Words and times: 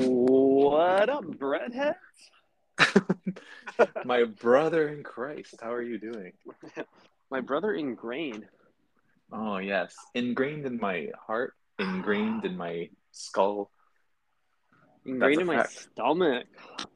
What 0.00 1.10
up, 1.10 1.24
breadheads? 1.24 1.94
My 4.04 4.24
brother 4.24 4.88
in 4.88 5.02
Christ, 5.02 5.56
how 5.60 5.72
are 5.72 5.82
you 5.82 5.98
doing? 5.98 6.32
My 7.30 7.40
brother 7.40 7.74
in 7.74 7.88
ingrained. 7.88 8.46
Oh, 9.32 9.58
yes. 9.58 9.96
Ingrained 10.14 10.66
in 10.66 10.78
my 10.78 11.08
heart, 11.26 11.54
ingrained 11.80 12.44
in 12.44 12.56
my 12.56 12.88
skull. 13.10 13.70
Ingrained 15.04 15.40
in 15.40 15.46
my 15.48 15.56
fact. 15.56 15.72
stomach. 15.92 16.46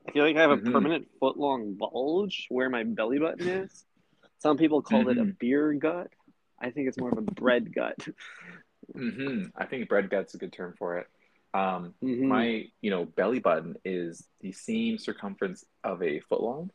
I 0.07 0.12
feel 0.12 0.25
like 0.25 0.37
I 0.37 0.41
have 0.41 0.53
a 0.53 0.57
Mhm. 0.59 0.73
permanent 0.73 1.09
foot 1.19 1.37
long 1.37 1.75
bulge 1.75 2.46
where 2.50 2.71
my 2.71 2.84
belly 2.84 3.19
button 3.19 3.46
is. 3.48 3.84
Some 4.39 4.57
people 4.57 4.80
call 4.80 5.09
it 5.09 5.19
a 5.19 5.25
Mhm. 5.25 5.39
beer 5.39 5.73
gut. 5.75 6.09
I 6.61 6.70
think 6.70 6.89
it's 6.89 6.98
more 6.98 7.11
of 7.11 7.19
a 7.19 7.23
bread 7.23 7.75
gut. 7.75 7.97
hmm 8.95 9.47
I 9.56 9.66
think 9.66 9.89
bread 9.89 10.09
gut's 10.09 10.34
a 10.34 10.39
good 10.39 10.53
term 10.53 10.75
for 10.78 10.98
it. 10.98 11.09
Um, 11.55 11.95
Mhm. 12.02 12.27
my, 12.27 12.70
you 12.80 12.91
know, 12.91 13.05
belly 13.05 13.38
button 13.38 13.77
is 13.84 14.27
the 14.41 14.52
same 14.52 14.97
circumference 14.98 15.65
of 15.84 16.02
a 16.02 16.20
foot 16.20 16.41
long. 16.41 16.70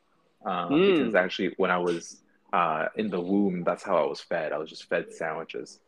Um, 0.45 0.71
Mm. 0.71 0.85
Because 0.85 1.15
actually, 1.15 1.53
when 1.57 1.71
I 1.71 1.77
was 1.79 2.21
uh, 2.53 2.87
in 2.95 3.09
the 3.09 3.19
womb, 3.19 3.63
that's 3.63 3.83
how 3.83 3.97
I 3.97 4.05
was 4.05 4.21
fed. 4.21 4.53
I 4.53 4.57
was 4.57 4.69
just 4.69 4.87
fed 4.87 5.13
sandwiches. 5.13 5.79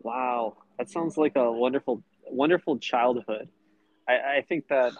Wow, 0.00 0.56
that 0.76 0.90
sounds 0.90 1.16
like 1.16 1.36
a 1.36 1.50
wonderful, 1.50 2.02
wonderful 2.30 2.78
childhood. 2.78 3.48
I, 4.06 4.12
I 4.38 4.44
think 4.46 4.68
that 4.68 4.92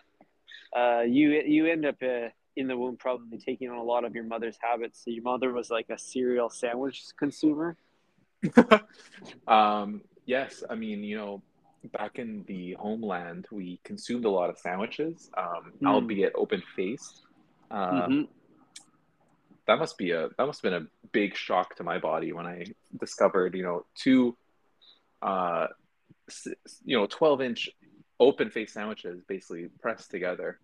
uh, 0.74 1.00
you 1.02 1.32
you 1.32 1.66
end 1.66 1.84
up 1.84 1.96
uh, 2.02 2.28
in 2.56 2.68
the 2.68 2.76
womb 2.78 2.96
probably 2.96 3.36
taking 3.38 3.68
on 3.68 3.76
a 3.76 3.82
lot 3.82 4.04
of 4.04 4.14
your 4.14 4.24
mother's 4.24 4.56
habits. 4.62 5.04
So 5.04 5.10
your 5.10 5.22
mother 5.22 5.52
was 5.52 5.68
like 5.68 5.90
a 5.90 5.98
cereal 5.98 6.48
sandwich 6.48 7.04
consumer. 7.18 7.76
Um, 9.46 10.02
yes, 10.26 10.62
I 10.68 10.74
mean, 10.74 11.02
you 11.02 11.16
know, 11.16 11.42
back 11.92 12.18
in 12.18 12.44
the 12.46 12.72
homeland, 12.74 13.46
we 13.52 13.80
consumed 13.84 14.24
a 14.24 14.30
lot 14.30 14.50
of 14.50 14.58
sandwiches, 14.58 15.30
um, 15.36 15.72
Mm. 15.80 15.86
albeit 15.86 16.32
open 16.34 16.62
faced. 16.76 17.22
Uh, 17.70 18.08
Mhm. 18.08 18.28
That 19.66 19.78
must 19.78 19.96
be 19.96 20.10
a 20.10 20.28
that 20.36 20.46
must 20.46 20.62
have 20.62 20.70
been 20.72 20.82
a 20.82 21.08
big 21.12 21.34
shock 21.34 21.76
to 21.76 21.84
my 21.84 21.98
body 21.98 22.32
when 22.32 22.46
I 22.46 22.66
discovered, 23.00 23.54
you 23.54 23.62
know, 23.62 23.86
two, 23.94 24.36
uh, 25.22 25.68
you 26.84 26.98
know, 26.98 27.06
twelve 27.06 27.40
inch 27.40 27.70
open 28.20 28.50
face 28.50 28.72
sandwiches 28.74 29.22
basically 29.26 29.68
pressed 29.80 30.10
together, 30.10 30.60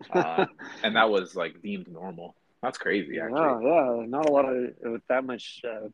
uh, 0.10 0.46
and 0.82 0.96
that 0.96 1.10
was 1.10 1.36
like 1.36 1.62
deemed 1.62 1.86
normal. 1.88 2.34
That's 2.60 2.76
crazy, 2.76 3.16
Yeah, 3.16 3.26
actually. 3.26 3.64
yeah, 3.66 4.04
not 4.08 4.28
a 4.28 4.32
lot 4.32 4.44
of 4.46 4.74
with 4.82 5.06
that 5.08 5.24
much 5.24 5.62
uh, 5.64 5.88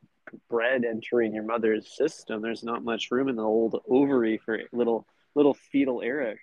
bread 0.49 0.85
entering 0.85 1.35
your 1.35 1.45
mother's 1.45 1.97
system. 1.97 2.43
There's 2.43 2.65
not 2.65 2.85
much 2.85 3.11
room 3.11 3.29
in 3.29 3.37
the 3.37 3.43
old 3.45 3.81
ovary 3.89 4.39
for 4.39 4.61
little 4.73 5.07
little 5.35 5.55
fetal 5.55 6.03
Eric. 6.03 6.39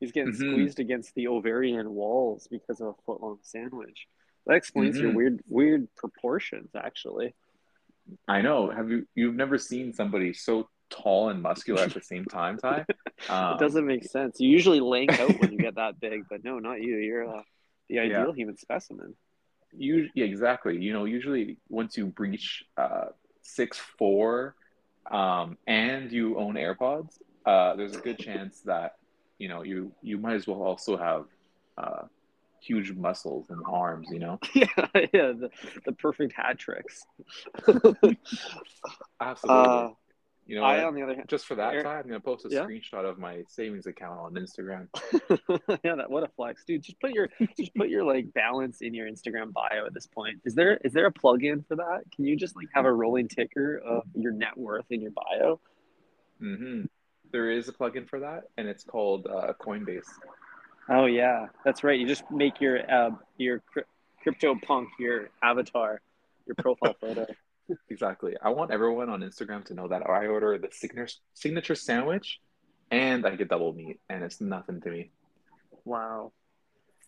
He's 0.00 0.12
getting 0.12 0.32
Mhm. 0.32 0.50
squeezed 0.50 0.80
against 0.80 1.14
the 1.14 1.28
ovarian 1.28 1.94
walls 1.94 2.48
because 2.50 2.80
of 2.80 2.88
a 2.88 3.02
foot 3.06 3.20
long 3.20 3.38
sandwich. 3.42 4.06
That 4.46 4.56
explains 4.56 4.98
your 5.00 5.12
Mhm. 5.12 5.14
weird 5.14 5.40
weird 5.48 5.94
proportions, 5.94 6.74
actually. 6.74 7.34
I 8.28 8.42
know. 8.42 8.70
Have 8.70 8.90
you 8.90 9.06
you've 9.14 9.36
never 9.36 9.56
seen 9.56 9.92
somebody 9.92 10.32
so 10.32 10.68
tall 10.90 11.30
and 11.30 11.40
muscular 11.42 11.82
at 11.82 11.94
the 11.94 12.00
same 12.02 12.24
time, 12.26 12.58
Ty? 12.58 12.84
Um, 13.28 13.54
it 13.56 13.60
doesn't 13.60 13.86
make 13.86 14.04
sense. 14.04 14.38
You 14.40 14.48
usually 14.50 14.80
lank 14.80 15.18
out 15.18 15.38
when 15.38 15.52
you 15.52 15.58
get 15.58 15.76
that 15.76 15.98
big, 16.00 16.24
but 16.28 16.44
no, 16.44 16.58
not 16.58 16.82
you. 16.82 16.96
You're 16.96 17.26
uh, 17.38 17.42
the 17.88 17.98
ideal 18.00 18.32
human 18.32 18.56
specimen. 18.56 19.16
You, 19.76 20.08
yeah, 20.14 20.24
exactly. 20.24 20.80
You 20.80 20.92
know, 20.92 21.04
usually 21.04 21.58
once 21.68 21.96
you 21.96 22.06
breach 22.06 22.64
uh, 22.76 23.06
six 23.42 23.80
four, 23.98 24.54
um, 25.10 25.58
and 25.66 26.10
you 26.10 26.38
own 26.38 26.54
AirPods, 26.54 27.18
uh, 27.46 27.76
there's 27.76 27.94
a 27.94 28.00
good 28.00 28.18
chance 28.18 28.60
that 28.62 28.96
you 29.38 29.48
know 29.48 29.62
you 29.62 29.92
you 30.02 30.18
might 30.18 30.34
as 30.34 30.46
well 30.46 30.62
also 30.62 30.96
have 30.96 31.24
uh, 31.76 32.06
huge 32.60 32.92
muscles 32.92 33.50
and 33.50 33.62
arms. 33.66 34.08
You 34.10 34.20
know, 34.20 34.38
yeah, 34.54 34.66
yeah, 34.94 35.32
the, 35.32 35.50
the 35.84 35.92
perfect 35.92 36.32
hat 36.34 36.58
tricks. 36.58 37.04
absolutely. 39.20 39.96
You 40.46 40.56
know, 40.56 40.64
I, 40.64 40.84
on 40.84 40.94
the 40.94 41.02
other 41.02 41.14
hand, 41.14 41.26
just 41.26 41.46
for 41.46 41.54
that, 41.54 41.72
Eric- 41.72 41.84
Ty, 41.84 41.98
I'm 42.00 42.06
gonna 42.06 42.20
post 42.20 42.44
a 42.44 42.50
Yeah? 42.50 42.64
screenshot 42.66 43.08
of 43.08 43.18
my 43.18 43.44
savings 43.48 43.86
account 43.86 44.18
on 44.20 44.34
Instagram. 44.34 44.88
yeah, 45.82 45.94
that 45.94 46.10
what 46.10 46.22
a 46.22 46.28
flex, 46.28 46.64
dude. 46.66 46.82
Just 46.82 47.00
put 47.00 47.12
your 47.12 47.28
just 47.56 47.74
put 47.74 47.88
your 47.88 48.04
like 48.04 48.30
balance 48.34 48.82
in 48.82 48.92
your 48.92 49.08
Instagram 49.10 49.52
bio 49.54 49.86
at 49.86 49.94
this 49.94 50.06
point. 50.06 50.40
Is 50.44 50.54
there 50.54 50.76
is 50.84 50.92
there 50.92 51.06
a 51.06 51.10
plug-in 51.12 51.62
for 51.62 51.76
that? 51.76 52.02
Can 52.14 52.26
you 52.26 52.36
just 52.36 52.56
like 52.56 52.68
have 52.74 52.84
a 52.84 52.92
rolling 52.92 53.26
ticker 53.28 53.78
of 53.78 54.02
your 54.14 54.32
net 54.32 54.56
worth 54.56 54.84
in 54.90 55.00
your 55.00 55.12
bio? 55.12 55.60
hmm 56.38 56.82
There 57.32 57.50
is 57.50 57.68
a 57.68 57.72
plugin 57.72 58.06
for 58.06 58.20
that, 58.20 58.44
and 58.58 58.68
it's 58.68 58.84
called 58.84 59.26
uh, 59.26 59.54
Coinbase. 59.58 60.08
Oh 60.90 61.06
yeah, 61.06 61.46
that's 61.64 61.82
right. 61.82 61.98
You 61.98 62.06
just 62.06 62.30
make 62.30 62.60
your 62.60 62.80
uh, 62.92 63.10
your 63.38 63.62
cryp- 63.74 63.84
crypto 64.22 64.54
punk 64.62 64.90
your 64.98 65.30
avatar, 65.42 66.02
your 66.46 66.54
profile 66.56 66.94
photo. 67.00 67.24
Exactly. 67.90 68.34
I 68.42 68.50
want 68.50 68.70
everyone 68.70 69.08
on 69.08 69.20
Instagram 69.20 69.64
to 69.66 69.74
know 69.74 69.88
that 69.88 70.08
I 70.08 70.26
order 70.26 70.58
the 70.58 70.68
signature 70.70 71.14
signature 71.34 71.74
sandwich 71.74 72.40
and 72.90 73.26
I 73.26 73.36
get 73.36 73.48
double 73.48 73.72
meat 73.72 74.00
and 74.08 74.22
it's 74.22 74.40
nothing 74.40 74.80
to 74.82 74.90
me. 74.90 75.10
Wow. 75.84 76.32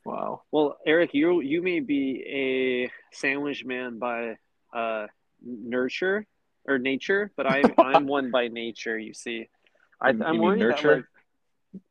Wow. 0.05 0.43
Well, 0.53 0.79
Eric, 0.87 1.11
you 1.15 1.41
you 1.41 1.63
may 1.63 1.81
be 1.81 2.23
a 2.27 2.91
sandwich 3.15 3.65
man 3.65 3.99
by 3.99 4.37
uh, 4.73 5.07
nurture 5.45 6.27
or 6.67 6.79
nature, 6.79 7.33
but 7.37 7.47
I'm 7.47 7.75
I'm 7.79 8.07
one 8.07 8.31
by 8.31 8.49
nature. 8.49 8.99
You 8.99 9.15
see, 9.15 9.49
I, 10.01 10.11
you 10.11 10.15
mean 10.15 10.41
worried 10.41 10.63
that 10.63 10.83
nurture? 10.83 11.07
like 11.73 11.83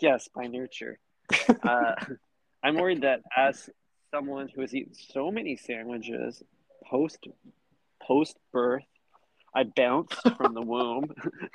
yes, 0.00 0.28
by 0.34 0.46
nurture. 0.46 0.98
uh, 1.62 1.94
I'm 2.62 2.76
worried 2.76 3.02
that 3.02 3.20
as 3.36 3.68
someone 4.10 4.48
who 4.48 4.62
has 4.62 4.74
eaten 4.74 4.94
so 4.94 5.30
many 5.30 5.56
sandwiches 5.56 6.42
post 6.88 7.28
post 8.06 8.36
birth, 8.52 8.84
I 9.54 9.64
bounced 9.64 10.14
from 10.36 10.54
the 10.54 10.62
womb 10.62 11.14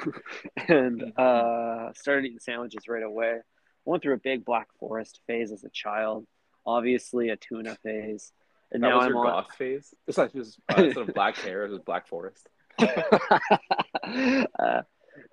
and 0.67 1.17
uh, 1.17 1.93
started 1.93 2.25
eating 2.25 2.39
sandwiches 2.39 2.87
right 2.87 3.03
away. 3.03 3.37
Went 3.85 4.03
through 4.03 4.15
a 4.15 4.19
big 4.19 4.45
Black 4.45 4.67
Forest 4.79 5.21
phase 5.27 5.51
as 5.51 5.63
a 5.63 5.69
child, 5.69 6.25
obviously 6.65 7.29
a 7.29 7.35
tuna 7.35 7.75
phase, 7.83 8.31
and 8.71 8.83
That 8.83 8.89
now 8.89 8.97
was 8.97 9.05
I'm 9.05 9.11
your 9.11 9.27
on. 9.27 9.43
goth 9.43 9.53
phase? 9.55 9.93
It's 10.07 10.17
like 10.17 10.33
just 10.33 10.59
uh, 10.75 10.81
instead 10.83 11.09
of 11.09 11.13
black 11.13 11.35
hair, 11.37 11.65
it 11.65 11.71
was 11.71 11.79
black 11.79 12.07
forest. 12.07 12.47
uh, 12.79 14.81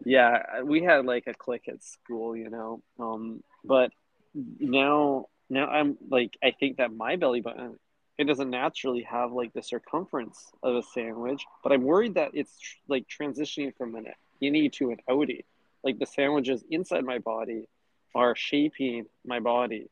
yeah, 0.05 0.63
we 0.63 0.83
had 0.83 1.05
like 1.05 1.25
a 1.27 1.35
clique 1.35 1.69
at 1.69 1.83
school, 1.83 2.37
you 2.37 2.51
know. 2.51 2.83
Um, 2.99 3.43
but 3.65 3.91
now, 4.35 5.27
now 5.49 5.67
I'm 5.69 5.97
like, 6.11 6.37
I 6.43 6.53
think 6.59 6.79
that 6.79 6.93
my 6.93 7.17
belly 7.17 7.41
button, 7.41 7.79
it 8.19 8.25
doesn't 8.25 8.51
naturally 8.51 9.03
have 9.03 9.33
like 9.33 9.53
the 9.53 9.63
circumference 9.63 10.51
of 10.63 10.75
a 10.75 10.83
sandwich, 10.83 11.45
but 11.63 11.73
I'm 11.73 11.85
worried 11.85 12.15
that 12.15 12.33
it's 12.35 12.59
tr- 12.59 12.77
like 12.89 13.07
transitioning 13.09 13.75
from 13.77 13.95
an 13.95 14.07
innie 14.43 14.71
to 14.73 14.91
an 14.91 14.99
outie. 15.09 15.45
Like 15.85 15.99
the 16.01 16.07
sandwiches 16.07 16.65
inside 16.71 17.05
my 17.05 17.19
body 17.19 17.69
are 18.15 18.35
shaping 18.35 19.07
my 19.25 19.39
body. 19.39 19.89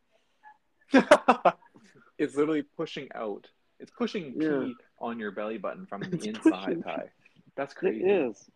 it's 2.19 2.35
literally 2.37 2.63
pushing 2.77 3.09
out. 3.15 3.47
It's 3.79 3.93
pushing 3.97 4.35
Yeah. 4.41 4.73
on 5.01 5.19
your 5.19 5.31
belly 5.31 5.59
button 5.59 5.87
from 5.87 6.01
the 6.11 6.29
inside, 6.29 6.83
pushing 6.83 7.11
That's 7.57 7.75
crazy. 7.75 8.05
is. 8.05 8.51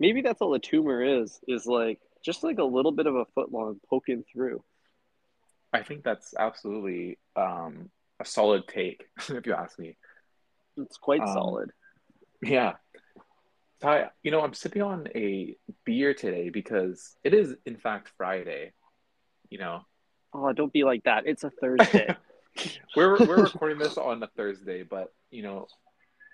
Maybe 0.00 0.22
that's 0.22 0.40
all 0.40 0.50
the 0.50 0.58
tumor 0.58 1.02
is, 1.02 1.38
is 1.46 1.66
like 1.66 2.00
just 2.24 2.42
like 2.42 2.58
a 2.58 2.64
little 2.64 2.92
bit 2.92 3.06
of 3.06 3.14
a 3.14 3.26
foot 3.26 3.52
long 3.52 3.78
poking 3.88 4.24
through. 4.32 4.62
I 5.72 5.82
think 5.82 6.02
that's 6.04 6.34
absolutely 6.38 7.18
um, 7.36 7.90
a 8.20 8.24
solid 8.24 8.66
take, 8.68 9.04
if 9.28 9.46
you 9.46 9.54
ask 9.54 9.78
me. 9.78 9.96
It's 10.76 10.96
quite 10.96 11.20
Um, 11.20 11.28
solid. 11.28 11.70
Yeah. 12.42 12.74
Ty, 13.80 14.10
you 14.22 14.30
know, 14.30 14.40
I'm 14.40 14.54
sipping 14.54 14.82
on 14.82 15.08
a 15.14 15.56
beer 15.84 16.14
today 16.14 16.48
because 16.48 17.16
it 17.22 17.34
is, 17.34 17.54
in 17.66 17.76
fact, 17.76 18.10
Friday. 18.16 18.72
You 19.50 19.58
know, 19.58 19.80
Oh, 20.32 20.52
don't 20.52 20.72
be 20.72 20.82
like 20.84 21.04
that. 21.04 21.26
It's 21.26 21.44
a 21.44 21.50
Thursday. 21.50 22.08
we're 22.96 23.18
we're 23.24 23.44
recording 23.44 23.78
this 23.78 23.96
on 23.98 24.22
a 24.22 24.26
Thursday, 24.36 24.82
but 24.82 25.12
you 25.30 25.42
know, 25.42 25.66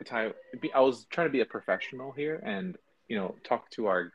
Ty, 0.07 0.33
be- 0.61 0.73
I 0.73 0.81
was 0.81 1.07
trying 1.11 1.27
to 1.27 1.33
be 1.33 1.41
a 1.41 1.45
professional 1.47 2.13
here 2.13 2.37
and 2.45 2.77
you 3.09 3.17
know 3.17 3.35
talk 3.45 3.69
to 3.73 3.87
our 3.89 4.13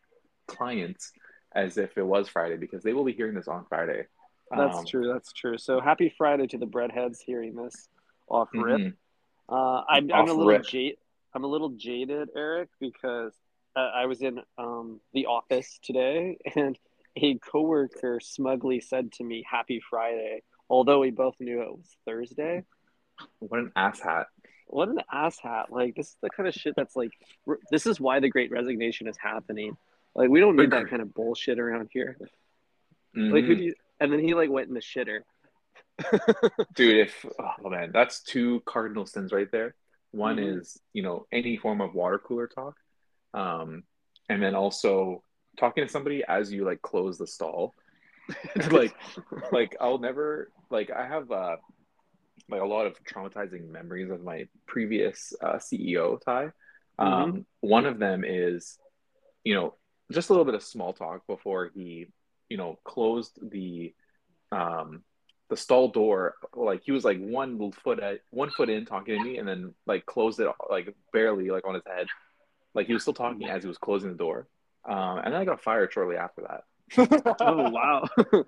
clients 0.48 1.12
as 1.54 1.78
if 1.78 1.98
it 1.98 2.06
was 2.06 2.28
Friday 2.30 2.58
because 2.58 2.84
they 2.84 2.94
will 2.94 3.04
be 3.04 3.14
hearing 3.14 3.36
this 3.36 3.48
on 3.48 3.66
Friday. 3.70 4.06
That's 4.52 4.80
Um, 4.80 4.86
true. 4.86 5.08
That's 5.12 5.34
true. 5.34 5.58
So 5.58 5.80
happy 5.80 6.14
Friday 6.18 6.48
to 6.48 6.58
the 6.58 6.68
breadheads 6.68 7.20
hearing 7.26 7.56
this 7.56 7.90
off 8.28 8.50
rip. 8.54 8.80
mhm. 8.82 8.94
Uh, 9.50 9.84
I'm, 9.90 10.12
I'm 10.12 10.30
a 10.30 10.34
little 10.34 10.62
jaded. 10.64 10.98
I'm 11.34 11.44
a 11.44 11.48
little 11.48 11.70
jaded, 11.70 12.30
Eric, 12.36 12.70
because 12.80 13.34
uh, 13.76 13.92
I 13.94 14.06
was 14.06 14.22
in 14.22 14.40
um, 14.58 15.02
the 15.14 15.26
office 15.26 15.80
today, 15.84 16.38
and 16.56 16.78
a 17.18 17.38
coworker 17.40 18.20
smugly 18.22 18.80
said 18.80 19.12
to 19.14 19.24
me, 19.24 19.44
"Happy 19.50 19.82
Friday," 19.90 20.44
although 20.70 21.00
we 21.00 21.12
both 21.12 21.36
knew 21.40 21.62
it 21.62 21.72
was 21.72 21.96
Thursday. 22.06 22.64
What 23.40 23.60
an 23.60 23.72
asshat. 23.76 24.26
What 24.68 24.90
an 24.90 25.00
asshat! 25.14 25.70
Like 25.70 25.96
this 25.96 26.08
is 26.08 26.18
the 26.22 26.30
kind 26.30 26.48
of 26.48 26.56
shit 26.56 26.74
that's 26.76 26.96
like. 26.96 27.12
r- 27.48 27.60
This 27.70 27.86
is 27.86 28.00
why 28.00 28.20
the 28.20 28.30
Great 28.30 28.50
Resignation 28.52 29.08
is 29.08 29.18
happening. 29.18 29.76
Like 30.16 30.30
we 30.30 30.40
don't 30.40 30.56
need 30.56 30.72
that 30.72 30.88
kind 30.90 31.02
of 31.02 31.14
bullshit 31.14 31.60
around 31.60 31.90
here. 31.92 32.18
Like 33.14 33.44
who 33.46 33.54
Mhm. 33.54 33.58
do 33.58 33.64
you 33.64 33.74
and 34.00 34.12
then 34.12 34.20
he 34.20 34.34
like 34.34 34.50
went 34.50 34.68
in 34.68 34.74
the 34.74 34.80
shitter. 34.82 35.20
Dude, 36.76 36.98
if 37.08 37.26
oh 37.40 37.70
man, 37.70 37.92
that's 37.94 38.22
two 38.24 38.62
cardinal 38.66 39.06
sins 39.06 39.32
right 39.32 39.52
there. 39.52 39.76
One 40.12 40.38
Mhm. 40.38 40.60
is, 40.60 40.80
you 40.94 41.04
know, 41.04 41.26
any 41.32 41.58
form 41.58 41.82
of 41.82 41.94
water 41.94 42.20
cooler 42.20 42.48
talk. 42.48 42.76
Um, 43.34 43.84
and 44.30 44.42
then 44.42 44.56
also 44.56 45.24
talking 45.58 45.86
to 45.86 45.92
somebody 45.92 46.24
as 46.28 46.52
you 46.52 46.66
like 46.66 46.82
close 46.82 47.18
the 47.18 47.28
stall. 47.28 47.74
like 48.72 48.96
like 49.52 49.76
I'll 49.80 50.00
never 50.00 50.52
like 50.70 50.90
I 50.90 51.06
have 51.08 51.32
uh 51.32 51.58
like 52.50 52.62
a 52.62 52.66
lot 52.66 52.86
of 52.86 52.98
traumatizing 53.04 53.70
memories 53.70 54.12
of 54.12 54.24
my 54.24 54.48
previous 54.68 55.34
uh, 55.42 55.56
CEO 55.56 56.20
Ty. 56.22 56.52
Um, 57.00 57.46
One 57.62 57.86
of 57.88 57.98
them 57.98 58.24
is, 58.24 58.78
you 59.44 59.56
know, 59.56 59.74
just 60.12 60.30
a 60.30 60.34
little 60.34 60.46
bit 60.46 60.54
of 60.54 60.62
small 60.62 60.94
talk 60.94 61.26
before 61.28 61.72
he, 61.74 62.08
you 62.50 62.58
know, 62.58 62.80
closed 62.84 63.38
the 63.42 63.94
um 64.52 65.04
the 65.50 65.58
stall 65.58 65.90
door. 65.90 66.36
Like 66.56 66.82
he 66.84 66.92
was 66.92 67.04
like 67.06 67.20
one 67.20 67.72
foot 67.72 68.00
at 68.00 68.20
one 68.32 68.50
foot 68.52 68.70
in 68.70 68.86
talking 68.86 69.18
to 69.18 69.24
me, 69.24 69.38
and 69.38 69.48
then 69.48 69.74
like 69.86 70.06
closed 70.06 70.40
it 70.40 70.48
like 70.70 70.94
barely 71.14 71.50
like 71.50 71.66
on 71.68 71.74
his 71.76 71.84
head. 71.86 72.08
Like 72.74 72.88
he 72.88 72.94
was 72.94 73.04
still 73.04 73.14
talking 73.14 73.48
as 73.48 73.64
he 73.64 73.68
was 73.68 73.78
closing 73.78 74.10
the 74.12 74.18
door. 74.18 74.48
Um, 74.88 75.18
and 75.20 75.34
then 75.34 75.42
I 75.42 75.46
got 75.46 75.64
fired 75.64 75.92
shortly 75.94 76.16
after 76.18 76.42
that. 76.44 76.64
oh 77.42 77.70
wow. 77.70 78.08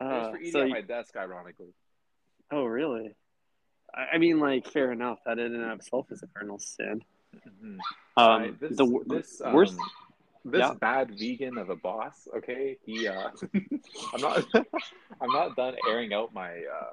Uh, 0.00 0.30
for 0.30 0.38
eating 0.38 0.52
so 0.52 0.60
at 0.60 0.68
you- 0.68 0.74
my 0.74 0.80
desk, 0.80 1.16
ironically. 1.16 1.74
oh 2.52 2.64
really? 2.64 3.14
I, 3.92 4.14
I 4.14 4.18
mean, 4.18 4.38
like, 4.38 4.70
fair 4.70 4.92
enough. 4.92 5.18
That 5.26 5.40
in 5.40 5.54
and 5.54 5.64
of 5.64 5.78
itself 5.80 6.06
is 6.12 6.22
a 6.22 6.28
cardinal 6.28 6.58
sin. 6.60 7.02
Mhm. 7.34 7.78
Um, 8.16 8.42
I- 8.42 8.52
this 8.60 8.76
the 8.76 9.00
this 9.06 9.40
um, 9.44 9.54
worst. 9.54 9.76
This 10.44 10.60
Yeah. 10.60 10.74
bad 10.80 11.10
vegan 11.18 11.58
of 11.58 11.70
a 11.70 11.76
boss. 11.76 12.28
Okay, 12.36 12.78
he. 12.84 13.06
Uh, 13.08 13.30
I'm 14.14 14.20
not. 14.20 14.44
I'm 15.20 15.30
not 15.32 15.56
done 15.56 15.74
airing 15.88 16.12
out 16.12 16.32
my 16.32 16.50
uh, 16.50 16.92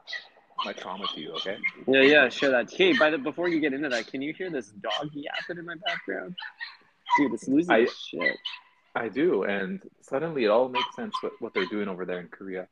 my 0.65 0.73
trauma 0.73 1.05
to 1.13 1.21
you. 1.21 1.31
Okay. 1.33 1.57
Yeah, 1.87 2.01
yeah, 2.01 2.29
sure 2.29 2.51
that. 2.51 2.71
Hey, 2.71 2.93
by 2.93 3.09
the 3.09 3.17
before 3.17 3.49
you 3.49 3.59
get 3.59 3.73
into 3.73 3.89
that, 3.89 4.07
can 4.07 4.21
you 4.21 4.33
hear 4.33 4.49
this 4.49 4.69
dog 4.69 5.09
yapping 5.13 5.57
in 5.57 5.65
my 5.65 5.75
background? 5.85 6.35
Dude, 7.17 7.33
it's 7.33 7.47
losing 7.47 7.71
I- 7.73 7.85
shit. 7.85 8.37
I 8.97 9.09
do, 9.09 9.43
and 9.43 9.81
suddenly 9.99 10.45
it 10.45 10.47
all 10.47 10.69
makes 10.69 10.95
sense 10.95 11.13
what, 11.21 11.33
what 11.41 11.53
they're 11.53 11.65
doing 11.65 11.89
over 11.89 12.05
there 12.05 12.21
in 12.21 12.29
Korea. 12.29 12.69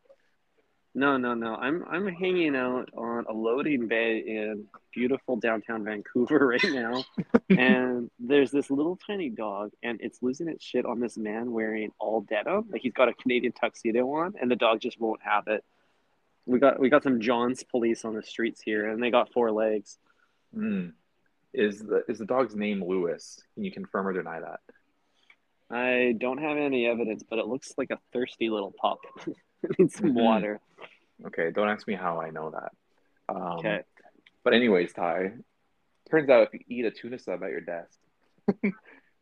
No, 0.95 1.17
no, 1.17 1.33
no. 1.33 1.55
I'm 1.55 1.83
I'm 1.89 2.07
hanging 2.07 2.55
out 2.55 2.89
on 2.95 3.25
a 3.27 3.33
loading 3.33 3.87
bay 3.87 4.19
in 4.19 4.65
beautiful 4.93 5.37
downtown 5.37 5.83
Vancouver 5.83 6.47
right 6.47 6.63
now, 6.65 7.03
and 7.49 8.11
there's 8.19 8.51
this 8.51 8.69
little 8.69 8.97
tiny 9.07 9.29
dog, 9.29 9.71
and 9.81 9.99
it's 10.01 10.21
losing 10.21 10.47
its 10.47 10.63
shit 10.63 10.85
on 10.85 10.99
this 10.99 11.17
man 11.17 11.51
wearing 11.51 11.91
all 11.99 12.21
denim. 12.21 12.65
Like 12.69 12.81
he's 12.81 12.93
got 12.93 13.09
a 13.09 13.13
Canadian 13.13 13.53
tuxedo 13.53 14.07
on, 14.11 14.35
and 14.39 14.51
the 14.51 14.55
dog 14.55 14.81
just 14.81 14.99
won't 14.99 15.21
have 15.23 15.47
it. 15.47 15.63
We 16.45 16.59
got 16.59 16.79
we 16.79 16.89
got 16.89 17.01
some 17.01 17.19
John's 17.19 17.63
police 17.63 18.05
on 18.05 18.13
the 18.13 18.23
streets 18.23 18.61
here, 18.61 18.87
and 18.87 19.01
they 19.01 19.09
got 19.09 19.33
four 19.33 19.51
legs. 19.51 19.97
Hmm. 20.53 20.89
Is 21.53 21.79
the 21.79 22.03
is 22.07 22.19
the 22.19 22.25
dog's 22.25 22.55
name 22.55 22.83
Lewis? 22.83 23.41
Can 23.55 23.63
you 23.63 23.71
confirm 23.71 24.07
or 24.07 24.13
deny 24.13 24.39
that? 24.41 24.59
I 25.71 26.15
don't 26.19 26.37
have 26.37 26.57
any 26.57 26.85
evidence, 26.85 27.23
but 27.27 27.39
it 27.39 27.47
looks 27.47 27.73
like 27.79 27.89
a 27.89 27.97
thirsty 28.11 28.49
little 28.49 28.75
pup. 28.79 28.99
Needs 29.79 29.95
some 29.95 30.11
Mhm. 30.11 30.13
water. 30.13 30.59
Okay, 31.25 31.51
don't 31.51 31.69
ask 31.69 31.87
me 31.87 31.93
how 31.95 32.19
I 32.21 32.29
know 32.29 32.51
that. 32.51 32.71
Um, 33.33 33.57
Okay. 33.59 33.81
But 34.43 34.53
anyways, 34.53 34.91
Ty, 34.93 35.33
turns 36.11 36.29
out 36.29 36.47
if 36.47 36.53
you 36.53 36.59
eat 36.67 36.85
a 36.85 36.91
tuna 36.91 37.17
sub 37.17 37.43
at 37.43 37.49
your 37.51 37.61
desk, 37.61 37.97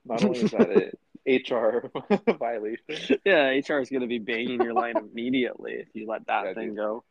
not 0.06 0.24
only 0.24 0.40
is 0.40 0.52
that 0.52 0.70
a 0.72 0.92
HR 1.28 1.92
violation, 2.40 3.20
Yeah, 3.24 3.50
HR 3.50 3.80
is 3.82 3.90
going 3.90 4.02
to 4.02 4.08
be 4.08 4.18
banging 4.20 4.62
your 4.62 4.74
line 4.74 4.98
immediately 4.98 5.74
if 5.74 5.90
you 5.94 6.08
let 6.08 6.26
that 6.28 6.46
Yeah, 6.46 6.54
thing 6.56 6.70
dude. 6.70 6.78
go. 6.78 7.04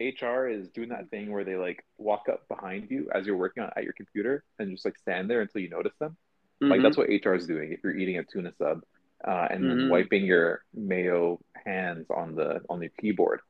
HR 0.00 0.48
is 0.48 0.68
doing 0.68 0.90
that 0.90 1.08
thing 1.10 1.30
where 1.32 1.44
they 1.44 1.56
like 1.56 1.84
walk 1.96 2.28
up 2.30 2.46
behind 2.48 2.90
you 2.90 3.08
as 3.14 3.26
you're 3.26 3.36
working 3.36 3.62
on 3.62 3.70
at 3.76 3.84
your 3.84 3.94
computer 3.94 4.44
and 4.58 4.70
just 4.70 4.84
like 4.84 4.98
stand 4.98 5.30
there 5.30 5.40
until 5.40 5.62
you 5.62 5.70
notice 5.70 5.94
them. 5.98 6.16
Like 6.60 6.80
Mhm. 6.80 6.82
that's 6.82 6.96
what 6.98 7.08
HR 7.08 7.34
is 7.34 7.46
doing 7.46 7.72
if 7.72 7.80
you're 7.82 7.96
eating 7.96 8.18
a 8.18 8.24
tuna 8.24 8.52
sub, 8.58 8.82
uh, 9.24 9.48
and 9.50 9.68
then 9.68 9.78
Mhm. 9.78 9.90
wiping 9.90 10.24
your 10.24 10.64
mayo 10.72 11.40
hands 11.64 12.06
on 12.10 12.34
the 12.34 12.62
on 12.68 12.80
the 12.80 12.88
keyboard. 12.88 13.40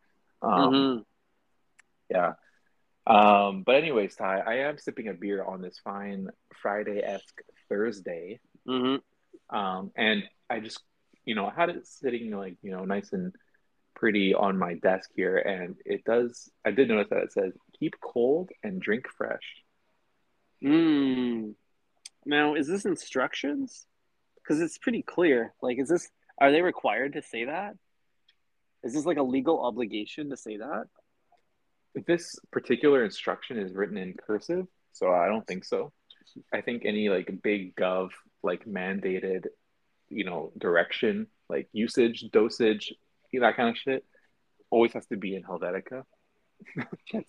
Um, 0.42 0.72
Mhm. 0.72 1.04
Yeah. 2.08 2.34
Um, 3.06 3.62
but 3.62 3.76
anyways, 3.76 4.16
Ty, 4.16 4.40
I 4.40 4.54
am 4.68 4.78
sipping 4.78 5.08
a 5.08 5.14
beer 5.14 5.42
on 5.42 5.62
this 5.62 5.78
fine 5.78 6.28
Friday-esque 6.60 7.42
Thursday. 7.68 8.40
Mhm. 8.66 9.02
Um, 9.48 9.92
and 9.96 10.28
I 10.48 10.60
just, 10.60 10.82
you 11.24 11.34
know, 11.34 11.46
I 11.46 11.54
had 11.54 11.70
it 11.70 11.86
sitting 11.86 12.30
like, 12.30 12.56
you 12.62 12.70
know, 12.70 12.84
nice 12.84 13.12
and 13.12 13.34
pretty 13.94 14.34
on 14.34 14.58
my 14.58 14.74
desk 14.74 15.10
here. 15.14 15.36
And 15.38 15.76
it 15.84 16.04
does, 16.04 16.50
I 16.64 16.70
did 16.70 16.88
notice 16.88 17.08
that 17.10 17.22
it 17.24 17.32
says 17.32 17.52
keep 17.78 17.98
cold 18.00 18.50
and 18.62 18.80
drink 18.80 19.08
fresh. 19.08 19.64
Mm. 20.62 21.54
Now, 22.26 22.54
is 22.54 22.66
this 22.68 22.84
instructions? 22.84 23.86
Because 24.50 24.62
it's 24.62 24.78
pretty 24.78 25.02
clear. 25.02 25.54
Like, 25.62 25.78
is 25.78 25.88
this? 25.88 26.10
Are 26.40 26.50
they 26.50 26.60
required 26.60 27.12
to 27.12 27.22
say 27.22 27.44
that? 27.44 27.76
Is 28.82 28.92
this 28.94 29.06
like 29.06 29.16
a 29.16 29.22
legal 29.22 29.64
obligation 29.64 30.30
to 30.30 30.36
say 30.36 30.56
that? 30.56 30.86
This 32.04 32.34
particular 32.50 33.04
instruction 33.04 33.58
is 33.60 33.72
written 33.72 33.96
in 33.96 34.14
cursive, 34.14 34.66
so 34.90 35.12
I 35.12 35.28
don't 35.28 35.46
think 35.46 35.64
so. 35.64 35.92
I 36.52 36.62
think 36.62 36.82
any 36.84 37.08
like 37.08 37.32
big 37.44 37.76
gov, 37.76 38.08
like 38.42 38.64
mandated, 38.64 39.44
you 40.08 40.24
know, 40.24 40.50
direction, 40.58 41.28
like 41.48 41.68
usage, 41.72 42.24
dosage, 42.32 42.92
you 43.32 43.38
know, 43.38 43.46
that 43.46 43.54
kind 43.56 43.68
of 43.68 43.76
shit, 43.76 44.04
always 44.68 44.92
has 44.94 45.06
to 45.06 45.16
be 45.16 45.36
in 45.36 45.44
Helvetica. 45.44 46.02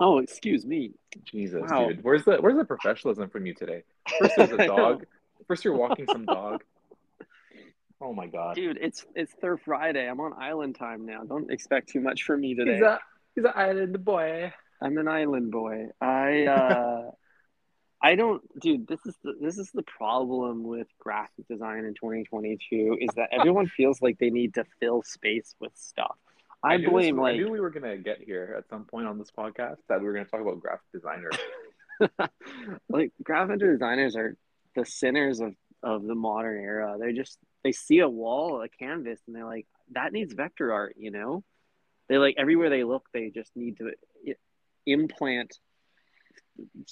oh, 0.00 0.18
excuse 0.18 0.66
me. 0.66 0.94
Jesus, 1.24 1.62
Wow. 1.70 1.90
dude, 1.90 2.02
where's 2.02 2.24
the 2.24 2.38
where's 2.38 2.56
the 2.56 2.64
professionalism 2.64 3.30
from 3.30 3.46
you 3.46 3.54
today? 3.54 3.84
First 4.20 4.36
there's 4.36 4.52
a 4.52 4.56
dog. 4.66 5.06
First 5.46 5.64
you're 5.64 5.76
walking 5.76 6.06
some 6.06 6.24
dog. 6.24 6.62
Oh 8.00 8.12
my 8.12 8.26
god. 8.26 8.56
Dude, 8.56 8.78
it's 8.80 9.06
it's 9.14 9.32
Third 9.40 9.60
Friday. 9.62 10.08
I'm 10.08 10.20
on 10.20 10.32
island 10.38 10.76
time 10.76 11.06
now. 11.06 11.22
Don't 11.24 11.50
expect 11.50 11.88
too 11.88 12.00
much 12.00 12.22
from 12.24 12.40
me 12.40 12.54
today. 12.54 12.74
He's 12.74 12.82
a 12.82 12.98
he's 13.34 13.44
an 13.44 13.52
island 13.54 14.04
boy. 14.04 14.52
I'm 14.82 14.98
an 14.98 15.08
island 15.08 15.50
boy. 15.50 15.86
I 16.00 16.44
uh 16.46 17.10
I 18.02 18.14
don't 18.14 18.42
dude, 18.60 18.86
this 18.86 19.00
is 19.06 19.14
the 19.24 19.34
this 19.40 19.56
is 19.56 19.70
the 19.72 19.82
problem 19.82 20.62
with 20.64 20.86
graphic 20.98 21.48
design 21.48 21.84
in 21.86 21.94
2022 21.94 22.98
is 23.00 23.08
that 23.16 23.30
everyone 23.32 23.66
feels 23.66 24.02
like 24.02 24.18
they 24.18 24.30
need 24.30 24.54
to 24.54 24.64
fill 24.80 25.02
space 25.02 25.54
with 25.60 25.72
stuff. 25.74 26.16
I, 26.62 26.76
knew 26.76 26.84
this 26.84 26.90
blame 26.92 27.16
was- 27.16 27.20
I 27.20 27.30
like 27.32 27.36
knew 27.40 27.50
we 27.50 27.60
were 27.60 27.70
gonna 27.70 27.96
get 27.96 28.20
here 28.20 28.54
at 28.58 28.68
some 28.68 28.84
point 28.84 29.06
on 29.06 29.18
this 29.18 29.30
podcast 29.30 29.76
that 29.88 30.00
we 30.00 30.06
were 30.06 30.12
gonna 30.12 30.26
talk 30.26 30.40
about 30.42 30.60
graphic 30.60 30.90
designers. 30.92 31.36
like 32.88 33.12
graphic 33.22 33.58
designers 33.60 34.16
are 34.16 34.36
the 34.74 34.84
sinners 34.84 35.40
of 35.40 35.54
of 35.82 36.04
the 36.04 36.14
modern 36.14 36.60
era. 36.62 36.96
They're 36.98 37.12
just 37.12 37.38
they 37.64 37.72
see 37.72 38.00
a 38.00 38.08
wall, 38.08 38.62
a 38.62 38.68
canvas, 38.68 39.20
and 39.26 39.34
they're 39.34 39.44
like, 39.46 39.66
that 39.92 40.12
needs 40.12 40.32
vector 40.34 40.72
art, 40.72 40.94
you 40.98 41.10
know? 41.10 41.42
They 42.08 42.18
like 42.18 42.36
everywhere 42.38 42.70
they 42.70 42.84
look, 42.84 43.06
they 43.12 43.30
just 43.30 43.50
need 43.56 43.78
to 43.78 43.90
implant 44.86 45.58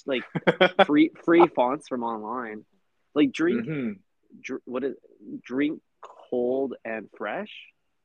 like 0.05 0.23
free 0.85 1.11
free 1.23 1.47
fonts 1.47 1.87
from 1.87 2.03
online. 2.03 2.65
Like 3.13 3.31
drink, 3.31 3.65
Mhm. 3.65 3.99
dr- 4.41 4.61
what 4.65 4.83
is 4.83 4.95
drink 5.41 5.81
cold 6.29 6.75
and 6.83 7.09
fresh? 7.17 7.51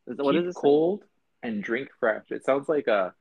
Is 0.06 0.16
that, 0.16 0.24
what 0.24 0.34
Keep 0.34 0.44
is 0.44 0.56
it? 0.56 0.60
cold 0.60 1.04
and 1.42 1.62
drink 1.62 1.88
fresh. 1.98 2.24
It 2.30 2.44
sounds 2.44 2.68
like 2.68 2.86
a 2.86 3.12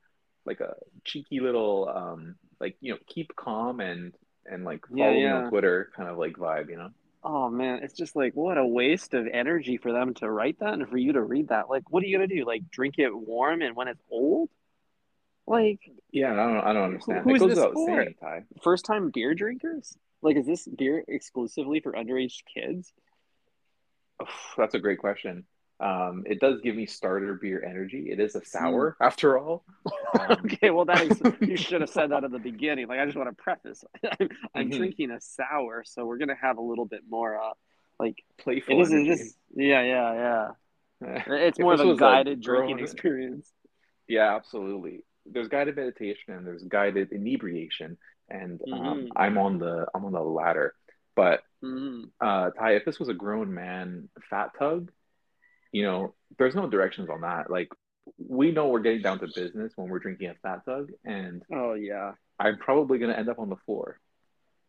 like 0.45 0.59
a 0.59 0.75
cheeky 1.03 1.39
little 1.39 1.89
um 1.93 2.35
like 2.59 2.77
you 2.81 2.93
know 2.93 2.99
keep 3.07 3.35
calm 3.35 3.79
and 3.79 4.13
and 4.45 4.63
like 4.65 4.85
follow 4.97 5.21
Yeah, 5.21 5.25
me 5.25 5.29
on 5.29 5.49
Twitter 5.49 5.91
kind 5.95 6.09
of 6.09 6.17
like 6.17 6.33
vibe, 6.33 6.69
you 6.69 6.77
know. 6.77 6.89
Oh 7.23 7.49
man, 7.49 7.83
it's 7.83 7.93
just 7.93 8.15
like 8.15 8.33
what 8.33 8.57
a 8.57 8.65
waste 8.65 9.13
of 9.13 9.27
energy 9.27 9.77
for 9.77 9.91
them 9.91 10.13
to 10.15 10.29
write 10.29 10.59
that 10.59 10.73
and 10.73 10.87
for 10.87 10.97
you 10.97 11.13
to 11.13 11.21
read 11.21 11.49
that. 11.49 11.69
Like, 11.69 11.89
what 11.89 12.01
are 12.03 12.05
you 12.07 12.17
gonna 12.17 12.27
do? 12.27 12.45
Like, 12.45 12.69
drink 12.71 12.95
it 12.97 13.13
warm 13.15 13.61
and 13.61 13.75
when 13.75 13.87
it's 13.89 14.01
old? 14.09 14.49
Like, 15.47 15.79
Yeah, 16.11 16.31
I 16.31 16.35
don't 16.35 16.57
I 16.59 16.73
don't 16.73 16.83
understand. 16.83 17.23
who 17.23 17.31
it 17.31 17.35
is 17.35 17.39
goes 17.41 17.49
this 17.55 17.59
for? 17.73 18.05
first 18.63 18.85
time 18.85 19.11
beer 19.11 19.33
drinkers? 19.33 19.97
Like, 20.21 20.37
is 20.37 20.45
this 20.45 20.67
beer 20.67 21.03
exclusively 21.07 21.79
for 21.79 21.93
underage 21.93 22.43
kids? 22.53 22.93
That's 24.57 24.75
a 24.75 24.79
great 24.79 24.99
question. 24.99 25.45
Um, 25.79 26.23
it 26.25 26.39
does 26.39 26.59
give 26.61 26.75
me 26.75 26.85
starter 26.85 27.35
beer 27.35 27.63
energy. 27.63 28.09
It 28.11 28.19
is 28.19 28.35
a 28.35 28.43
sour 28.43 28.97
after 29.01 29.37
all. 29.37 29.63
Um, 29.85 30.37
okay, 30.45 30.71
well, 30.71 30.85
that 30.85 31.01
is 31.01 31.21
you 31.39 31.55
should 31.57 31.81
have 31.81 31.89
said 31.89 32.11
that 32.11 32.23
at 32.23 32.31
the 32.31 32.39
beginning. 32.39 32.87
Like, 32.87 32.99
I 32.99 33.05
just 33.05 33.17
want 33.17 33.29
to 33.29 33.41
preface. 33.41 33.83
I'm, 34.19 34.29
I'm 34.53 34.69
Mhm. 34.69 34.75
drinking 34.77 35.11
a 35.11 35.21
sour, 35.21 35.83
so 35.85 36.05
we're 36.05 36.17
gonna 36.17 36.35
have 36.41 36.57
a 36.57 36.61
little 36.61 36.85
bit 36.85 37.03
more. 37.09 37.41
Uh, 37.41 37.53
like, 37.99 38.23
playful 38.37 38.77
it 38.79 38.81
is. 38.83 38.91
It 38.91 38.95
energy. 38.95 39.11
is. 39.11 39.37
Yeah, 39.55 39.81
yeah, 39.83 40.13
yeah. 41.01 41.23
It's 41.27 41.59
more 41.59 41.73
of 41.73 41.79
a 41.79 41.95
guided 41.95 42.41
drinking 42.41 42.79
experience. 42.79 43.51
Yeah, 44.07 44.35
absolutely. 44.35 45.05
There's 45.25 45.47
guided 45.47 45.75
meditation 45.77 46.33
and 46.33 46.45
there's 46.45 46.63
guided 46.63 47.11
inebriation, 47.13 47.97
and 48.29 48.59
um, 48.73 49.05
Mhm. 49.05 49.09
I'm 49.15 49.37
on 49.37 49.59
the 49.59 49.87
I'm 49.95 50.03
on 50.03 50.11
the 50.11 50.21
latter. 50.21 50.73
But 51.15 51.41
Mhm. 51.63 52.11
uh, 52.19 52.51
Ty, 52.51 52.75
if 52.75 52.85
this 52.85 52.99
was 52.99 53.07
a 53.09 53.13
grown 53.13 53.53
man 53.53 54.09
fat 54.29 54.51
tug, 54.57 54.91
you 55.71 55.83
know, 55.83 56.13
there's 56.37 56.55
no 56.55 56.67
directions 56.67 57.09
on 57.09 57.21
that. 57.21 57.49
Like 57.49 57.69
we 58.17 58.51
know 58.51 58.67
we're 58.67 58.79
getting 58.79 59.01
down 59.01 59.19
to 59.19 59.27
business 59.27 59.73
when 59.75 59.89
we're 59.89 59.99
drinking 59.99 60.29
a 60.29 60.35
fat 60.35 60.65
tug, 60.65 60.91
and 61.05 61.43
Oh 61.53 61.73
yeah, 61.73 62.13
I'm 62.39 62.57
probably 62.57 62.97
gonna 62.99 63.13
end 63.13 63.29
up 63.29 63.39
on 63.39 63.49
the 63.49 63.57
floor. 63.65 63.99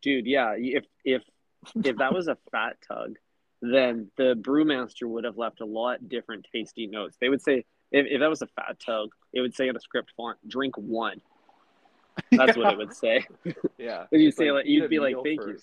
dude. 0.01 0.25
Yeah, 0.27 0.55
if 0.57 0.85
if 1.03 1.23
if 1.83 1.97
that 1.97 2.13
was 2.13 2.27
a 2.27 2.37
fat 2.51 2.77
tug, 2.87 3.17
then 3.61 4.09
the 4.17 4.35
brewmaster 4.35 5.07
would 5.07 5.23
have 5.23 5.37
left 5.37 5.61
a 5.61 5.65
lot 5.65 6.07
different 6.07 6.47
tasty 6.51 6.87
notes. 6.87 7.17
They 7.19 7.29
would 7.29 7.41
say 7.41 7.65
if, 7.91 8.05
if 8.07 8.19
that 8.19 8.29
was 8.29 8.41
a 8.41 8.47
fat 8.47 8.77
tug, 8.83 9.09
it 9.33 9.41
would 9.41 9.55
say 9.55 9.67
in 9.67 9.75
a 9.75 9.79
script 9.79 10.11
font, 10.15 10.37
"Drink 10.47 10.75
one." 10.77 11.21
That's 12.31 12.57
what 12.57 12.71
it 12.73 12.77
would 12.77 12.93
say. 12.93 13.25
Yeah. 13.77 14.05
Would 14.11 14.21
you 14.21 14.27
It's 14.27 14.37
say, 14.37 14.51
like, 14.51 14.65
you'd 14.65 14.89
be 14.89 14.99
like, 14.99 15.15
"Thank 15.23 15.41
you." 15.41 15.57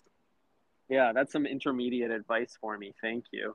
Yeah, 0.89 1.13
that's 1.13 1.31
some 1.31 1.47
intermediate 1.47 2.11
advice 2.11 2.57
for 2.61 2.77
me. 2.79 2.95
Thank 3.03 3.27
you. 3.31 3.55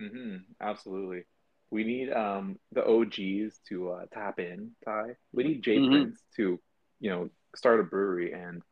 Mm-hmm, 0.00 0.36
absolutely. 0.60 1.24
We 1.70 1.84
need 1.84 2.10
um 2.12 2.58
the 2.72 2.84
OGs 2.84 3.58
to 3.68 3.90
uh, 3.90 4.04
tap 4.12 4.38
in, 4.38 4.70
Ty. 4.84 5.16
We 5.32 5.42
need 5.44 5.62
Jay 5.62 5.80
Mhm. 5.80 5.80
Prince 5.80 6.22
to, 6.36 6.58
you 7.00 7.10
know, 7.10 7.28
start 7.54 7.80
a 7.80 7.82
brewery 7.84 8.32
and, 8.32 8.62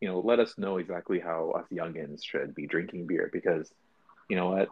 you 0.00 0.08
know, 0.08 0.20
let 0.20 0.38
us 0.38 0.56
know 0.58 0.76
exactly 0.78 1.18
how 1.20 1.50
us 1.52 1.66
youngins 1.72 2.20
should 2.24 2.54
be 2.54 2.66
drinking 2.66 3.06
beer 3.06 3.28
because, 3.32 3.72
you 4.28 4.36
know 4.36 4.50
what, 4.50 4.68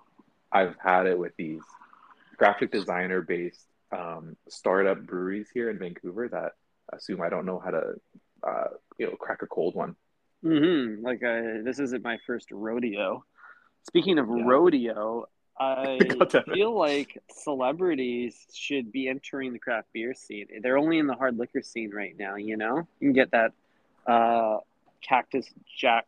I've 0.53 0.75
had 0.83 1.07
it 1.07 1.19
with 1.19 1.33
these 1.37 1.63
graphic 2.37 2.71
designer 2.73 3.21
based 3.23 3.67
um, 3.97 4.37
startup 4.49 5.05
breweries 5.07 5.49
here 5.53 5.71
in 5.71 5.79
Vancouver 5.79 6.29
that 6.29 6.53
assume 6.95 7.21
I 7.23 7.29
don't 7.29 7.47
know 7.47 7.61
how 7.63 7.71
to, 7.71 7.83
uh, 8.47 8.69
you 8.99 9.07
know, 9.07 9.17
crack 9.17 9.43
a 9.43 9.47
cold 9.47 9.75
one. 9.75 9.95
hmm 10.43 11.03
Like, 11.03 11.23
uh, 11.23 11.63
this 11.65 11.79
isn't 11.81 12.05
my 12.05 12.19
first 12.27 12.51
rodeo. 12.51 13.25
Speaking 13.85 14.19
of 14.19 14.29
Yeah. 14.33 14.45
rodeo, 14.47 15.25
I 15.59 15.99
God 16.09 16.31
damn 16.31 16.43
it. 16.47 16.53
feel 16.55 16.77
like 16.77 17.23
celebrities 17.31 18.37
should 18.53 18.93
be 18.93 19.09
entering 19.09 19.53
the 19.53 19.59
craft 19.59 19.89
beer 19.93 20.15
scene. 20.15 20.47
They're 20.63 20.79
only 20.79 20.99
in 20.99 21.07
the 21.07 21.15
hard 21.15 21.37
liquor 21.37 21.63
scene 21.63 21.91
right 21.93 22.15
now. 22.19 22.37
You 22.37 22.57
know, 22.57 22.87
you 23.01 23.09
can 23.09 23.13
get 23.13 23.31
that 23.33 23.53
uh, 24.07 24.59
Cactus 25.03 25.47
Jack 25.79 26.07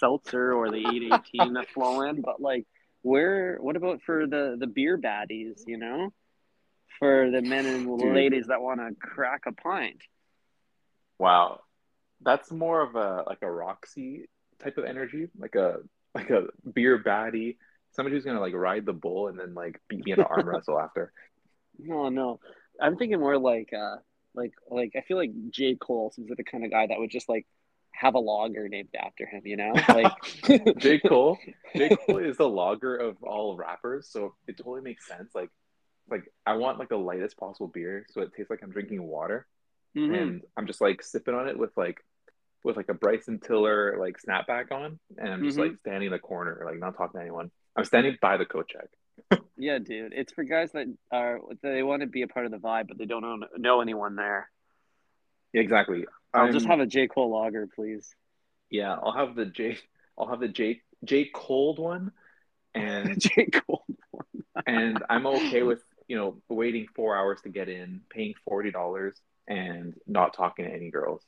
Seltzer 0.00 0.52
or 0.52 0.70
the 0.70 0.86
eight 0.88 1.12
eighteen 1.12 1.54
that 1.54 1.68
flow 1.68 2.02
in, 2.02 2.20
but 2.22 2.40
like, 2.40 2.66
where? 3.02 3.58
What 3.60 3.76
about 3.76 4.02
for 4.02 4.26
the 4.26 4.56
the 4.58 4.66
beer 4.66 4.98
baddies? 4.98 5.62
You 5.66 5.78
know, 5.78 6.12
for 6.98 7.30
the 7.30 7.42
men 7.42 7.66
and 7.66 7.98
Dude. 7.98 8.14
ladies 8.14 8.46
that 8.48 8.60
want 8.60 8.80
to 8.80 8.94
crack 9.00 9.42
a 9.46 9.52
pint. 9.52 10.02
Wow, 11.18 11.60
that's 12.22 12.50
more 12.50 12.80
of 12.82 12.94
a 12.94 13.24
like 13.26 13.42
a 13.42 13.50
Roxy 13.50 14.28
type 14.62 14.78
of 14.78 14.84
energy, 14.84 15.28
like 15.38 15.54
a 15.54 15.78
like 16.14 16.30
a 16.30 16.44
beer 16.72 17.02
baddie, 17.02 17.56
somebody 17.92 18.16
who's 18.16 18.24
gonna 18.24 18.40
like 18.40 18.54
ride 18.54 18.86
the 18.86 18.92
bull 18.92 19.28
and 19.28 19.38
then 19.38 19.54
like 19.54 19.80
beat 19.88 20.04
me 20.04 20.12
in 20.12 20.20
an 20.20 20.26
arm 20.28 20.48
wrestle 20.48 20.78
after. 20.80 21.12
No, 21.78 22.08
no. 22.08 22.40
I'm 22.80 22.96
thinking 22.96 23.20
more 23.20 23.38
like 23.38 23.70
uh 23.72 23.96
like 24.34 24.52
like 24.70 24.92
I 24.96 25.00
feel 25.02 25.16
like 25.16 25.32
J. 25.50 25.76
Cole 25.76 26.10
seems 26.10 26.28
like 26.28 26.36
the 26.38 26.44
kind 26.44 26.64
of 26.64 26.70
guy 26.70 26.86
that 26.86 26.98
would 26.98 27.10
just 27.10 27.28
like 27.28 27.46
have 27.92 28.14
a 28.14 28.18
logger 28.18 28.68
named 28.68 28.90
after 29.00 29.26
him, 29.26 29.42
you 29.44 29.56
know? 29.56 29.74
Like 29.88 30.12
J 30.78 31.00
Cole, 31.00 31.38
J 31.76 31.90
Cole 31.90 32.18
is 32.18 32.36
the 32.36 32.48
logger 32.48 32.96
of 32.96 33.22
all 33.22 33.56
rappers, 33.56 34.08
so 34.10 34.34
it 34.46 34.56
totally 34.56 34.82
makes 34.82 35.06
sense. 35.06 35.34
Like, 35.34 35.50
like 36.08 36.32
I 36.46 36.54
want 36.56 36.78
like 36.78 36.90
the 36.90 36.96
lightest 36.98 37.36
possible 37.36 37.68
beer, 37.68 38.06
so 38.10 38.20
it 38.22 38.32
tastes 38.36 38.50
like 38.50 38.60
I'm 38.62 38.70
drinking 38.70 39.02
water, 39.02 39.46
Mhm. 39.96 40.14
and 40.20 40.42
I'm 40.56 40.66
just 40.66 40.80
like 40.80 41.02
sipping 41.02 41.34
on 41.34 41.48
it 41.48 41.58
with 41.58 41.76
like 41.76 41.98
with 42.64 42.76
like 42.76 42.88
a 42.88 42.94
Bryson 42.94 43.40
Tiller 43.40 43.96
like 43.98 44.16
snapback 44.24 44.70
on, 44.70 45.00
and 45.16 45.28
I'm 45.32 45.42
just 45.44 45.58
Mhm. 45.58 45.70
like 45.70 45.78
standing 45.78 46.06
in 46.06 46.12
the 46.12 46.18
corner, 46.18 46.62
like 46.64 46.78
not 46.78 46.96
talking 46.96 47.18
to 47.18 47.22
anyone. 47.22 47.50
I'm 47.78 47.84
standing 47.84 48.16
by 48.20 48.36
the 48.36 48.44
coat 48.44 48.68
check. 48.68 49.40
Yeah, 49.56 49.78
dude. 49.78 50.12
It's 50.14 50.32
for 50.32 50.44
guys 50.44 50.72
that 50.72 50.86
are 51.12 51.40
they 51.62 51.82
want 51.82 52.02
to 52.02 52.06
be 52.06 52.22
a 52.22 52.28
part 52.28 52.46
of 52.46 52.52
the 52.52 52.58
vibe, 52.58 52.88
but 52.88 52.98
they 52.98 53.06
don't 53.06 53.22
know, 53.22 53.46
know 53.56 53.80
anyone 53.80 54.16
there. 54.16 54.48
Yeah, 55.52 55.62
exactly. 55.62 56.06
I'll 56.32 56.52
just 56.52 56.66
have 56.66 56.80
a 56.80 56.86
J. 56.86 57.08
Cole 57.08 57.30
lager, 57.30 57.66
please. 57.74 58.14
Yeah, 58.70 58.92
I'll 58.92 59.12
have 59.12 59.34
the 59.34 59.46
J. 59.46 59.78
I'll 60.16 60.28
have 60.28 60.40
the 60.40 60.48
J. 60.48 60.82
J. 61.04 61.30
Cold 61.32 61.78
one, 61.78 62.12
and 62.74 63.20
J. 63.20 63.46
Cole. 63.46 63.84
and 64.66 65.02
I'm 65.08 65.26
okay 65.26 65.62
with 65.62 65.82
you 66.06 66.16
know 66.16 66.36
waiting 66.48 66.86
four 66.94 67.16
hours 67.16 67.40
to 67.42 67.48
get 67.48 67.68
in, 67.68 68.02
paying 68.10 68.34
forty 68.44 68.70
dollars, 68.70 69.20
and 69.48 69.94
not 70.06 70.34
talking 70.34 70.66
to 70.66 70.72
any 70.72 70.90
girls. 70.90 71.22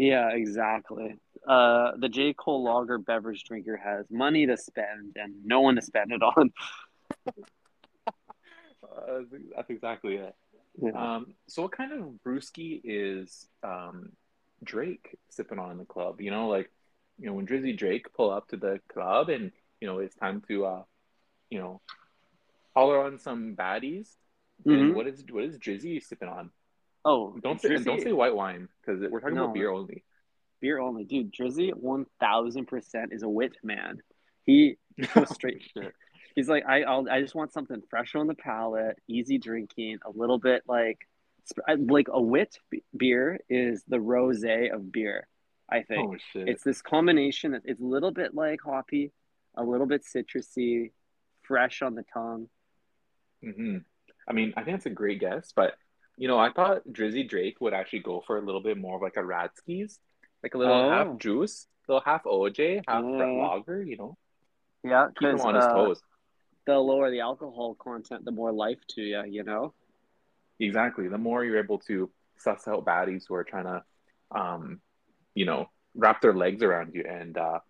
Yeah, 0.00 0.30
exactly. 0.30 1.18
Uh, 1.46 1.90
the 1.98 2.08
J. 2.08 2.32
Cole 2.32 2.62
lager 2.64 2.96
beverage 2.96 3.44
drinker 3.44 3.76
has 3.76 4.06
money 4.10 4.46
to 4.46 4.56
spend 4.56 5.16
and 5.16 5.34
no 5.44 5.60
one 5.60 5.74
to 5.76 5.82
spend 5.82 6.12
it 6.12 6.22
on. 6.22 6.50
Uh, 8.82 9.20
that's 9.54 9.70
exactly 9.70 10.16
it. 10.16 10.34
Yeah. 10.82 10.90
Um, 11.16 11.34
so 11.46 11.62
what 11.62 11.72
kind 11.72 11.92
of 11.92 12.14
brewski 12.26 12.80
is 12.82 13.46
um, 13.62 14.10
Drake 14.64 15.16
sipping 15.28 15.58
on 15.58 15.70
in 15.70 15.78
the 15.78 15.84
club? 15.84 16.20
You 16.20 16.30
know, 16.30 16.48
like 16.48 16.70
you 17.18 17.26
know 17.26 17.34
when 17.34 17.46
Drizzy 17.46 17.76
Drake 17.76 18.06
pull 18.14 18.30
up 18.30 18.48
to 18.48 18.56
the 18.56 18.80
club 18.92 19.28
and 19.28 19.52
you 19.80 19.86
know 19.86 19.98
it's 19.98 20.16
time 20.16 20.42
to 20.48 20.64
uh, 20.64 20.82
you 21.50 21.58
know 21.58 21.80
holler 22.74 23.02
on 23.04 23.18
some 23.18 23.54
baddies. 23.54 24.08
And 24.66 24.92
Mhm. 24.92 24.94
what 24.94 25.06
is 25.06 25.22
what 25.30 25.44
is 25.44 25.58
Drizzy 25.58 26.02
sipping 26.02 26.28
on? 26.28 26.50
Oh, 27.04 27.34
Don't 27.42 27.60
say 27.60 27.76
don't 27.78 28.00
say 28.00 28.12
white 28.12 28.34
wine 28.34 28.68
because 28.80 29.00
we're 29.10 29.20
talking 29.20 29.36
No. 29.36 29.44
about 29.44 29.54
beer 29.54 29.70
only. 29.70 30.04
beer 30.60 30.78
only, 30.78 31.04
dude. 31.04 31.32
Drizzy, 31.32 31.72
one 31.74 32.06
thousand 32.20 32.66
percent 32.66 33.12
is 33.12 33.22
a 33.22 33.28
wit 33.28 33.56
man. 33.62 34.02
He 34.44 34.76
goes 35.14 35.32
straight. 35.34 35.62
He's 36.34 36.48
like, 36.48 36.64
I, 36.66 36.82
I'll, 36.82 37.08
I 37.10 37.20
just 37.20 37.34
want 37.34 37.52
something 37.52 37.82
fresh 37.90 38.14
on 38.14 38.26
the 38.26 38.34
palate, 38.34 38.96
easy 39.08 39.38
drinking, 39.38 39.98
a 40.04 40.10
little 40.10 40.38
bit 40.38 40.62
like, 40.68 40.98
like 41.66 42.06
a 42.12 42.20
wit 42.22 42.58
beer 42.96 43.40
is 43.48 43.82
the 43.88 43.96
rosé 43.96 44.72
of 44.72 44.92
beer. 44.92 45.26
I 45.68 45.82
think 45.82 46.14
Oh 46.34 46.40
it's 46.40 46.62
this 46.64 46.82
combination. 46.82 47.52
that- 47.52 47.62
It's 47.64 47.80
a 47.80 47.84
little 47.84 48.10
bit 48.12 48.34
like 48.34 48.60
hoppy, 48.64 49.12
a 49.56 49.64
little 49.64 49.86
bit 49.86 50.04
citrusy, 50.04 50.92
fresh 51.42 51.82
on 51.82 51.94
the 51.94 52.04
tongue. 52.12 52.48
hmm 53.42 53.78
I 54.28 54.32
mean, 54.32 54.52
I 54.56 54.62
think 54.62 54.76
that's 54.76 54.86
a 54.86 54.90
great 54.90 55.18
guess, 55.18 55.52
but 55.56 55.74
you 56.20 56.28
know, 56.28 56.38
I 56.38 56.52
thought 56.52 56.82
Drizzy 56.86 57.26
Drake 57.26 57.60
would 57.62 57.72
actually 57.72 58.00
go 58.00 58.22
for 58.26 58.36
a 58.36 58.42
little 58.44 58.60
bit 58.62 58.76
more 58.76 58.96
of 58.96 59.02
like 59.02 59.16
a 59.16 59.20
Radskis, 59.32 59.98
like 60.42 60.54
a 60.54 60.58
little 60.58 60.74
Oh. 60.74 60.90
half 60.90 61.16
juice, 61.18 61.66
little 61.88 62.02
half 62.02 62.24
OJ, 62.24 62.82
half. 62.86 63.02
Brett 63.02 63.28
lager. 63.42 63.82
You 63.82 63.96
know, 63.96 64.18
Yeah, 64.84 65.08
keep 65.18 65.30
him 65.30 65.40
on 65.40 65.54
his 65.54 65.64
uh, 65.64 65.72
toes. 65.72 66.02
the 66.66 66.78
lower 66.78 67.10
the 67.10 67.20
alcohol 67.20 67.74
content, 67.74 68.26
the 68.26 68.30
more 68.32 68.52
life 68.52 68.78
to 68.88 69.02
you. 69.02 69.24
You 69.24 69.44
know. 69.44 69.72
Exactly. 70.58 71.08
The 71.08 71.16
more 71.18 71.42
you're 71.42 71.58
able 71.58 71.78
to 71.88 72.10
suss 72.36 72.68
out 72.68 72.84
baddies 72.84 73.24
who 73.26 73.34
are 73.34 73.44
trying 73.44 73.64
to, 73.64 73.82
um, 74.30 74.82
you 75.34 75.46
know, 75.46 75.70
wrap 75.94 76.20
their 76.20 76.34
legs 76.34 76.62
around 76.62 76.94
you 76.94 77.02
and 77.08 77.36
uh, 77.38 77.60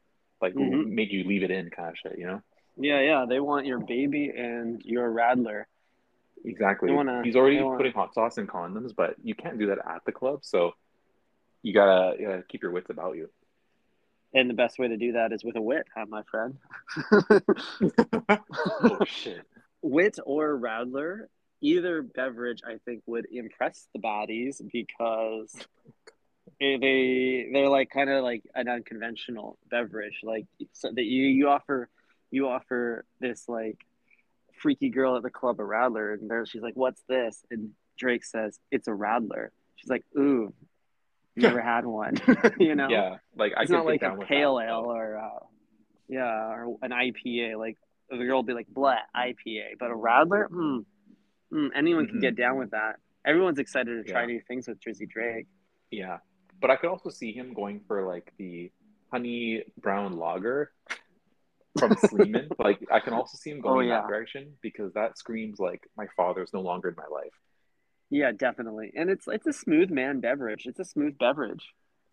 like 0.42 0.54
Mhm. 0.54 0.88
make 0.90 1.12
you 1.12 1.22
leave 1.22 1.44
it 1.44 1.52
in, 1.52 1.70
kind 1.70 1.90
of 1.90 1.96
shit. 1.98 2.18
You 2.18 2.26
know. 2.26 2.42
Yeah, 2.76 3.00
yeah. 3.00 3.26
They 3.28 3.38
want 3.38 3.66
your 3.66 3.78
baby 3.78 4.30
and 4.30 4.82
your 4.84 5.08
Radler. 5.08 5.66
Exactly. 6.44 6.90
Wanna- 6.92 7.22
He's 7.22 7.36
already 7.36 7.60
wanna- 7.62 7.76
putting 7.76 7.92
hot 7.92 8.14
sauce 8.14 8.38
in 8.38 8.46
condoms, 8.46 8.94
but 8.96 9.16
you 9.22 9.34
can't 9.34 9.58
do 9.58 9.66
that 9.66 9.78
at 9.86 10.04
the 10.06 10.12
club. 10.12 10.40
So 10.42 10.72
you 11.62 11.72
gotta, 11.74 12.18
you 12.20 12.26
gotta 12.28 12.42
keep 12.42 12.62
your 12.62 12.72
wits 12.72 12.90
about 12.90 13.16
you. 13.16 13.28
And 14.32 14.48
the 14.48 14.54
best 14.54 14.78
way 14.78 14.88
to 14.88 14.96
do 14.96 15.12
that 15.12 15.32
is 15.32 15.42
with 15.44 15.56
a 15.56 15.60
wit, 15.60 15.86
huh, 15.94 16.06
my 16.08 16.22
friend. 16.22 16.56
oh 18.30 19.04
shit. 19.04 19.42
wit 19.82 20.18
or 20.24 20.58
Radler, 20.58 21.26
either 21.60 22.02
beverage 22.02 22.62
I 22.66 22.78
think 22.84 23.02
would 23.06 23.26
impress 23.30 23.88
the 23.92 24.00
baddies 24.00 24.60
because 24.72 25.54
they 26.60 26.76
they- 26.78 27.50
they're 27.52 27.68
like 27.68 27.90
kind 27.90 28.08
of 28.10 28.22
like 28.22 28.42
an 28.54 28.68
unconventional 28.68 29.58
beverage. 29.70 30.20
Like 30.22 30.46
so 30.72 30.90
that 30.92 31.04
you 31.04 31.24
you 31.26 31.48
offer 31.48 31.88
you 32.30 32.48
offer 32.48 33.04
this 33.18 33.48
like 33.48 33.78
freaky 34.60 34.90
girl 34.90 35.16
at 35.16 35.22
the 35.22 35.30
club 35.30 35.58
a 35.58 35.62
Radler, 35.62 36.14
and 36.14 36.30
there 36.30 36.44
she's 36.46 36.62
like, 36.62 36.74
"What's 36.74 37.02
this?" 37.08 37.44
And 37.50 37.70
Drake 37.98 38.24
says, 38.24 38.58
"It's 38.70 38.88
a 38.88 38.92
Radler." 38.92 39.48
She's 39.76 39.90
like, 39.90 40.04
"Ooh." 40.18 40.52
Never 41.36 41.60
had 41.74 41.86
one, 41.86 42.14
you 42.58 42.74
know. 42.74 42.88
Yeah, 42.88 43.16
like 43.36 43.52
I 43.56 43.62
it's 43.62 43.70
not 43.70 43.86
like 43.86 44.02
a 44.02 44.16
pale 44.26 44.56
that. 44.56 44.68
ale 44.68 44.84
or 44.92 45.16
uh, 45.16 45.46
yeah, 46.08 46.24
or 46.24 46.76
an 46.82 46.90
IPA. 46.90 47.56
Like 47.56 47.78
the 48.10 48.16
girl 48.18 48.38
will 48.38 48.42
be 48.42 48.52
like, 48.52 48.66
"Blah, 48.66 48.96
IPA," 49.16 49.78
but 49.78 49.90
a 49.90 49.94
Radler, 49.94 50.48
hmm, 50.48 50.78
hmm, 51.50 51.66
anyone 51.74 52.06
can 52.08 52.18
Mhm. 52.18 52.20
get 52.20 52.36
down 52.36 52.58
with 52.58 52.72
that. 52.72 52.96
Everyone's 53.24 53.58
excited 53.60 54.04
to 54.04 54.10
try 54.12 54.22
Yeah. 54.22 54.26
new 54.26 54.40
things 54.48 54.66
with 54.66 54.80
Drizzy 54.80 55.08
Drake. 55.08 55.46
Yeah, 55.92 56.18
but 56.60 56.70
I 56.70 56.76
could 56.76 56.90
also 56.90 57.10
see 57.10 57.32
him 57.32 57.54
going 57.54 57.80
for 57.86 58.04
like 58.06 58.32
the 58.36 58.70
honey 59.12 59.62
brown 59.78 60.18
lager 60.18 60.72
from 61.78 61.94
Sleeman. 61.96 62.48
like 62.58 62.80
I 62.90 63.00
can 63.00 63.12
also 63.12 63.38
see 63.38 63.50
him 63.50 63.60
going 63.62 63.76
Oh, 63.76 63.80
in 63.80 63.88
that 63.90 64.08
direction 64.08 64.54
because 64.62 64.92
that 64.94 65.18
screams 65.18 65.58
like 65.58 65.82
my 65.96 66.06
father's 66.16 66.52
no 66.52 66.60
longer 66.60 66.88
in 66.88 66.96
my 66.96 67.06
life. 67.10 67.32
Yeah, 68.10 68.32
definitely, 68.32 68.92
and 68.96 69.08
it's 69.08 69.28
it's 69.28 69.46
a 69.46 69.52
smooth 69.52 69.90
man 69.90 70.20
beverage. 70.20 70.66
It's 70.66 70.80
a 70.80 70.84
smooth 70.84 71.16
beverage. 71.18 71.64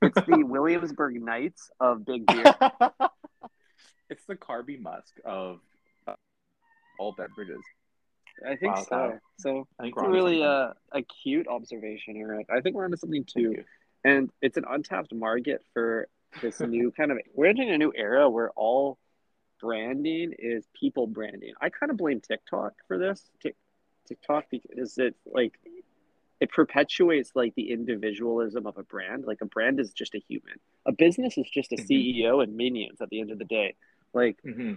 It's 0.02 0.22
the 0.28 0.44
Williamsburg 0.48 1.20
Knights 1.22 1.72
of 1.80 2.06
big 2.06 2.26
beer. 2.28 2.44
it's 4.10 4.24
the 4.28 4.36
Carby 4.36 4.80
Musk 4.80 5.14
of 5.26 5.60
uh, 6.08 6.14
all 7.00 7.14
beverages. 7.18 7.62
I 8.48 8.56
think 8.58 8.76
Wow, 8.76 8.84
so. 8.84 8.90
Kyle. 8.90 9.20
So 9.40 9.68
I 9.80 9.84
think 9.84 9.96
it's 9.98 10.06
a 10.06 10.10
really 10.10 10.42
something. 10.42 10.44
uh, 10.48 10.74
acute 10.92 11.48
observation, 11.48 12.16
Eric. 12.18 12.46
I 12.56 12.62
think 12.62 12.76
we're 12.76 12.86
onto 12.86 12.98
something 12.98 13.26
too, 13.26 13.64
and 14.04 14.30
it's 14.42 14.58
an 14.58 14.66
untapped 14.70 15.14
market 15.16 15.64
for 15.74 16.08
this 16.44 16.60
new 16.60 16.92
kind 16.92 17.12
of. 17.12 17.18
We're 17.34 17.48
entering 17.48 17.72
a 17.72 17.78
new 17.80 17.92
era 17.96 18.30
where 18.30 18.52
all 18.52 19.00
branding 19.60 20.34
is 20.38 20.66
people 20.80 21.08
branding. 21.08 21.54
I 21.62 21.70
kind 21.70 21.90
of 21.92 21.98
blame 21.98 22.22
TikTok 22.22 22.74
for 22.88 22.98
this. 22.98 23.30
Tik 23.42 23.56
TikTok 24.08 24.46
because 24.50 24.98
it 24.98 25.16
like 25.26 25.60
it 26.40 26.52
perpetuates 26.52 27.32
like 27.36 27.56
the 27.56 27.72
individualism 27.72 28.68
of 28.68 28.78
a 28.78 28.84
brand. 28.84 29.26
Like 29.26 29.40
a 29.42 29.46
brand 29.46 29.80
is 29.80 29.92
just 29.92 30.16
a 30.16 30.20
human. 30.20 30.60
A 30.86 30.92
business 30.92 31.38
is 31.38 31.50
just 31.50 31.72
a 31.72 31.78
Mhm. 31.78 31.88
CEO 31.88 32.44
and 32.44 32.56
minions 32.56 33.02
at 33.02 33.10
the 33.10 33.20
end 33.20 33.32
of 33.32 33.40
the 33.40 33.46
day. 33.46 33.76
Like 34.14 34.38
hmm 34.44 34.76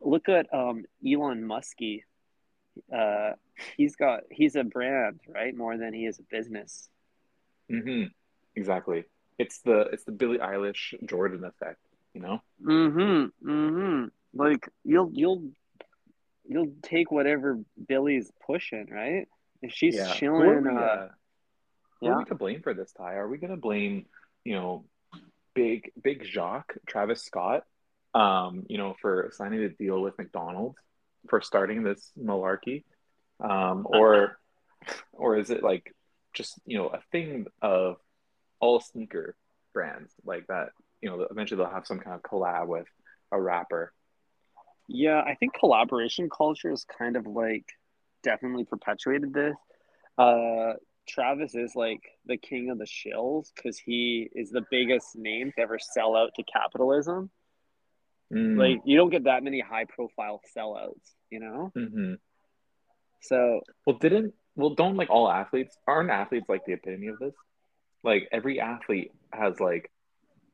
look 0.00 0.28
at 0.28 0.52
um 0.52 0.84
Elon 1.06 1.42
Muskie. 1.42 2.02
Uh, 2.92 3.32
he's 3.76 3.94
got 3.96 4.22
he's 4.30 4.56
a 4.56 4.64
brand, 4.64 5.20
right? 5.28 5.56
More 5.56 5.76
than 5.76 5.92
he 5.94 6.06
is 6.06 6.18
a 6.18 6.22
business. 6.24 6.88
hmm 7.68 8.04
Exactly. 8.56 9.04
It's 9.38 9.60
the 9.60 9.80
it's 9.92 10.04
the 10.04 10.12
Billie 10.12 10.38
Eilish 10.38 10.94
Jordan 11.06 11.44
effect, 11.44 11.80
you 12.14 12.20
know? 12.20 12.40
Mm-hmm. 12.64 13.48
Mm-hmm. 13.50 14.04
Like 14.34 14.68
you'll 14.84 15.10
you'll 15.12 15.50
you'll 16.46 16.72
take 16.82 17.10
whatever 17.10 17.60
Billy's 17.88 18.30
pushing, 18.46 18.88
right? 18.90 19.28
If 19.62 19.72
she's 19.72 19.96
Yeah. 19.96 20.12
Chilling, 20.14 20.64
we, 20.64 20.70
uh, 20.70 20.72
uh, 20.72 21.08
who 22.00 22.06
are 22.06 22.10
yeah. 22.10 22.18
we 22.18 22.24
to 22.24 22.34
blame 22.34 22.62
for 22.62 22.74
this, 22.74 22.92
Ty? 22.92 23.14
Are 23.14 23.28
we 23.28 23.38
gonna 23.38 23.56
blame, 23.56 24.06
you 24.44 24.54
know, 24.54 24.84
big 25.54 25.90
big 26.00 26.24
Jacques, 26.24 26.76
Travis 26.86 27.22
Scott, 27.22 27.64
um, 28.14 28.64
you 28.68 28.78
know, 28.78 28.94
for 29.00 29.30
signing 29.32 29.62
a 29.64 29.68
deal 29.68 30.00
with 30.00 30.16
McDonald's 30.18 30.78
for 31.28 31.40
starting 31.40 31.82
this 31.82 32.12
malarkey? 32.18 32.84
Um, 33.40 33.86
or 33.90 34.38
or 35.12 35.36
is 35.38 35.50
it 35.50 35.62
like 35.62 35.94
just, 36.32 36.58
you 36.66 36.78
know, 36.78 36.88
a 36.88 37.00
thing 37.12 37.46
of 37.62 37.96
all 38.60 38.80
sneaker 38.80 39.36
brands 39.72 40.12
like 40.24 40.46
that, 40.48 40.70
you 41.04 41.10
know, 41.10 41.26
eventually 41.30 41.58
they'll 41.62 41.72
have 41.72 41.86
some 41.86 42.00
kind 42.00 42.16
of 42.16 42.22
collab 42.22 42.66
with 42.68 42.86
a 43.32 43.40
rapper. 43.40 43.92
Yeah, 44.88 45.20
I 45.20 45.34
think 45.34 45.54
collaboration 45.54 46.28
culture 46.30 46.72
is 46.72 46.84
kind 46.98 47.16
of 47.16 47.26
like 47.26 47.66
definitely 48.22 48.64
perpetuated 48.64 49.32
this. 49.34 49.56
Uh, 50.18 50.74
Travis 51.08 51.54
is 51.54 51.74
like 51.76 52.00
the 52.26 52.36
king 52.38 52.70
of 52.70 52.78
the 52.78 52.86
shills 52.86 53.48
because 53.54 53.78
he 53.78 54.30
is 54.34 54.50
the 54.50 54.64
biggest 54.70 55.16
name 55.16 55.52
to 55.56 55.62
ever 55.62 55.78
sell 55.78 56.16
out 56.16 56.34
to 56.36 56.44
capitalism. 56.44 57.30
Mm, 58.32 58.56
Like 58.58 58.80
you 58.84 58.96
don't 58.96 59.10
get 59.10 59.24
that 59.24 59.42
many 59.44 59.60
high 59.60 59.84
profile 59.86 60.40
sellouts, 60.56 61.14
you 61.30 61.40
know? 61.40 61.72
mhm. 61.76 62.18
So 63.20 63.60
Well, 63.86 63.98
didn't 63.98 64.34
well, 64.56 64.74
don't 64.74 64.96
like 64.96 65.10
all 65.10 65.30
athletes 65.30 65.76
aren't 65.86 66.10
athletes 66.10 66.48
like 66.48 66.64
the 66.64 66.74
epitome 66.74 67.08
of 67.08 67.18
this? 67.18 67.34
Like 68.02 68.28
every 68.32 68.60
athlete 68.60 69.12
has 69.32 69.60
like 69.60 69.90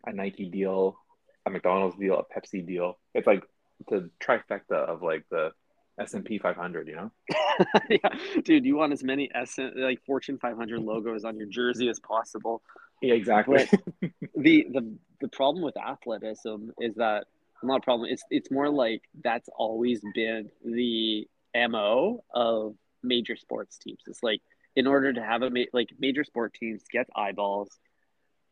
a 0.07 0.13
Nike 0.13 0.47
deal, 0.47 0.99
a 1.47 1.51
McDonald's 1.51 1.97
deal, 1.97 2.19
a 2.19 2.41
Pepsi 2.41 2.67
deal. 2.67 2.99
It's 3.15 3.27
like 3.27 3.43
the 3.89 4.11
trifecta 4.23 4.73
of 4.73 5.03
like 5.03 5.25
the 5.31 5.51
S 5.99 6.15
and 6.15 6.25
P 6.25 6.39
500. 6.39 6.89
You 6.89 6.97
know? 6.97 7.13
yeah, 7.91 8.41
dude, 8.45 8.65
you 8.65 8.77
want 8.77 8.93
as 8.93 9.03
many 9.03 9.31
S 9.35 9.59
like 9.77 10.05
Fortune 10.05 10.39
500 10.39 10.81
logos 10.81 11.25
on 11.25 11.37
your 11.37 11.49
jersey 11.49 11.89
as 11.89 12.01
possible. 12.01 12.63
Yeah, 13.03 13.15
exactly. 13.15 13.69
the 14.37 14.67
the 14.73 14.97
the 15.21 15.29
problem 15.29 15.65
with 15.65 15.77
athleticism 15.77 16.71
is 16.79 16.95
that 16.97 17.25
not 17.63 17.79
a 17.79 17.81
problem. 17.81 18.09
It's 18.11 18.23
it's 18.31 18.51
more 18.51 18.69
like 18.71 19.03
that's 19.23 19.49
always 19.57 20.01
been 20.15 20.51
the 20.65 21.29
mo 21.55 22.25
of 22.35 22.75
major 23.03 23.37
sports 23.37 23.79
teams. 23.79 24.01
It's 24.07 24.23
like 24.23 24.41
in 24.77 24.87
order 24.87 25.13
to 25.13 25.23
have 25.23 25.43
a 25.43 25.51
ma- 25.51 25.65
like 25.73 25.89
major 25.99 26.25
sport 26.25 26.55
teams 26.55 26.83
get 26.91 27.09
eyeballs, 27.15 27.79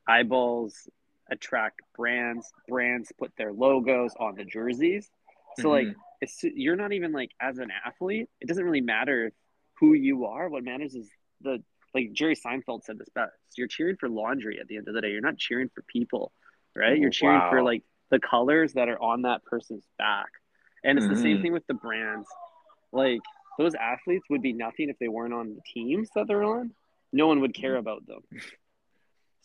eyeballs 0.06 0.88
attract 1.30 1.80
brands. 1.96 2.50
Brands 2.68 3.12
put 3.18 3.32
their 3.36 3.52
logos 3.52 4.12
on 4.18 4.34
the 4.34 4.44
jerseys. 4.44 5.10
So 5.58 5.70
like 5.70 5.88
Mhm. 5.88 5.94
it's 6.20 6.42
you're 6.42 6.76
not 6.76 6.92
even 6.92 7.12
like 7.12 7.30
as 7.40 7.58
an 7.58 7.70
athlete. 7.84 8.28
It 8.40 8.48
doesn't 8.48 8.64
really 8.64 8.80
matter 8.80 9.32
who 9.74 9.92
you 9.94 10.26
are. 10.26 10.48
What 10.48 10.64
matters 10.64 10.94
is 10.94 11.10
the 11.40 11.62
like 11.94 12.12
Jerry 12.12 12.36
Seinfeld 12.36 12.84
said 12.84 12.98
this 12.98 13.08
best. 13.08 13.32
You're 13.56 13.66
cheering 13.68 13.96
for 13.96 14.08
laundry 14.08 14.58
at 14.60 14.68
the 14.68 14.76
end 14.76 14.88
of 14.88 14.94
the 14.94 15.00
day. 15.00 15.10
You're 15.10 15.20
not 15.20 15.38
cheering 15.38 15.68
for 15.74 15.82
people, 15.82 16.32
right? 16.76 16.98
You're 16.98 17.10
cheering 17.10 17.40
for 17.48 17.62
like 17.62 17.82
the 18.10 18.20
colors 18.20 18.74
that 18.74 18.88
are 18.88 19.00
on 19.00 19.22
that 19.22 19.44
person's 19.44 19.86
back. 19.98 20.28
And 20.84 20.98
it's 20.98 21.08
the 21.08 21.16
same 21.16 21.38
Mhm. 21.38 21.42
thing 21.42 21.52
with 21.52 21.66
the 21.66 21.74
brands. 21.74 22.28
Like 22.92 23.20
those 23.58 23.74
athletes 23.74 24.24
would 24.30 24.42
be 24.42 24.52
nothing 24.52 24.88
if 24.88 24.98
they 24.98 25.08
weren't 25.08 25.34
on 25.34 25.54
the 25.54 25.60
teams 25.72 26.08
that 26.14 26.26
they're 26.28 26.44
on. 26.44 26.74
No 27.12 27.26
one 27.26 27.40
would 27.40 27.54
care 27.54 27.76
about 27.76 28.06
them. 28.06 28.22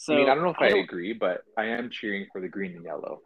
So 0.04 0.14
I 0.14 0.18
mean, 0.18 0.30
I 0.30 0.36
don't 0.36 0.44
know 0.44 0.50
if 0.50 0.58
I, 0.60 0.68
don't- 0.68 0.80
agree, 0.80 1.14
but 1.14 1.46
I 1.58 1.68
am 1.68 1.90
cheering 1.90 2.28
for 2.34 2.42
the 2.42 2.50
green 2.50 2.76
and 2.76 2.84
yellow. 2.84 3.22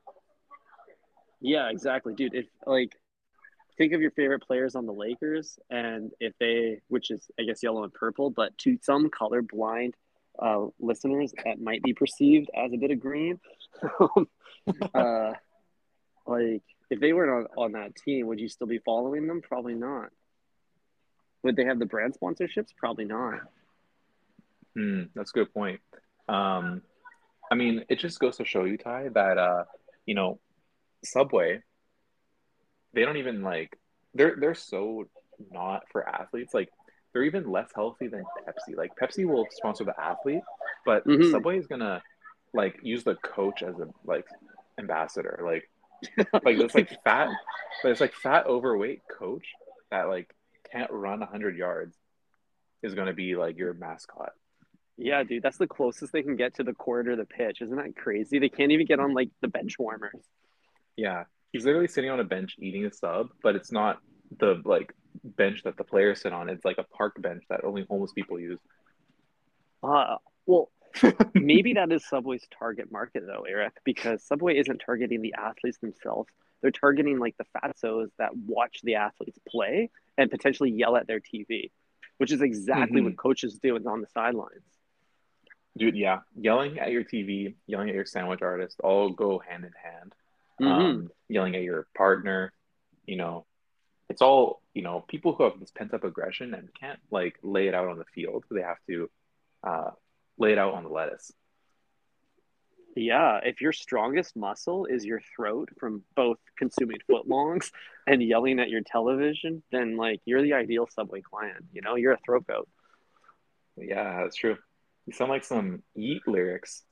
Yeah, 1.42 1.72
exactly, 1.72 2.14
dude. 2.14 2.36
If 2.36 2.46
like 2.68 2.92
think 3.80 3.94
of 3.94 4.02
your 4.02 4.12
favorite 4.12 4.44
players 4.44 4.76
on 4.76 4.86
the 4.86 4.94
Lakers 4.94 5.58
and 5.72 6.12
if 6.20 6.34
they 6.40 6.82
which 6.88 7.10
is 7.10 7.32
I 7.40 7.44
guess 7.44 7.64
yellow 7.64 7.84
and 7.84 7.92
purple, 7.92 8.30
but 8.30 8.56
to 8.60 8.78
some 8.84 9.10
colorblind 9.10 9.94
uh, 10.38 10.68
listeners 10.80 11.34
that 11.46 11.60
might 11.60 11.82
be 11.82 11.96
perceived 11.96 12.52
as 12.56 12.72
a 12.72 12.78
bit 12.78 12.92
of 12.92 13.00
green. 13.00 13.40
uh, 14.94 15.34
like 16.28 16.62
if 16.92 17.00
they 17.00 17.12
weren't 17.12 17.48
on, 17.58 17.64
on 17.66 17.72
that 17.72 17.96
team, 17.96 18.28
would 18.28 18.40
you 18.40 18.50
still 18.50 18.68
be 18.68 18.78
following 18.86 19.26
them? 19.26 19.42
Probably 19.42 19.74
not. 19.74 20.10
Would 21.42 21.56
they 21.56 21.66
have 21.66 21.80
the 21.80 21.88
brand 21.88 22.14
sponsorships? 22.22 22.70
Probably 22.78 23.06
not. 23.06 23.40
Hmm, 24.76 25.04
that's 25.16 25.32
a 25.32 25.40
good 25.40 25.52
point. 25.56 25.80
Um, 26.28 26.82
I 27.52 27.56
mean, 27.56 27.86
it 27.90 28.00
just 28.00 28.20
goes 28.20 28.38
to 28.38 28.46
show 28.46 28.66
you, 28.66 28.78
Ty, 28.78 29.10
that 29.14 29.38
uh, 29.38 29.64
you 30.06 30.16
know, 30.16 30.40
Subway, 31.04 31.62
they 32.94 33.06
don't 33.06 33.18
even 33.18 33.42
like 33.42 33.78
they're 34.14 34.36
they're 34.40 34.56
so 34.56 35.06
not 35.52 35.84
for 35.92 36.08
athletes. 36.08 36.54
Like 36.54 36.70
they're 37.14 37.24
even 37.24 37.50
less 37.50 37.70
healthy 37.74 38.08
than 38.08 38.24
Pepsi. 38.48 38.76
Like 38.76 38.92
Pepsi 39.02 39.26
will 39.26 39.48
sponsor 39.52 39.84
the 39.84 40.00
athlete, 40.00 40.42
but 40.86 41.06
Mhm. 41.06 41.32
Subway 41.32 41.58
is 41.58 41.68
gonna 41.68 42.02
like 42.54 42.80
use 42.82 43.04
the 43.04 43.16
coach 43.16 43.64
as 43.64 43.80
a 43.80 43.88
like 44.04 44.26
ambassador. 44.80 45.40
Like 45.44 45.70
like 46.44 46.58
this 46.58 46.76
like 46.76 46.90
fat, 47.04 47.30
but 47.82 47.92
it's 47.92 48.02
like 48.02 48.14
fat 48.14 48.46
overweight 48.48 49.02
coach 49.20 49.46
that 49.92 50.10
like 50.10 50.34
can't 50.72 50.92
run 50.92 51.22
hundred 51.22 51.56
yards 51.58 51.96
is 52.84 52.94
gonna 52.94 53.14
be 53.14 53.36
like 53.36 53.58
your 53.58 53.74
mascot. 53.74 54.32
Yeah, 54.98 55.24
dude, 55.24 55.44
that's 55.44 55.58
the 55.58 55.68
closest 55.68 56.12
they 56.12 56.24
can 56.24 56.36
get 56.36 56.56
to 56.56 56.64
the 56.64 56.74
quarter 56.74 57.12
of 57.12 57.18
the 57.20 57.26
pitch. 57.26 57.62
Isn't 57.62 57.78
that 57.78 57.96
crazy? 57.96 58.40
They 58.40 58.50
can't 58.50 58.72
even 58.72 58.88
get 58.88 59.00
on 59.00 59.14
like 59.14 59.30
the 59.42 59.48
bench 59.48 59.78
warmers. 59.78 60.24
Yeah, 60.96 61.26
he's 61.52 61.66
literally 61.66 61.88
sitting 61.88 62.10
on 62.10 62.20
a 62.20 62.24
bench 62.24 62.56
eating 62.60 62.86
a 62.86 62.92
sub, 62.92 63.30
but 63.44 63.56
it's 63.56 63.72
not 63.72 64.00
the 64.40 64.62
like 64.66 64.94
bench 65.24 65.64
that 65.64 65.78
the 65.78 65.84
players 65.84 66.22
sit 66.22 66.34
on. 66.34 66.50
It's 66.50 66.66
like 66.66 66.80
a 66.80 66.84
park 66.84 67.22
bench 67.22 67.44
that 67.50 67.64
only 67.64 67.86
homeless 67.88 68.12
people 68.14 68.40
use. 68.40 68.60
Uh, 69.84 70.16
well, 70.48 70.70
maybe 71.36 71.74
that 71.74 71.92
is 71.92 72.04
Subway's 72.08 72.48
target 72.58 72.92
market 72.92 73.24
though, 73.28 73.46
Eric, 73.48 73.74
because 73.84 74.24
Subway 74.24 74.58
isn't 74.58 74.80
targeting 74.84 75.22
the 75.22 75.36
athletes 75.38 75.78
themselves. 75.78 76.30
They're 76.62 76.72
targeting 76.72 77.20
like 77.20 77.36
the 77.38 77.46
fatsos 77.56 78.08
that 78.18 78.36
watch 78.36 78.80
the 78.84 78.96
athletes 78.96 79.38
play 79.48 79.92
and 80.18 80.32
potentially 80.32 80.72
yell 80.72 80.98
at 80.98 81.06
their 81.06 81.20
TV, 81.20 81.70
which 82.18 82.32
is 82.32 82.42
exactly 82.42 83.02
Mhm. 83.02 83.06
what 83.06 83.18
coaches 83.18 83.60
do 83.60 83.76
on 83.86 84.02
the 84.02 84.08
sidelines. 84.08 84.64
Dude, 85.78 85.96
yeah, 85.96 86.20
yelling 86.36 86.80
at 86.80 86.92
your 86.92 87.04
TV, 87.04 87.56
yelling 87.68 87.90
at 87.90 87.96
your 87.96 88.06
sandwich 88.06 88.42
artist, 88.42 88.80
all 88.84 89.10
go 89.10 89.40
hand 89.40 89.64
in 89.64 89.74
hand. 89.74 90.14
Mhm. 90.60 90.66
Um, 90.68 91.12
yelling 91.28 91.56
at 91.56 91.62
your 91.62 91.88
partner, 91.96 92.52
you 93.06 93.16
know, 93.16 93.46
it's 94.10 94.22
all 94.22 94.62
you 94.74 94.82
know. 94.82 95.02
People 95.02 95.34
who 95.34 95.44
have 95.44 95.60
this 95.60 95.72
pent 95.72 95.94
up 95.94 96.04
aggression 96.04 96.54
and 96.54 96.74
can't 96.74 97.00
like 97.12 97.38
lay 97.44 97.68
it 97.68 97.76
out 97.76 97.88
on 97.88 97.98
the 97.98 98.06
field, 98.06 98.46
they 98.50 98.62
have 98.62 98.84
to 98.88 99.10
uh, 99.64 99.92
lay 100.38 100.52
it 100.52 100.58
out 100.58 100.74
on 100.74 100.84
the 100.84 100.90
lettuce. 100.90 101.32
Yeah, 102.96 103.40
if 103.44 103.62
your 103.62 103.74
strongest 103.74 104.36
muscle 104.36 104.86
is 104.86 105.06
your 105.06 105.22
throat 105.36 105.70
from 105.80 106.04
both 106.16 106.40
consuming 106.58 106.98
footlongs 107.08 107.72
and 108.08 108.24
yelling 108.24 108.60
at 108.60 108.70
your 108.70 108.82
television, 108.82 109.62
then 109.72 109.98
like 109.98 110.22
you're 110.26 110.42
the 110.42 110.54
ideal 110.54 110.88
Subway 110.88 111.22
client. 111.22 111.66
You 111.74 111.82
know, 111.82 111.96
you're 111.96 112.14
a 112.14 112.20
throat 112.26 112.48
goat. 112.48 112.68
Yeah, 113.76 114.24
that's 114.24 114.36
true. 114.36 114.58
You 115.08 115.14
sound 115.14 115.32
like 115.32 115.44
some 115.44 115.82
Yeet 115.98 116.22
lyrics. 116.28 116.84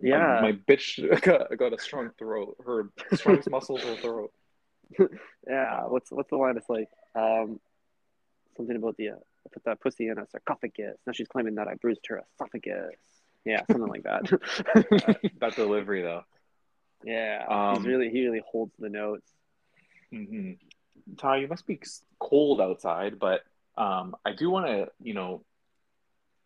Yeah. 0.00 0.40
my 0.42 0.52
bitch 0.52 0.98
got, 1.22 1.56
got 1.56 1.72
a 1.72 1.78
strong 1.78 2.10
throat. 2.18 2.56
Her 2.64 2.90
strongest 3.14 3.48
muscles 3.56 3.82
her 3.82 3.96
throat. 3.96 4.32
Yeah, 5.48 5.82
what's 5.86 6.10
what's 6.10 6.30
the 6.30 6.36
line? 6.36 6.56
It's 6.56 6.68
like 6.68 6.88
um, 7.14 7.58
something 8.56 8.76
about 8.76 8.96
the 8.96 9.10
uh, 9.10 9.14
I 9.14 9.48
put 9.52 9.64
that 9.64 9.80
pussy 9.80 10.08
in 10.08 10.18
a 10.18 10.26
sarcophagus. 10.30 10.96
Now 11.06 11.12
she's 11.12 11.28
claiming 11.28 11.54
that 11.56 11.68
I 11.68 11.74
bruised 11.74 12.06
her 12.08 12.22
esophagus. 12.34 12.94
Yeah, 13.44 13.62
something 13.70 13.88
like 13.88 14.04
that. 14.04 14.24
that, 14.74 15.30
that 15.40 15.56
delivery 15.56 16.02
though. 16.02 16.22
yeah, 17.04 17.44
Um, 17.48 17.76
he's 17.76 17.86
really 17.86 18.08
he 18.10 18.24
really 18.26 18.42
holds 18.46 18.72
the 18.78 18.88
notes. 18.88 19.30
hmm 20.10 20.52
Ty, 21.18 21.36
you 21.38 21.48
must 21.48 21.66
be 21.66 21.78
cold 22.18 22.60
outside, 22.60 23.18
but 23.18 23.42
Um, 23.76 24.16
I 24.24 24.32
do 24.32 24.48
want 24.50 24.66
to, 24.66 24.88
you 25.02 25.12
know, 25.14 25.42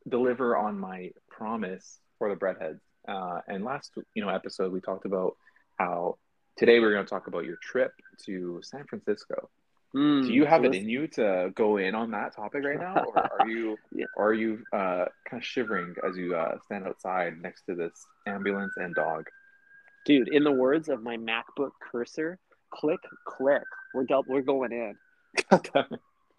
deliver 0.09 0.57
on 0.57 0.79
my 0.79 1.11
promise 1.31 1.99
for 2.19 2.29
the 2.29 2.37
breadheads. 2.37 2.81
Uh, 3.07 3.41
and 3.49 3.65
last, 3.65 3.93
you 4.15 4.23
know, 4.25 4.29
episode 4.29 4.73
we 4.73 4.81
talked 4.81 5.07
about 5.07 5.37
how 5.79 6.17
today 6.57 6.81
we're 6.81 6.93
going 6.93 7.05
to 7.05 7.09
talk 7.11 7.27
about 7.27 7.45
your 7.45 7.57
trip 7.63 7.93
to 8.27 8.61
San 8.63 8.85
Francisco. 8.85 9.49
Mm, 9.97 10.27
Do 10.27 10.33
you 10.35 10.45
have 10.45 10.63
so 10.63 10.69
it 10.69 10.75
in 10.75 10.89
you 10.89 11.07
to 11.09 11.51
go 11.55 11.79
in 11.79 11.95
on 11.95 12.11
that 12.11 12.37
topic 12.37 12.63
right 12.65 12.79
now, 12.79 13.05
or 13.05 13.41
are 13.41 13.49
you, 13.49 13.79
Yeah. 13.93 14.05
are 14.19 14.35
you 14.35 14.63
uh, 14.73 15.07
kind 15.29 15.41
of 15.41 15.45
shivering 15.45 15.95
as 16.07 16.17
you 16.17 16.35
uh, 16.37 16.59
stand 16.67 16.87
outside 16.87 17.41
next 17.41 17.63
to 17.63 17.75
this 17.75 17.93
ambulance 18.27 18.75
and 18.77 18.95
dog? 18.95 19.27
dude? 20.05 20.29
In 20.29 20.45
the 20.45 20.53
words 20.53 20.89
of 20.91 21.03
my 21.03 21.17
MacBook 21.17 21.71
cursor, 21.91 22.39
click, 22.71 23.01
click. 23.27 23.63
We're 23.95 24.05
del- 24.05 24.25
we're 24.29 24.43
going 24.43 24.73
in. 24.73 24.95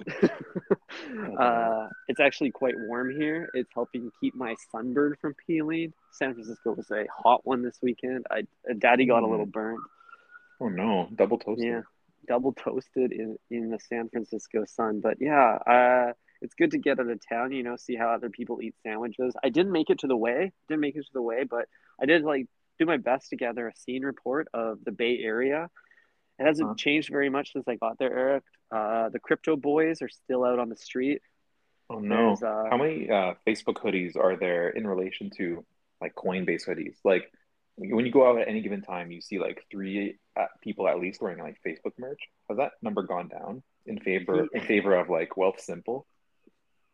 uh, 1.40 1.88
it's 2.08 2.20
actually 2.20 2.52
quite 2.52 2.76
warm 2.78 3.10
here. 3.12 3.50
It's 3.54 3.70
helping 3.74 4.12
keep 4.22 4.36
my 4.36 4.56
sunburn 4.72 5.16
from 5.22 5.36
peeling. 5.46 5.94
San 6.12 6.34
Francisco 6.34 6.74
was 6.74 6.90
a 6.92 7.06
hot 7.16 7.46
one 7.46 7.62
this 7.64 7.78
weekend. 7.82 8.26
I 8.32 8.44
Daddy 8.78 9.06
got 9.06 9.24
a 9.24 9.26
Mm. 9.28 9.32
little 9.32 9.46
burned. 9.46 9.80
oh 10.62 10.70
no, 10.70 11.08
double 11.16 11.38
toasted. 11.38 11.66
Yeah, 11.68 11.82
double 12.28 12.54
toasted 12.54 13.12
in 13.12 13.38
in 13.50 13.70
the 13.70 13.80
San 13.80 14.10
Francisco 14.10 14.66
sun. 14.66 15.00
But 15.02 15.18
yeah, 15.20 15.58
uh, 15.68 16.14
it's 16.42 16.54
good 16.56 16.72
to 16.72 16.78
get 16.78 17.00
out 17.00 17.10
of 17.10 17.20
town. 17.28 17.52
You 17.52 17.64
know, 17.64 17.76
see 17.76 17.96
how 17.96 18.10
other 18.10 18.30
people 18.30 18.62
eat 18.62 18.76
sandwiches. 18.84 19.36
I 19.44 19.50
didn't 19.50 19.72
make 19.72 19.90
it 19.90 20.00
to 20.00 20.08
the 20.08 20.18
way. 20.18 20.52
Didn't 20.68 20.82
make 20.82 20.96
it 20.96 21.04
to 21.06 21.14
the 21.14 21.22
way, 21.22 21.44
but 21.44 21.66
I 22.02 22.06
did 22.06 22.24
like 22.24 22.48
do 22.80 22.86
my 22.86 22.98
best 22.98 23.30
to 23.30 23.36
gather 23.36 23.68
a 23.68 23.76
scene 23.76 24.04
report 24.04 24.48
of 24.54 24.80
the 24.86 24.92
Bay 24.92 25.20
Area. 25.20 25.70
It 26.40 26.46
hasn't 26.46 26.70
Huh. 26.70 26.76
changed 26.76 27.10
very 27.10 27.30
much 27.30 27.52
since 27.54 27.68
I 27.68 27.76
got 27.76 27.98
there, 28.00 28.18
Eric. 28.18 28.44
Uh, 28.72 29.10
the 29.10 29.20
crypto 29.20 29.56
boys 29.56 30.02
are 30.02 30.10
still 30.10 30.44
out 30.46 30.60
on 30.60 30.70
the 30.70 30.76
street. 30.76 31.22
Oh 31.90 32.00
no. 32.00 32.34
Uh, 32.34 32.70
How 32.70 32.78
many 32.78 33.10
uh, 33.10 33.34
Facebook 33.48 33.76
hoodies 33.84 34.16
are 34.16 34.36
there 34.38 34.70
in 34.70 34.86
relation 34.88 35.30
to 35.38 35.66
like 36.00 36.14
Coinbase 36.16 36.68
hoodies? 36.68 36.96
Like 37.04 37.32
when 37.76 38.06
you 38.06 38.12
go 38.12 38.30
out 38.30 38.40
at 38.40 38.48
any 38.48 38.62
given 38.62 38.82
time, 38.82 39.12
you 39.12 39.22
see 39.22 39.40
like 39.40 39.66
three 39.72 40.18
uh, 40.40 40.46
people 40.62 40.88
at 40.88 41.00
least 41.00 41.22
wearing 41.22 41.40
like 41.40 41.58
Facebook 41.66 41.94
merch. 41.98 42.22
Has 42.48 42.58
that 42.58 42.74
number 42.82 43.02
gone 43.04 43.28
down 43.28 43.64
in 43.86 44.00
favor 44.00 44.48
in 44.54 44.62
favor 44.62 44.96
of 44.96 45.10
like 45.10 45.32
Wealthsimple? 45.32 46.04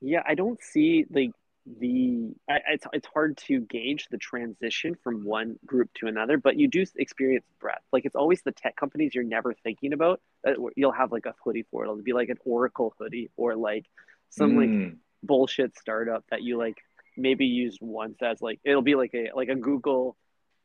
Yeah, 0.01 0.23
I 0.25 0.35
don't 0.35 0.61
see 0.63 1.05
like 1.09 1.31
the 1.65 2.31
I, 2.49 2.59
it's 2.73 2.85
it's 2.93 3.07
hard 3.07 3.37
to 3.47 3.61
gauge 3.61 4.07
the 4.11 4.17
transition 4.17 4.95
from 5.03 5.23
one 5.25 5.57
group 5.65 5.89
to 5.95 6.07
another, 6.07 6.37
but 6.37 6.57
you 6.57 6.67
do 6.67 6.85
experience 6.95 7.45
breadth. 7.59 7.83
Like 7.91 8.05
it's 8.05 8.15
always 8.15 8.41
the 8.43 8.51
tech 8.51 8.75
companies 8.75 9.15
you're 9.15 9.23
never 9.23 9.53
thinking 9.53 9.93
about 9.93 10.21
that 10.43 10.57
you'll 10.75 10.91
have 10.91 11.11
like 11.11 11.25
a 11.25 11.33
hoodie 11.43 11.65
for. 11.71 11.83
It'll 11.83 11.95
be 12.01 12.13
like 12.13 12.29
an 12.29 12.37
Oracle 12.45 12.93
hoodie 12.99 13.31
or 13.35 13.55
like 13.55 13.85
some 14.29 14.55
like 14.55 14.73
Mm, 14.73 14.97
bullshit 15.23 15.77
startup 15.77 16.23
that 16.29 16.43
you 16.43 16.57
like 16.57 16.77
maybe 17.17 17.45
used 17.45 17.79
once 17.81 18.17
as 18.21 18.41
like 18.41 18.59
it'll 18.63 18.81
be 18.83 18.95
like 18.95 19.13
a 19.15 19.31
like 19.35 19.49
a 19.49 19.55
Google 19.55 20.15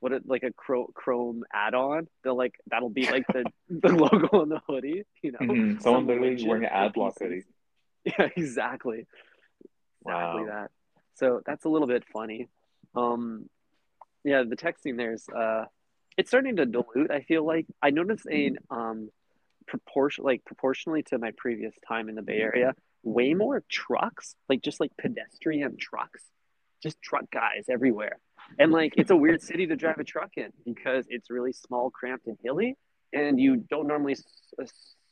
what 0.01 0.13
it 0.13 0.23
like 0.27 0.43
a 0.43 0.51
Chrome, 0.53 1.45
add-on. 1.53 2.09
They'll 2.25 2.37
like 2.37 2.55
that'll 2.71 2.91
be 2.91 3.07
like 3.07 3.25
the 3.33 3.45
the 3.69 3.89
logo 3.89 4.41
on 4.41 4.49
the 4.49 4.61
hoodie, 4.67 5.05
you 5.23 5.33
know. 5.33 5.41
mhm. 5.41 5.83
Someone 5.83 6.07
some 6.07 6.07
literally 6.07 6.45
wearing 6.45 6.65
an 6.65 6.71
ad 6.73 6.93
block 6.93 7.19
hoodie. 7.21 7.45
Yeah, 8.05 8.29
exactly. 8.37 9.07
Exactly 10.07 10.43
Wow. 10.43 10.47
that. 10.47 10.71
So 11.21 11.43
that's 11.45 11.67
a 11.67 11.69
little 11.69 11.87
bit 11.87 12.03
funny. 12.13 12.49
Um, 12.97 13.49
yeah, 14.25 14.43
the 14.43 14.57
texting 14.57 14.97
there's 14.97 15.29
uh, 15.29 15.67
it's 16.17 16.31
starting 16.31 16.57
to 16.57 16.67
dilute. 16.67 17.11
I 17.11 17.21
feel 17.21 17.47
like 17.47 17.67
I 17.83 17.91
noticed 17.91 18.27
a 18.31 18.53
um, 18.71 19.11
proportion 19.67 20.25
like 20.25 20.45
proportionally 20.47 21.03
to 21.05 21.19
my 21.19 21.33
previous 21.37 21.75
time 21.87 22.09
in 22.09 22.15
the 22.15 22.23
Bay 22.23 22.39
Area, 22.39 22.75
way 23.03 23.35
more 23.35 23.63
trucks, 23.71 24.35
like 24.49 24.63
just 24.63 24.81
like 24.81 24.93
pedestrian 24.97 25.77
trucks, 25.79 26.23
just 26.83 27.01
truck 27.03 27.31
guys 27.31 27.67
everywhere. 27.69 28.19
And 28.59 28.73
like 28.73 28.95
it's 28.97 29.11
a 29.11 29.17
weird 29.25 29.43
city 29.43 29.67
to 29.67 29.77
drive 29.77 29.99
a 29.99 30.05
truck 30.05 30.31
in 30.37 30.51
because 30.65 31.05
it's 31.11 31.31
really 31.31 31.53
small, 31.53 31.91
cramped, 31.91 32.29
and 32.29 32.39
hilly, 32.43 32.77
and 33.13 33.39
you 33.39 33.57
don't 33.57 33.87
normally 33.87 34.17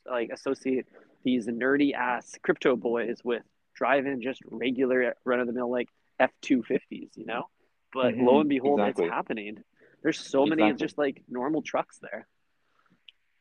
like 0.09 0.31
associate 0.33 0.87
these 1.23 1.45
nerdy 1.45 1.93
ass 1.93 2.33
crypto 2.41 2.75
boys 2.75 3.19
with 3.23 3.43
driving 3.75 4.21
just 4.21 4.41
regular 4.49 5.15
run 5.23 5.39
of 5.39 5.45
the 5.45 5.53
mill 5.53 5.71
like 5.71 5.87
F 6.19 6.31
two 6.41 6.63
fifties, 6.63 7.09
you 7.15 7.25
know. 7.25 7.49
But 7.93 8.15
Mhm, 8.15 8.25
lo 8.25 8.39
and 8.41 8.49
behold, 8.49 8.79
exactly. 8.79 9.05
it's 9.05 9.13
happening. 9.13 9.57
There's 10.03 10.19
so 10.19 10.45
many 10.45 10.63
Exactly. 10.63 10.87
just 10.87 10.97
like 10.97 11.23
normal 11.27 11.61
trucks 11.61 11.99
there. 12.01 12.27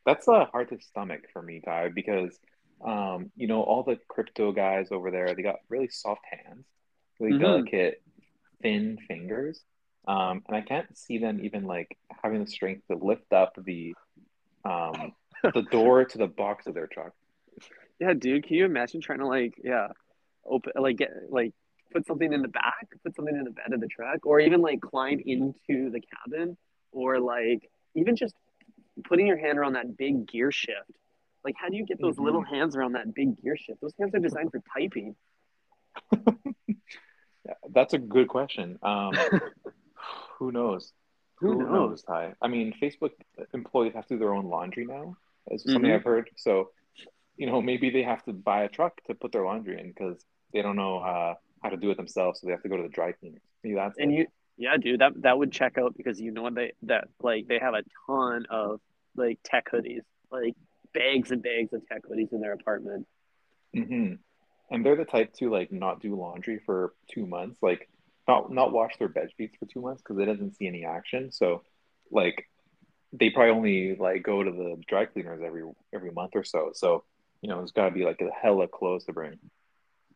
That's 0.07 0.27
uh, 0.29 0.47
hard 0.47 0.71
to 0.71 0.81
stomach 0.81 1.23
for 1.33 1.43
me, 1.43 1.61
Ty, 1.65 1.89
because 1.95 2.39
um, 2.85 3.31
you 3.37 3.47
know, 3.49 3.63
all 3.63 3.83
the 3.83 3.99
crypto 4.09 4.53
guys 4.53 4.89
over 4.93 5.11
there, 5.11 5.35
they 5.35 5.43
got 5.43 5.57
really 5.69 5.89
soft 5.89 6.23
hands, 6.31 6.65
really 7.21 7.35
Mhm. 7.35 7.41
delicate, 7.41 8.03
thin 8.63 8.99
fingers. 9.09 9.63
Um, 10.07 10.43
and 10.49 10.57
I 10.57 10.63
can't 10.63 10.97
see 10.97 11.19
them 11.19 11.41
even 11.45 11.65
like 11.65 11.99
having 12.23 12.41
the 12.43 12.51
strength 12.51 12.87
to 12.89 12.97
lift 12.97 13.33
up 13.33 13.53
the 13.63 13.95
um 14.65 15.13
the 15.55 15.63
door 15.71 16.05
to 16.05 16.19
the 16.19 16.27
box 16.27 16.67
of 16.67 16.75
their 16.75 16.87
truck. 16.87 17.13
Yeah, 18.01 18.15
dude, 18.15 18.45
can 18.47 18.57
you 18.57 18.65
imagine 18.65 19.01
trying 19.01 19.19
to 19.19 19.27
like 19.27 19.55
yeah, 19.63 19.89
open 20.47 20.73
like 20.81 20.97
get 20.97 21.11
like 21.31 21.53
put 21.93 22.07
something 22.07 22.33
in 22.33 22.43
the 22.43 22.49
back, 22.49 22.89
put 23.03 23.15
something 23.15 23.37
in 23.37 23.45
the 23.45 23.51
bed 23.51 23.73
of 23.73 23.81
the 23.81 23.89
truck, 23.89 24.25
or 24.27 24.41
even 24.41 24.61
like 24.61 24.81
climb 24.81 25.21
into 25.25 25.91
the 25.91 26.01
cabin, 26.01 26.57
or 26.93 27.19
like 27.21 27.71
even 27.95 28.17
just 28.17 28.35
putting 29.05 29.27
your 29.27 29.37
hand 29.39 29.59
around 29.59 29.75
that 29.75 29.97
big 29.97 30.27
gear 30.27 30.51
shift. 30.51 30.91
Like, 31.45 31.55
how 31.57 31.69
do 31.69 31.77
you 31.77 31.87
get 31.87 32.01
those 32.01 32.17
Mhm. 32.17 32.25
little 32.25 32.43
hands 32.43 32.77
around 32.77 32.93
that 32.93 33.15
big 33.15 33.41
gear 33.41 33.57
shift? 33.57 33.81
Those 33.81 33.95
hands 33.99 34.15
are 34.15 34.19
designed 34.19 34.51
for 34.51 34.61
typing. 34.77 35.15
Yeah, 37.47 37.55
that's 37.71 37.95
a 37.95 37.99
good 37.99 38.29
question. 38.29 38.79
Um, 38.83 39.13
who 40.39 40.53
knows? 40.53 40.93
Who 41.37 41.65
knows? 41.65 42.03
Ty? 42.03 42.35
I 42.43 42.49
mean, 42.49 42.75
Facebook 42.83 43.13
employees 43.55 43.95
have 43.95 44.07
to 44.09 44.15
do 44.15 44.19
their 44.19 44.35
own 44.35 44.47
laundry 44.47 44.85
now. 44.85 45.17
Is 45.51 45.63
something 45.63 45.91
Mhm. 45.91 45.95
I've 45.95 46.05
heard. 46.05 46.29
So, 46.37 46.73
you 47.37 47.47
know, 47.47 47.63
maybe 47.63 47.89
they 47.89 48.03
have 48.03 48.23
to 48.25 48.33
buy 48.35 48.65
a 48.65 48.69
truck 48.69 49.01
to 49.07 49.15
put 49.15 49.33
their 49.33 49.45
laundry 49.45 49.81
in 49.81 49.89
because 49.89 50.27
they 50.53 50.61
don't 50.61 50.77
know 50.77 50.99
uh, 50.99 51.35
how 51.63 51.71
to 51.71 51.77
do 51.77 51.91
it 51.91 51.97
themselves, 51.97 52.41
so 52.41 52.47
they 52.47 52.53
have 52.53 52.63
to 52.63 52.69
go 52.69 52.77
to 52.77 52.83
the 52.83 52.89
dry 52.89 53.13
cleaners. 53.13 53.43
That's 53.65 53.99
And 53.99 54.13
you, 54.13 54.27
yeah, 54.57 54.77
dude, 54.77 55.01
that 55.01 55.13
that 55.23 55.39
would 55.39 55.53
check 55.53 55.79
out 55.79 55.97
because 55.97 56.21
you 56.21 56.31
know 56.31 56.51
they 56.51 56.73
that 56.83 57.09
like 57.21 57.47
they 57.49 57.59
have 57.59 57.75
a 57.75 57.83
ton 58.07 58.47
of 58.51 58.81
like 59.17 59.39
tech 59.45 59.71
hoodies, 59.73 60.03
like 60.31 60.55
bags 60.95 61.31
and 61.31 61.43
bags 61.43 61.73
of 61.73 61.87
tech 61.87 62.03
hoodies 62.11 62.33
in 62.33 62.41
their 62.41 62.53
apartment. 62.53 63.07
hmm 63.75 64.15
And 64.71 64.85
they're 64.85 64.97
the 64.97 65.05
type 65.05 65.33
to 65.35 65.51
like 65.51 65.73
not 65.73 66.01
do 66.01 66.17
laundry 66.17 66.61
for 66.65 66.95
two 67.11 67.27
months, 67.27 67.59
like 67.63 67.89
not 68.27 68.53
not 68.53 68.73
wash 68.73 68.97
their 68.99 69.09
bed 69.09 69.31
sheets 69.37 69.57
for 69.59 69.67
two 69.67 69.81
months 69.81 70.03
because 70.03 70.21
it 70.21 70.27
doesn't 70.27 70.57
see 70.57 70.67
any 70.67 70.85
action. 70.85 71.33
So, 71.33 71.63
like, 72.11 72.47
they 73.13 73.31
probably 73.31 73.53
only 73.53 73.97
like 73.97 74.23
go 74.23 74.43
to 74.43 74.51
the 74.51 74.77
dry 74.89 75.07
cleaners 75.07 75.41
every 75.45 75.65
every 75.95 76.11
month 76.11 76.33
or 76.35 76.45
so. 76.45 76.71
So, 76.75 77.05
you 77.43 77.49
know, 77.49 77.63
it's 77.63 77.73
got 77.73 77.87
to 77.87 77.91
be 77.91 78.05
like 78.05 78.21
a 78.21 78.31
hella 78.31 78.69
clothes 78.69 79.05
to 79.07 79.13
bring. 79.13 79.39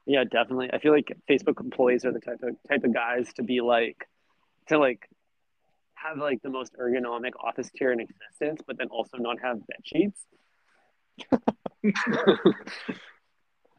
Yeah, 0.07 0.25
definitely. 0.25 0.71
I 0.73 0.79
feel 0.79 0.93
like 0.93 1.17
Facebook 1.31 1.61
employees 1.61 2.05
are 2.05 2.13
the 2.13 2.21
type 2.21 2.41
of 2.43 2.57
type 2.69 2.85
of 2.85 2.93
guys 2.93 3.33
to 3.35 3.43
be 3.43 3.61
like 3.61 4.09
to 4.69 4.79
like 4.79 5.09
have 5.95 6.19
like 6.19 6.43
the 6.43 6.51
most 6.51 6.73
ergonomic 6.81 7.33
office 7.43 7.71
chair 7.77 7.93
in 7.93 8.01
existence, 8.01 8.61
but 8.67 8.79
then 8.79 8.89
also 8.89 9.19
not 9.19 9.37
have 9.41 9.59
bed 9.67 9.77
sheets. 9.85 10.27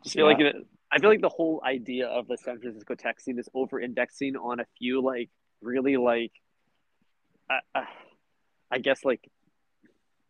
Just 0.04 0.16
feel 0.16 0.26
like 0.26 0.40
it, 0.40 0.56
I 0.92 1.00
feel 1.00 1.10
like 1.10 1.22
the 1.22 1.30
whole 1.30 1.62
idea 1.66 2.08
of 2.08 2.28
the 2.28 2.38
San 2.38 2.60
Francisco 2.60 2.96
tech 2.96 3.20
scene 3.20 3.40
is 3.40 3.50
over 3.54 3.80
indexing 3.80 4.36
on 4.36 4.60
a 4.60 4.66
few 4.78 5.02
like 5.02 5.30
really 5.62 5.98
like 5.98 6.32
uh, 7.50 7.80
uh, 7.80 7.86
I 8.72 8.78
guess 8.80 9.04
like 9.04 9.30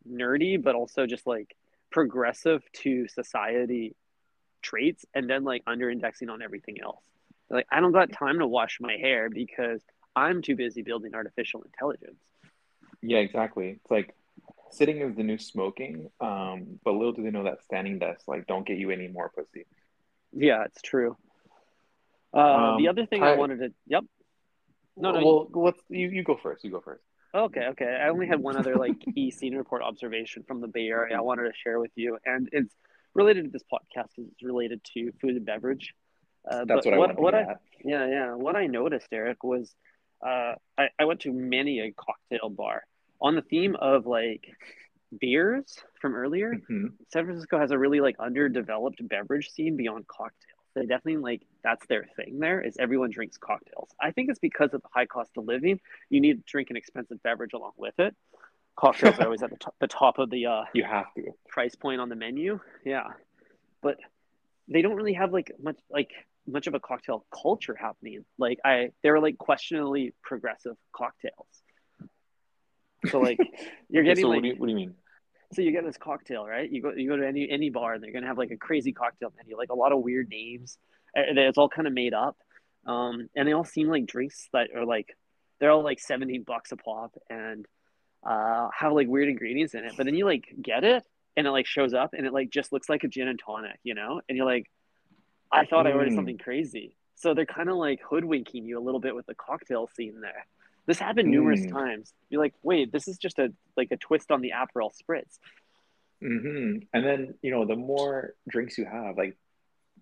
nerdy, 0.08 0.60
but 0.60 0.74
also 0.74 1.06
just 1.06 1.26
like 1.26 1.54
progressive 1.90 2.62
to 2.82 3.06
society 3.08 3.94
traits, 4.64 5.06
and 5.14 5.30
then 5.30 5.44
like 5.44 5.62
under 5.66 5.88
indexing 5.90 6.28
on 6.30 6.42
everything 6.42 6.78
else. 6.82 7.04
Like 7.50 7.66
I 7.70 7.80
don't 7.80 7.92
got 7.92 8.10
time 8.12 8.38
to 8.40 8.46
wash 8.46 8.78
my 8.80 8.96
hair 8.96 9.30
because 9.30 9.80
I'm 10.16 10.42
too 10.42 10.56
busy 10.56 10.82
building 10.82 11.14
artificial 11.14 11.62
intelligence. 11.62 12.18
Yeah, 13.02 13.18
exactly. 13.18 13.68
It's 13.82 13.90
like 13.90 14.14
sitting 14.70 14.98
is 15.02 15.14
the 15.16 15.22
new 15.22 15.38
smoking. 15.38 16.10
Um, 16.20 16.80
but 16.84 16.92
little 16.92 17.12
do 17.12 17.22
they 17.22 17.30
know 17.30 17.44
that 17.44 17.62
standing 17.64 17.98
desks 18.00 18.24
like 18.26 18.46
don't 18.46 18.66
get 18.66 18.78
you 18.78 18.90
any 18.90 19.08
more 19.08 19.28
pussy. 19.36 19.66
Yeah, 20.32 20.64
it's 20.64 20.82
true. 20.82 21.16
Uh, 22.32 22.76
the 22.78 22.88
Um, 22.88 22.88
other 22.88 23.06
thing 23.06 23.22
I 23.22 23.32
Ty- 23.32 23.36
wanted 23.36 23.58
to, 23.60 23.72
yep. 23.86 24.04
No, 24.96 25.12
no, 25.12 25.24
Well, 25.24 25.48
let's 25.64 25.80
you, 25.88 26.08
you 26.08 26.22
go 26.24 26.36
first. 26.42 26.64
You 26.64 26.70
go 26.70 26.80
first. 26.80 27.02
Okay, 27.34 27.66
okay. 27.72 27.98
I 28.00 28.08
only 28.08 28.26
had 28.28 28.40
one 28.40 28.56
other 28.56 28.76
like 28.76 28.96
e 29.16 29.30
scene 29.30 29.56
report 29.56 29.82
observation 29.82 30.44
from 30.44 30.60
the 30.60 30.68
Bay 30.68 30.86
Area 30.88 31.16
I 31.16 31.20
wanted 31.20 31.44
to 31.44 31.52
share 31.62 31.78
with 31.80 31.90
you, 31.96 32.18
and 32.24 32.48
it's 32.52 32.74
related 33.14 33.44
to 33.44 33.50
this 33.50 33.62
podcast 33.62 34.08
because 34.16 34.30
it's 34.32 34.42
related 34.42 34.80
to 34.94 35.12
food 35.20 35.36
and 35.36 35.46
beverage. 35.46 35.94
Uh, 36.50 36.64
That's 36.66 36.84
what 36.84 36.94
I 36.94 37.14
to 37.14 37.20
what 37.20 37.34
I 37.34 37.56
yeah 37.84 38.06
yeah 38.06 38.34
what 38.34 38.56
I 38.56 38.66
noticed, 38.66 39.08
Eric, 39.12 39.42
was 39.44 39.74
uh, 40.24 40.54
I 40.76 40.88
I 40.98 41.04
went 41.04 41.20
to 41.20 41.32
many 41.32 41.80
a 41.80 41.92
cocktail 41.92 42.50
bar 42.50 42.82
on 43.20 43.34
the 43.34 43.42
theme 43.42 43.76
of 43.76 44.06
like 44.06 44.50
beers 45.18 45.78
from 46.00 46.14
earlier, 46.14 46.54
Mhm. 46.54 46.92
San 47.12 47.24
Francisco 47.24 47.58
has 47.58 47.70
a 47.70 47.78
really 47.78 48.00
like 48.00 48.16
underdeveloped 48.18 49.06
beverage 49.08 49.50
scene 49.50 49.76
beyond 49.76 50.06
cocktails. 50.08 50.50
They 50.74 50.82
definitely 50.86 51.18
like 51.18 51.42
that's 51.62 51.86
their 51.86 52.04
thing. 52.16 52.40
There 52.40 52.60
is 52.60 52.76
everyone 52.78 53.10
drinks 53.10 53.38
cocktails. 53.38 53.88
I 54.00 54.10
think 54.10 54.28
it's 54.28 54.40
because 54.40 54.74
of 54.74 54.82
the 54.82 54.88
high 54.92 55.06
cost 55.06 55.30
of 55.36 55.44
living. 55.46 55.80
You 56.10 56.20
need 56.20 56.38
to 56.38 56.42
drink 56.50 56.70
an 56.70 56.76
expensive 56.76 57.22
beverage 57.22 57.52
along 57.52 57.72
with 57.76 57.98
it. 57.98 58.14
Cocktails 58.76 59.18
are 59.18 59.24
always 59.26 59.42
at 59.42 59.50
the, 59.50 59.56
to- 59.56 59.72
the 59.80 59.86
top 59.86 60.18
of 60.18 60.30
the 60.30 60.46
uh, 60.46 60.62
You 60.74 60.84
have 60.84 61.06
to. 61.14 61.32
price 61.48 61.74
point 61.74 62.00
on 62.00 62.08
the 62.08 62.16
menu. 62.16 62.60
Yeah, 62.84 63.08
but 63.82 63.98
they 64.68 64.82
don't 64.82 64.96
really 64.96 65.12
have 65.14 65.32
like 65.32 65.52
much 65.62 65.76
like 65.90 66.10
much 66.46 66.66
of 66.66 66.74
a 66.74 66.80
cocktail 66.80 67.24
culture 67.32 67.74
happening. 67.74 68.24
Like 68.38 68.58
I, 68.64 68.90
they're 69.02 69.20
like 69.20 69.38
questionably 69.38 70.12
progressive 70.22 70.76
cocktails. 70.92 71.46
So 73.06 73.20
like 73.20 73.38
you're 73.88 74.04
getting 74.04 74.22
so 74.24 74.28
like 74.28 74.36
what 74.38 74.42
do 74.42 74.48
you 74.48 74.54
what 74.56 74.66
do 74.66 74.70
you 74.72 74.76
mean? 74.76 74.94
so 75.52 75.62
you 75.62 75.70
get 75.72 75.84
this 75.84 75.96
cocktail, 75.98 76.44
right? 76.46 76.68
You 76.70 76.82
go 76.82 76.92
you 76.92 77.08
go 77.08 77.16
to 77.16 77.26
any 77.26 77.48
any 77.48 77.70
bar 77.70 77.94
and 77.94 78.02
they're 78.02 78.12
gonna 78.12 78.26
have 78.26 78.38
like 78.38 78.50
a 78.50 78.56
crazy 78.56 78.92
cocktail 78.92 79.32
menu, 79.36 79.56
like 79.56 79.70
a 79.70 79.74
lot 79.74 79.92
of 79.92 80.00
weird 80.02 80.28
names. 80.28 80.78
and 81.14 81.38
It's 81.38 81.58
all 81.58 81.68
kind 81.68 81.86
of 81.86 81.94
made 81.94 82.14
up, 82.14 82.36
um, 82.86 83.28
and 83.36 83.46
they 83.46 83.52
all 83.52 83.64
seem 83.64 83.88
like 83.88 84.06
drinks 84.06 84.48
that 84.52 84.70
are 84.74 84.84
like 84.84 85.16
they're 85.60 85.70
all 85.70 85.84
like 85.84 86.00
seventeen 86.00 86.42
bucks 86.42 86.72
a 86.72 86.76
pop 86.76 87.14
and 87.30 87.66
uh, 88.24 88.68
have 88.76 88.92
like 88.92 89.08
weird 89.08 89.28
ingredients 89.28 89.74
in 89.74 89.84
it. 89.84 89.94
But 89.96 90.06
then 90.06 90.14
you 90.14 90.24
like 90.24 90.46
get 90.60 90.82
it 90.84 91.04
and 91.36 91.46
it 91.46 91.50
like 91.50 91.66
shows 91.66 91.92
up 91.94 92.14
and 92.14 92.26
it 92.26 92.32
like 92.32 92.50
just 92.50 92.72
looks 92.72 92.88
like 92.88 93.04
a 93.04 93.08
gin 93.08 93.28
and 93.28 93.38
tonic, 93.38 93.78
you 93.82 93.94
know? 93.94 94.20
And 94.28 94.36
you're 94.36 94.46
like, 94.46 94.70
I 95.52 95.66
thought 95.66 95.86
I 95.86 95.92
ordered 95.92 96.12
Mm. 96.12 96.16
something 96.16 96.38
crazy. 96.38 96.96
So 97.16 97.34
they're 97.34 97.46
kind 97.46 97.68
of 97.68 97.76
like 97.76 98.00
hoodwinking 98.02 98.64
you 98.64 98.78
a 98.78 98.82
little 98.82 99.00
bit 99.00 99.14
with 99.14 99.26
the 99.26 99.34
cocktail 99.34 99.88
scene 99.94 100.20
there. 100.20 100.46
This 100.86 100.98
happened 100.98 101.30
numerous 101.30 101.60
Mm. 101.66 101.70
times. 101.72 102.12
You're 102.28 102.40
like, 102.42 102.54
wait, 102.62 102.92
this 102.92 103.08
is 103.08 103.18
just 103.18 103.38
a 103.38 103.52
like 103.76 103.88
a 103.90 103.96
twist 103.96 104.30
on 104.30 104.40
the 104.40 104.52
Aperol 104.52 104.90
spritz. 104.94 105.38
hmm 106.20 106.78
And 106.92 107.04
then, 107.04 107.34
you 107.42 107.50
know, 107.50 107.66
the 107.66 107.76
more 107.76 108.34
drinks 108.48 108.78
you 108.78 108.84
have, 108.86 109.16
like 109.16 109.36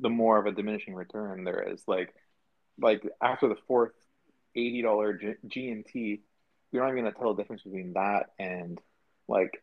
the 0.00 0.08
more 0.08 0.38
of 0.38 0.46
a 0.46 0.52
diminishing 0.52 0.94
return 0.94 1.44
there 1.44 1.62
is. 1.72 1.82
Like 1.86 2.14
like 2.80 3.02
after 3.20 3.48
the 3.48 3.56
fourth 3.68 3.92
$80 4.56 5.20
G- 5.20 5.34
G&T, 5.46 6.20
you're 6.72 6.82
not 6.82 6.92
even 6.92 7.04
gonna 7.04 7.14
tell 7.14 7.34
the 7.34 7.42
difference 7.42 7.62
between 7.62 7.92
that 7.94 8.26
and 8.38 8.80
like, 9.28 9.62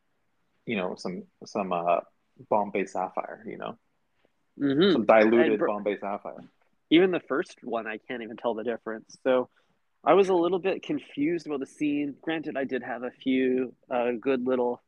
you 0.66 0.78
know, 0.78 0.96
some 0.98 1.24
some 1.46 1.74
uh 1.74 2.02
Bombay 2.50 2.86
Sapphire, 2.86 3.44
you 3.46 3.58
know, 3.58 3.78
Mm-hmm. 4.60 4.92
some 4.94 5.06
diluted 5.06 5.60
br- 5.60 5.66
Bombay 5.68 5.98
Sapphire. 6.00 6.44
Even 6.92 7.12
the 7.12 7.20
first 7.20 7.58
one, 7.64 7.88
I 7.88 7.98
can't 7.98 8.24
even 8.24 8.38
tell 8.38 8.54
the 8.54 8.64
difference. 8.64 9.18
So 9.24 9.50
I 10.04 10.14
was 10.14 10.30
a 10.30 10.34
little 10.34 10.60
bit 10.60 10.84
confused 10.84 11.48
about 11.48 11.60
the 11.60 11.66
scene. 11.66 12.16
Granted, 12.22 12.58
I 12.58 12.64
did 12.66 12.84
have 12.84 13.04
a 13.04 13.12
few 13.12 13.74
uh, 13.90 14.12
good 14.20 14.46
little 14.46 14.82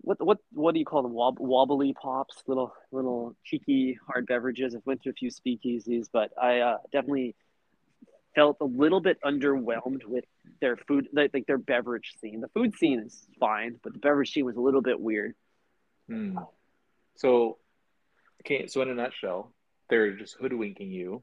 what 0.00 0.24
what 0.24 0.38
what 0.52 0.74
do 0.74 0.80
you 0.80 0.84
call 0.84 1.02
them? 1.02 1.12
Wob- 1.12 1.38
wobbly 1.40 1.92
pops, 1.94 2.42
little 2.46 2.72
little 2.90 3.36
cheeky 3.44 3.98
hard 4.06 4.26
beverages. 4.26 4.74
I've 4.74 4.84
went 4.86 5.02
to 5.02 5.10
a 5.10 5.12
few 5.12 5.30
speakeasies, 5.30 6.08
but 6.12 6.30
I 6.40 6.60
uh, 6.60 6.78
definitely 6.92 7.36
felt 8.34 8.56
a 8.60 8.64
little 8.64 9.00
bit 9.00 9.18
underwhelmed 9.24 10.04
with 10.04 10.24
their 10.60 10.76
food, 10.76 11.08
like, 11.12 11.32
like 11.34 11.46
their 11.46 11.58
beverage 11.58 12.14
scene. 12.20 12.40
The 12.40 12.48
food 12.48 12.74
scene 12.74 13.00
is 13.00 13.26
fine, 13.38 13.78
but 13.82 13.92
the 13.92 13.98
beverage 13.98 14.32
scene 14.32 14.44
was 14.44 14.56
a 14.56 14.60
little 14.60 14.82
bit 14.82 14.98
weird. 14.98 15.34
Hmm. 16.08 16.38
So, 17.16 17.58
okay, 18.40 18.66
so 18.66 18.82
in 18.82 18.90
a 18.90 18.94
nutshell, 18.94 19.52
they're 19.90 20.16
just 20.16 20.36
hoodwinking 20.40 20.90
you 20.90 21.22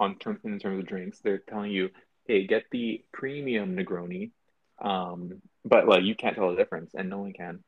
on 0.00 0.18
term, 0.18 0.40
in 0.44 0.58
terms 0.58 0.80
of 0.80 0.88
drinks. 0.88 1.20
They're 1.20 1.38
telling 1.38 1.70
you, 1.70 1.90
hey, 2.26 2.46
get 2.46 2.64
the 2.70 3.04
premium 3.12 3.76
Negroni, 3.76 4.32
um, 4.80 5.40
but 5.64 5.86
like 5.86 6.02
you 6.02 6.14
can't 6.16 6.34
tell 6.34 6.50
the 6.50 6.56
difference, 6.56 6.92
and 6.94 7.08
no 7.08 7.18
one 7.18 7.32
can. 7.32 7.62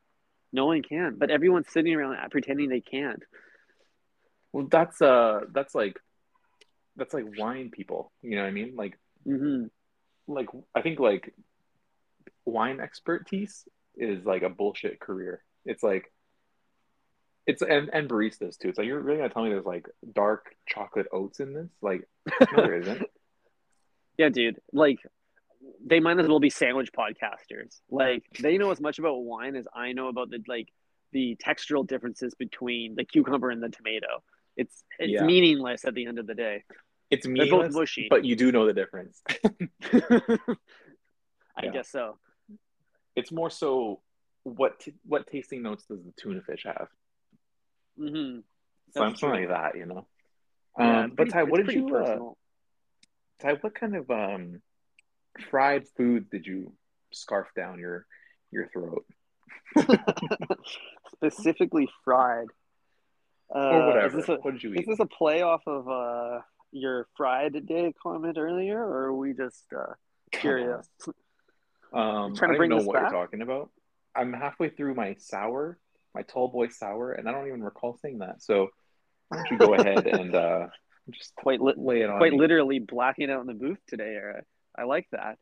No 0.52 0.66
one 0.66 0.82
can, 0.82 1.16
but 1.16 1.30
everyone's 1.30 1.68
sitting 1.68 1.94
around 1.94 2.16
pretending 2.30 2.68
they 2.68 2.80
can't. 2.80 3.22
Well, 4.52 4.66
that's 4.70 5.00
uh, 5.02 5.40
that's 5.52 5.74
like, 5.74 5.98
that's 6.96 7.14
like 7.14 7.38
wine 7.38 7.70
people. 7.70 8.12
You 8.22 8.36
know 8.36 8.42
what 8.42 8.48
I 8.48 8.52
mean? 8.52 8.74
Like, 8.76 8.98
hmm 9.24 9.64
like 10.26 10.48
I 10.74 10.80
think 10.80 10.98
like 11.00 11.34
wine 12.46 12.80
expertise 12.80 13.64
is 13.96 14.24
like 14.24 14.42
a 14.42 14.48
bullshit 14.48 15.00
career. 15.00 15.42
It's 15.64 15.82
like. 15.82 16.10
It's 17.46 17.60
and, 17.60 17.90
and 17.92 18.08
baristas 18.08 18.56
too. 18.56 18.70
It's 18.70 18.78
like 18.78 18.86
you're 18.86 19.00
really 19.00 19.18
gonna 19.18 19.28
tell 19.28 19.42
me 19.44 19.50
there's 19.50 19.66
like 19.66 19.86
dark 20.14 20.46
chocolate 20.66 21.06
oats 21.12 21.40
in 21.40 21.52
this? 21.52 21.68
Like 21.82 22.08
no, 22.52 22.62
there 22.62 22.80
isn't. 22.80 23.02
Yeah, 24.16 24.28
dude. 24.28 24.60
Like, 24.72 25.00
they 25.84 25.98
might 25.98 26.18
as 26.20 26.28
well 26.28 26.38
be 26.38 26.48
sandwich 26.48 26.90
podcasters. 26.92 27.80
Like, 27.90 28.22
they 28.40 28.58
know 28.58 28.70
as 28.70 28.80
much 28.80 29.00
about 29.00 29.16
wine 29.24 29.56
as 29.56 29.66
I 29.74 29.92
know 29.92 30.06
about 30.06 30.30
the 30.30 30.38
like 30.46 30.68
the 31.12 31.36
textural 31.44 31.84
differences 31.86 32.32
between 32.34 32.94
the 32.94 33.04
cucumber 33.04 33.50
and 33.50 33.60
the 33.62 33.70
tomato. 33.70 34.22
It's 34.56 34.84
it's 34.98 35.20
Yeah. 35.20 35.26
meaningless 35.26 35.84
at 35.84 35.94
the 35.94 36.06
end 36.06 36.18
of 36.20 36.26
the 36.28 36.34
day. 36.34 36.62
It's 37.10 37.26
They're 37.26 37.46
both 37.50 37.72
mushy. 37.72 38.06
but 38.10 38.24
you 38.24 38.34
do 38.36 38.50
know 38.52 38.66
the 38.66 38.72
difference. 38.72 39.22
I 41.56 41.64
Yeah. 41.64 41.70
guess 41.72 41.88
so. 41.90 42.18
It's 43.16 43.30
more 43.30 43.50
so 43.50 44.00
what 44.42 44.80
t- 44.80 44.94
what 45.06 45.26
tasting 45.26 45.62
notes 45.62 45.84
does 45.88 46.02
the 46.04 46.12
tuna 46.20 46.40
fish 46.42 46.64
have? 46.64 46.88
Mm-hmm. 47.98 48.40
That's 48.94 49.20
something 49.20 49.30
true. 49.30 49.38
like 49.38 49.48
that, 49.48 49.78
you 49.78 49.86
know. 49.86 50.06
Um, 50.76 51.12
but 51.16 51.30
Ty, 51.30 51.44
what 51.44 51.64
did 51.64 51.74
you 51.74 51.94
uh. 51.96 52.18
Ty, 53.40 53.54
what 53.60 53.74
kind 53.74 53.94
of 53.96 54.10
um 54.10 54.60
fried 55.50 55.86
food 55.96 56.28
did 56.30 56.46
you 56.46 56.72
scarf 57.12 57.48
down 57.56 57.78
your 57.78 58.06
your 58.50 58.68
throat 58.68 59.04
Specifically 61.12 61.88
fried. 62.04 62.46
Uh, 63.54 63.58
or 63.58 63.80
Is 63.80 63.86
whatever? 63.86 64.16
this 64.16 64.28
a, 64.28 64.34
what 64.36 64.52
did 64.52 64.62
you 64.62 64.72
is 64.72 64.80
eat? 64.80 64.86
this 64.88 65.00
a 65.00 65.06
play 65.06 65.42
off 65.42 65.62
of 65.66 65.88
uh, 65.88 66.40
your 66.74 67.06
fried 67.16 67.66
day 67.66 67.94
comment 68.02 68.36
earlier, 68.38 68.78
or 68.78 69.04
are 69.06 69.14
we 69.14 69.32
just 69.32 69.64
uh, 69.76 69.94
curious? 70.32 70.86
Um, 71.92 72.34
Trying 72.34 72.50
to 72.50 72.56
I 72.56 72.58
don't 72.58 72.68
know 72.68 72.76
what 72.82 72.94
back? 72.94 73.10
you're 73.12 73.20
talking 73.20 73.42
about. 73.42 73.70
I'm 74.16 74.32
halfway 74.32 74.68
through 74.68 74.94
my 74.94 75.14
sour, 75.18 75.78
my 76.14 76.22
tall 76.22 76.48
boy 76.48 76.68
sour, 76.68 77.12
and 77.12 77.28
I 77.28 77.32
don't 77.32 77.46
even 77.46 77.62
recall 77.62 77.96
saying 78.02 78.18
that. 78.18 78.42
So 78.42 78.68
why 79.28 79.38
don't 79.38 79.50
you 79.50 79.58
go 79.58 79.74
ahead 79.74 80.06
and 80.18 80.34
uh, 80.34 80.66
just 81.10 81.34
Quite 81.36 81.60
lit, 81.60 81.78
lay 81.78 82.02
it 82.02 82.10
on 82.10 82.18
quite 82.18 82.32
me. 82.32 82.38
literally 82.38 82.78
blacking 82.80 83.30
out 83.30 83.40
in 83.40 83.46
the 83.46 83.54
booth 83.54 83.78
today, 83.88 84.14
Eric. 84.14 84.44
I 84.76 84.84
like 84.84 85.06
that. 85.12 85.38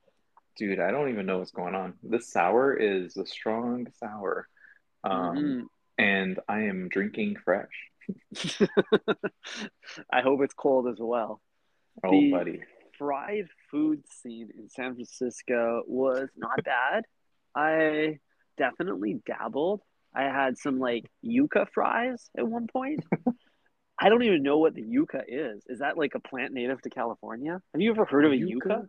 Dude, 0.57 0.81
I 0.81 0.91
don't 0.91 1.09
even 1.09 1.25
know 1.25 1.39
what's 1.39 1.51
going 1.51 1.75
on. 1.75 1.95
This 2.03 2.31
sour 2.31 2.75
is 2.75 3.17
a 3.17 3.25
strong 3.25 3.87
sour. 3.99 4.47
Um, 5.05 5.69
and 5.99 6.39
I 6.49 6.63
am 6.65 6.89
drinking 6.91 7.37
fresh. 7.45 7.71
I 10.13 10.21
hope 10.23 10.41
it's 10.43 10.55
cold 10.55 10.89
as 10.89 10.97
well. 10.99 11.41
Oh, 12.05 12.11
The- 12.11 12.31
buddy. 12.31 12.61
Fried 12.99 13.47
food 13.71 14.03
scene 14.11 14.51
in 14.57 14.69
San 14.69 14.95
Francisco 14.95 15.83
was 15.89 16.29
not 16.37 16.63
bad. 16.63 17.05
I 17.55 18.19
definitely 18.59 19.21
dabbled. 19.27 19.81
I 20.15 20.25
had 20.25 20.57
some 20.57 20.79
like 20.79 21.11
yuca 21.25 21.67
fries 21.75 22.29
at 22.39 22.47
one 22.47 22.69
point. 22.69 23.05
I 23.99 24.09
don't 24.09 24.23
even 24.23 24.43
know 24.45 24.59
what 24.59 24.75
the 24.75 24.83
yuca 24.83 25.23
is. 25.27 25.65
Is 25.69 25.81
that 25.81 25.97
like 25.99 26.13
a 26.15 26.21
plant 26.21 26.53
native 26.53 26.81
to 26.83 26.91
California? 26.91 27.61
Have 27.73 27.81
you 27.81 27.91
ever 27.91 28.05
heard 28.05 28.25
of 28.27 28.33
a 28.33 28.37
yuca? 28.37 28.87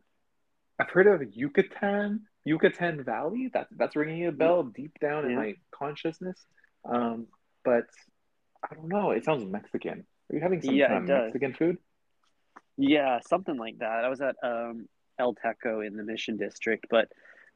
I've 0.80 0.90
heard 0.90 1.08
of 1.08 1.34
Yucatan, 1.36 2.22
Yucatan 2.46 3.04
Valley. 3.04 3.50
That 3.54 3.68
that's 3.72 3.96
ringing 3.96 4.28
a 4.28 4.32
bell 4.32 4.64
deep 4.64 4.92
down 5.00 5.26
in 5.26 5.32
Yeah. 5.32 5.38
my 5.38 5.54
consciousness. 5.74 6.40
Um, 6.86 7.28
but 7.64 7.86
I 8.64 8.76
don't 8.76 8.88
know. 8.88 9.12
It 9.12 9.26
sounds 9.26 9.46
Mexican. 9.46 10.06
Are 10.32 10.36
you 10.36 10.42
having 10.42 10.62
some 10.62 10.76
Yeah, 10.76 10.88
kind 10.88 11.10
of. 11.10 11.24
Mexican 11.24 11.54
food? 11.54 11.78
Yeah, 12.78 13.20
something 13.28 13.58
like 13.58 13.80
that. 13.80 14.04
I 14.06 14.10
was 14.10 14.22
at 14.22 14.36
um, 14.44 14.88
El 15.20 15.36
Techo 15.36 15.86
in 15.86 15.96
the 15.96 16.04
Mission 16.04 16.38
District, 16.38 16.86
but 16.90 17.10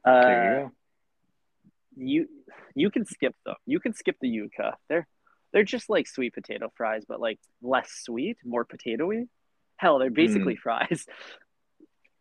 There 0.04 0.14
uh, 0.14 0.44
you 0.44 0.50
go. 0.50 0.70
you 1.96 2.28
you 2.74 2.90
can 2.90 3.04
skip 3.04 3.34
them. 3.44 3.56
You 3.66 3.80
can 3.80 3.94
skip 3.94 4.16
the 4.20 4.28
yuca. 4.28 4.74
They're 4.88 5.08
they're 5.52 5.64
just 5.64 5.88
like 5.88 6.06
sweet 6.06 6.34
potato 6.34 6.70
fries, 6.76 7.04
but 7.08 7.20
like 7.20 7.40
less 7.62 7.90
sweet, 8.04 8.36
more 8.44 8.64
potatoy. 8.64 9.26
Hell, 9.76 9.98
they're 9.98 10.10
basically 10.10 10.56
fries. 10.56 11.06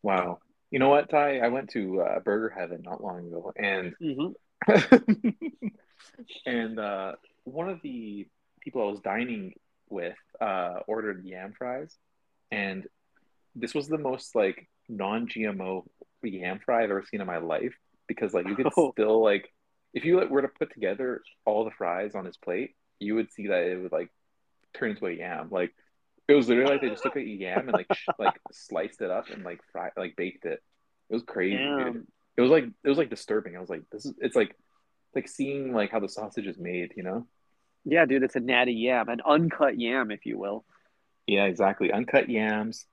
Wow. 0.04 0.40
You 0.72 0.80
know 0.80 0.90
what, 0.90 1.10
Ty? 1.10 1.40
I 1.40 1.48
went 1.50 1.72
to 1.72 2.02
uh, 2.02 2.20
Burger 2.20 2.54
Heaven 2.56 2.82
not 2.84 3.04
long 3.04 3.28
ago, 3.28 3.52
and 3.58 3.94
hmm 4.00 4.28
and 6.46 6.80
uh, 6.80 7.14
one 7.44 7.68
of 7.70 7.82
the 7.82 8.28
people 8.68 8.82
I 8.82 8.92
was 8.92 9.00
dining 9.00 9.54
with 9.90 10.18
uh, 10.42 10.80
ordered 10.88 11.24
yam 11.24 11.54
fries, 11.58 11.96
and 12.52 12.86
this 13.56 13.74
was 13.74 13.88
the 13.88 13.98
most 13.98 14.36
like 14.36 14.68
non-GMO 14.90 15.86
yam 16.22 16.60
fry 16.66 16.84
I've 16.84 16.90
ever 16.92 17.06
seen 17.10 17.22
in 17.22 17.28
my 17.28 17.38
life 17.38 17.74
because 18.08 18.34
like 18.34 18.46
you 18.46 18.56
could 18.58 18.68
Oh. 18.76 18.92
still 18.92 19.24
like 19.24 19.46
if 19.94 20.04
you 20.04 20.18
were 20.18 20.42
to 20.42 20.50
put 20.50 20.74
together 20.74 21.22
all 21.46 21.64
the 21.64 21.72
fries 21.72 22.14
on 22.14 22.26
his 22.26 22.36
plate, 22.36 22.72
you 23.00 23.16
would 23.16 23.32
see 23.32 23.48
that 23.48 23.64
it 23.64 23.82
would 23.82 23.94
like 23.94 24.10
turn 24.74 24.90
into 24.92 25.08
a 25.08 25.12
yam. 25.14 25.48
Like 25.50 25.74
it 26.28 26.34
was 26.34 26.50
literally 26.50 26.72
like 26.72 26.82
they 26.82 26.90
just 26.90 27.04
took 27.04 27.16
a 27.16 27.22
yam 27.24 27.70
and 27.70 27.72
like 27.72 27.88
sh- 27.94 28.08
like 28.20 28.38
sliced 28.52 29.02
it 29.02 29.10
up 29.10 29.30
and 29.30 29.46
like 29.46 29.62
fried 29.72 29.92
like 29.96 30.18
baked 30.18 30.44
it. 30.44 30.60
It 31.10 31.14
was 31.14 31.24
crazy, 31.24 31.58
dude. 31.94 32.06
It 32.36 32.42
was 32.42 32.52
like 32.52 32.66
it 32.66 32.90
was 32.90 32.98
like 32.98 33.10
disturbing. 33.10 33.56
I 33.56 33.62
was 33.62 33.70
like, 33.70 33.84
this 33.94 34.06
is 34.06 34.14
it's 34.20 34.36
like 34.36 34.54
like 35.16 35.30
seeing 35.30 35.72
like 35.74 35.90
how 35.90 36.02
the 36.02 36.10
sausage 36.10 36.48
is 36.48 36.58
made, 36.60 36.92
you 36.98 37.04
know? 37.04 37.26
Yeah, 37.90 38.04
dude, 38.04 38.24
it's 38.24 38.36
a 38.36 38.42
natty 38.42 38.74
yam, 38.74 39.08
an 39.08 39.22
uncut 39.26 39.80
yam, 39.80 40.12
if 40.12 40.26
you 40.26 40.38
will. 40.38 40.66
Yeah, 41.26 41.46
exactly. 41.46 41.90
Uncut 41.90 42.30
yams, 42.30 42.86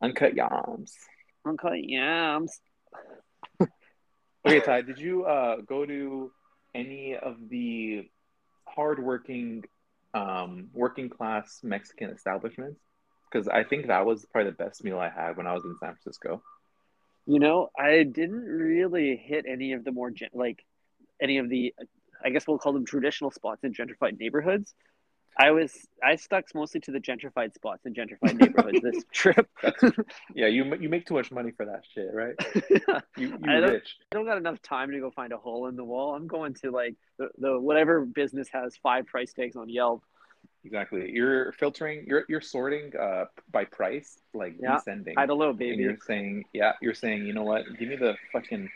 uncut 0.00 0.36
yams. 0.36 0.94
Uncut 1.44 1.82
yams. 1.82 2.60
Okay, 4.46 4.60
Ty, 4.60 4.82
did 4.82 5.00
you 5.00 5.24
uh, 5.24 5.56
go 5.66 5.84
to 5.84 6.30
any 6.72 7.16
of 7.16 7.34
the 7.48 8.08
hardworking, 8.64 9.64
um, 10.14 10.68
working 10.72 11.08
class 11.08 11.58
Mexican 11.64 12.10
establishments? 12.10 12.78
Because 13.28 13.48
I 13.48 13.64
think 13.64 13.88
that 13.88 14.06
was 14.06 14.24
probably 14.26 14.52
the 14.52 14.56
best 14.56 14.84
meal 14.84 15.00
I 15.00 15.08
had 15.08 15.36
when 15.36 15.48
I 15.48 15.54
was 15.54 15.64
in 15.64 15.74
San 15.80 15.96
Francisco. 15.96 16.44
You 17.26 17.40
know, 17.40 17.70
I 17.76 18.04
didn't 18.04 18.44
really 18.44 19.16
hit 19.16 19.46
any 19.48 19.72
of 19.72 19.82
the 19.82 19.90
more 19.90 20.12
like 20.32 20.64
any 21.20 21.38
of 21.38 21.48
the, 21.48 21.74
I 22.24 22.30
guess 22.30 22.46
we'll 22.46 22.58
call 22.58 22.72
them 22.72 22.84
traditional 22.84 23.30
spots 23.30 23.62
in 23.64 23.72
gentrified 23.72 24.18
neighborhoods. 24.18 24.74
I 25.38 25.50
was 25.50 25.70
I 26.02 26.16
stuck 26.16 26.44
mostly 26.54 26.80
to 26.80 26.90
the 26.92 26.98
gentrified 26.98 27.52
spots 27.54 27.84
in 27.84 27.92
gentrified 27.92 28.34
neighborhoods 28.40 28.80
this 28.82 29.04
trip. 29.12 29.46
Yeah, 30.34 30.46
you 30.46 30.64
you 30.80 30.88
make 30.88 31.04
too 31.06 31.12
much 31.14 31.30
money 31.30 31.50
for 31.50 31.66
that 31.66 31.82
shit, 31.94 32.08
right? 32.14 32.34
yeah. 32.70 33.00
You 33.18 33.38
I 33.46 33.56
you 33.56 33.60
don't- 33.60 33.70
rich. 33.70 33.96
I 34.12 34.16
don't 34.16 34.24
got 34.24 34.38
enough 34.38 34.62
time 34.62 34.90
to 34.92 34.98
go 35.00 35.10
find 35.10 35.32
a 35.34 35.36
hole 35.36 35.66
in 35.66 35.76
the 35.76 35.84
wall. 35.84 36.14
I'm 36.14 36.26
going 36.26 36.54
to 36.62 36.70
like 36.70 36.94
the, 37.18 37.28
the 37.38 37.60
whatever 37.60 38.06
business 38.06 38.48
has 38.52 38.76
five 38.82 39.06
price 39.06 39.34
tags 39.34 39.56
on 39.56 39.68
Yelp. 39.68 40.02
Exactly. 40.64 41.10
You're 41.12 41.52
filtering. 41.52 42.04
You're 42.08 42.24
you're 42.30 42.40
sorting 42.40 42.92
uh 42.96 43.26
by 43.52 43.66
price, 43.66 44.18
like 44.32 44.54
Yeah, 44.58 44.76
descending. 44.76 45.14
I 45.18 45.26
don't 45.26 45.38
know, 45.38 45.50
and 45.50 45.58
baby. 45.58 45.82
you're 45.82 45.98
saying, 46.06 46.44
yeah, 46.54 46.72
you're 46.80 46.94
saying, 46.94 47.26
you 47.26 47.34
know 47.34 47.42
what? 47.44 47.64
Give 47.78 47.88
me 47.90 47.96
the 47.96 48.16
fucking 48.32 48.70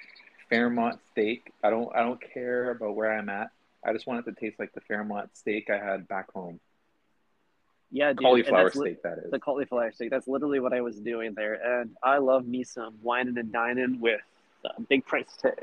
Fairmont 0.51 1.01
steak. 1.13 1.53
I 1.65 1.71
don't 1.71 1.95
I 1.95 2.01
don't 2.03 2.21
care 2.35 2.71
about 2.73 2.95
where 2.97 3.17
I'm 3.17 3.29
at. 3.29 3.51
I 3.85 3.93
just 3.95 4.07
want 4.07 4.27
it 4.27 4.31
to 4.35 4.39
taste 4.39 4.59
like 4.59 4.73
the 4.75 4.81
Fairmont 4.83 5.31
steak 5.35 5.71
I 5.71 5.79
had 5.79 6.07
back 6.07 6.31
home. 6.33 6.61
Yeah, 7.91 8.13
dude. 8.13 8.19
Cauliflower 8.19 8.65
that's 8.65 8.77
li- 8.77 8.91
steak, 8.91 9.03
that 9.03 9.19
is. 9.25 9.31
the 9.31 9.39
cauliflower 9.39 9.91
steak. 9.93 10.11
That's 10.11 10.29
literally 10.29 10.61
what 10.61 10.73
I 10.73 10.81
was 10.81 10.97
doing 11.01 11.35
there, 11.35 11.55
and 11.81 11.97
I 12.03 12.19
love 12.19 12.47
me 12.47 12.65
some 12.65 12.97
wining 13.03 13.39
and 13.39 13.51
dining 13.53 14.01
with 14.01 14.21
a 14.65 14.81
big 14.83 15.07
price 15.07 15.35
tag. 15.41 15.57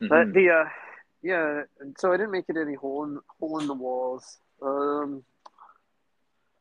But 0.00 0.28
Mhm. 0.28 0.32
the 0.34 0.50
uh, 0.50 0.68
yeah, 1.22 1.62
so 1.98 2.12
I 2.12 2.16
didn't 2.18 2.32
make 2.32 2.44
it 2.48 2.56
any 2.56 2.74
hole 2.74 3.04
in 3.04 3.18
hole 3.40 3.58
in 3.58 3.66
the 3.66 3.74
walls. 3.74 4.38
Um, 4.60 5.24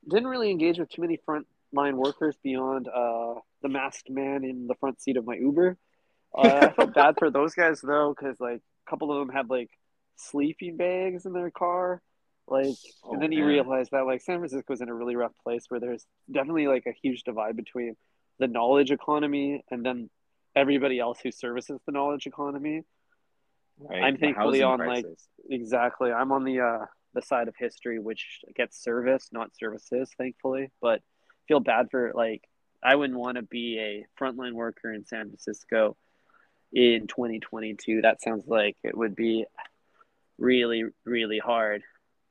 didn't 0.08 0.28
really 0.28 0.50
engage 0.52 0.80
with 0.80 0.90
too 0.90 1.02
many 1.02 1.18
frontline 1.28 1.96
workers 1.96 2.36
beyond 2.42 2.88
uh 2.88 3.36
the 3.62 3.70
masked 3.70 4.10
man 4.10 4.44
in 4.44 4.68
the 4.68 4.76
front 4.76 5.02
seat 5.02 5.18
of 5.18 5.26
my 5.26 5.36
Uber. 5.36 5.78
Uh, 6.38 6.68
I 6.70 6.74
felt 6.74 6.94
bad 6.94 7.16
for 7.18 7.30
those 7.30 7.54
guys 7.54 7.82
though, 7.82 8.14
because 8.18 8.40
like 8.40 8.62
a 8.86 8.90
couple 8.90 9.12
of 9.12 9.26
them 9.26 9.36
had 9.36 9.50
like 9.50 9.70
sleeping 10.18 10.78
bags 10.78 11.26
in 11.26 11.34
their 11.34 11.52
car. 11.52 12.02
Like, 12.48 12.76
Oh, 13.04 13.14
and 13.14 13.22
then 13.22 13.32
you 13.32 13.40
man. 13.40 13.48
realize 13.48 13.90
that 13.92 14.06
like 14.06 14.22
San 14.22 14.38
Francisco's 14.40 14.82
in 14.82 14.90
a 14.90 14.94
really 14.94 15.16
rough 15.16 15.34
place 15.44 15.66
where 15.70 15.80
there's 15.80 16.06
definitely 16.32 16.68
like 16.68 16.86
a 16.86 16.94
huge 17.02 17.24
divide 17.24 17.56
between 17.56 17.96
the 18.38 18.48
knowledge 18.48 18.92
economy 18.92 19.64
and 19.72 19.86
then 19.86 20.10
everybody 20.56 21.00
else 21.00 21.20
who 21.22 21.32
services 21.32 21.80
the 21.86 21.92
knowledge 21.92 22.28
economy. 22.28 22.84
Right? 23.80 24.04
I'm 24.04 24.18
thankfully 24.18 24.62
on, 24.62 24.80
like. 24.80 25.06
Exactly. 25.50 26.12
I'm 26.12 26.32
on 26.32 26.44
the 26.44 26.60
uh 26.62 26.86
the 27.14 27.22
side 27.22 27.48
of 27.48 27.56
history 27.58 27.98
which 27.98 28.42
gets 28.56 28.84
service, 28.84 29.30
not 29.32 29.56
services, 29.58 30.12
thankfully. 30.18 30.72
But 30.82 31.02
feel 31.48 31.60
bad 31.60 31.88
for 31.90 32.12
like 32.14 32.44
I 32.84 32.96
wouldn't 32.96 33.18
want 33.18 33.38
to 33.38 33.42
be 33.42 33.80
a 33.80 34.06
frontline 34.22 34.54
worker 34.54 34.94
in 34.94 35.06
San 35.06 35.28
Francisco 35.28 35.98
in 36.76 37.08
2022. 37.08 38.02
That 38.02 38.22
sounds 38.22 38.44
like 38.46 38.78
it 38.84 38.96
would 38.96 39.16
be 39.16 39.46
really, 40.38 40.84
really 41.06 41.40
hard. 41.40 41.82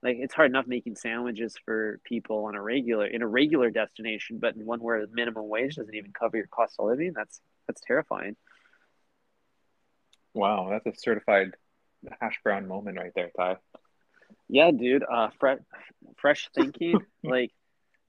Like 0.03 0.19
it's 0.21 0.35
hard 0.35 0.51
enough 0.51 0.67
making 0.67 0.97
sandwiches 0.97 1.57
for 1.65 1.99
people 2.05 2.45
on 2.45 2.55
a 2.55 2.63
regular 2.63 3.07
in 3.07 3.23
a 3.23 3.27
regular 3.27 3.71
destination, 3.71 4.39
but 4.39 4.55
in 4.55 4.67
one 4.67 4.81
where 4.81 5.01
the 5.01 5.13
minimum 5.13 5.49
wage 5.49 5.77
doesn't 5.77 5.95
even 5.95 6.13
cover 6.13 6.37
your 6.37 6.47
cost 6.47 6.77
of 6.79 6.87
living, 6.87 7.15
that's 7.17 7.41
that's 7.67 7.81
terrifying. 7.81 8.37
Wow, 10.35 10.69
that's 10.71 10.87
a 10.87 11.01
certified 11.01 11.53
hash 12.21 12.39
brown 12.45 12.69
moment 12.69 12.99
right 12.99 13.13
there, 13.15 13.31
Ty. 13.35 13.57
Yeah, 14.49 14.71
dude. 14.73 15.05
Uh, 15.11 15.31
fresh, 15.41 15.61
fresh 16.17 16.51
thinking. 16.55 16.99
like, 17.23 17.53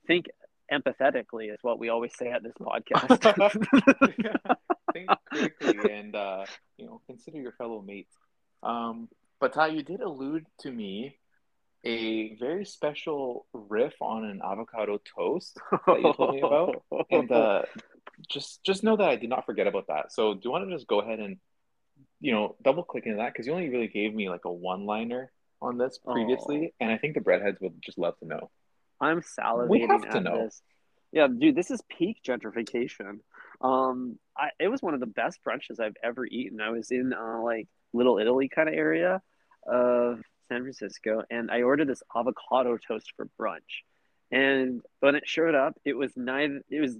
think 0.05 0.25
empathetically 0.71 1.53
is 1.53 1.59
what 1.61 1.79
we 1.79 1.89
always 1.89 2.11
say 2.17 2.29
at 2.29 2.43
this 2.43 2.53
podcast. 2.59 3.65
Think 4.95 5.09
critically 5.29 5.91
and 5.91 6.15
uh, 6.15 6.45
you 6.77 6.85
know 6.85 7.01
consider 7.05 7.37
your 7.41 7.51
fellow 7.51 7.81
mates. 7.81 8.15
Um, 8.63 9.09
but 9.41 9.51
Ty, 9.51 9.67
you 9.67 9.83
did 9.83 9.99
allude 9.99 10.45
to 10.61 10.71
me 10.71 11.17
a 11.83 12.35
very 12.35 12.65
special 12.65 13.45
riff 13.53 13.93
on 14.01 14.23
an 14.23 14.39
avocado 14.41 14.99
toast 15.15 15.59
that 15.85 16.01
you 16.01 16.13
told 16.13 16.35
me 16.35 16.41
about, 16.41 16.81
and 17.11 17.29
uh, 17.29 17.63
just 18.29 18.63
just 18.63 18.85
know 18.85 18.95
that 18.95 19.09
I 19.09 19.17
did 19.17 19.29
not 19.29 19.45
forget 19.45 19.67
about 19.67 19.87
that. 19.87 20.13
So 20.13 20.33
do 20.33 20.39
you 20.45 20.51
want 20.51 20.69
to 20.69 20.73
just 20.73 20.87
go 20.87 21.01
ahead 21.01 21.19
and 21.19 21.37
you 22.21 22.31
know 22.31 22.55
double 22.63 22.83
click 22.83 23.05
into 23.05 23.17
that 23.17 23.33
because 23.33 23.45
you 23.47 23.53
only 23.53 23.67
really 23.69 23.89
gave 23.89 24.15
me 24.15 24.29
like 24.29 24.45
a 24.45 24.51
one 24.51 24.85
liner 24.85 25.29
on 25.61 25.77
this 25.77 25.97
previously, 25.97 26.73
and 26.79 26.89
I 26.89 26.97
think 26.97 27.15
the 27.15 27.21
breadheads 27.21 27.59
would 27.59 27.81
just 27.81 27.97
love 27.97 28.17
to 28.19 28.25
know. 28.25 28.49
I'm 29.01 29.21
salivating 29.21 29.69
We 29.69 29.87
have 29.87 30.03
to 30.03 30.17
at 30.17 30.23
know. 30.23 30.43
this. 30.45 30.61
Yeah, 31.11 31.27
dude, 31.27 31.55
this 31.55 31.69
is 31.69 31.81
peak 31.89 32.17
gentrification. 32.25 33.19
Um, 33.61 34.19
I 34.37 34.49
it 34.59 34.67
was 34.67 34.81
one 34.81 34.93
of 34.93 34.99
the 34.99 35.05
best 35.05 35.39
brunches 35.45 35.79
I've 35.79 35.97
ever 36.03 36.25
eaten. 36.25 36.61
I 36.61 36.69
was 36.69 36.91
in 36.91 37.13
uh, 37.13 37.41
like 37.41 37.67
Little 37.93 38.19
Italy 38.19 38.49
kind 38.49 38.69
of 38.69 38.75
area 38.75 39.21
of 39.65 40.21
San 40.49 40.61
Francisco, 40.61 41.23
and 41.29 41.49
I 41.49 41.61
ordered 41.63 41.87
this 41.87 42.03
avocado 42.15 42.77
toast 42.77 43.13
for 43.15 43.27
brunch. 43.39 43.83
And 44.31 44.81
when 44.99 45.15
it 45.15 45.23
showed 45.25 45.55
up, 45.55 45.77
it 45.85 45.95
was 45.95 46.11
neither. 46.15 46.61
It 46.69 46.81
was 46.81 46.97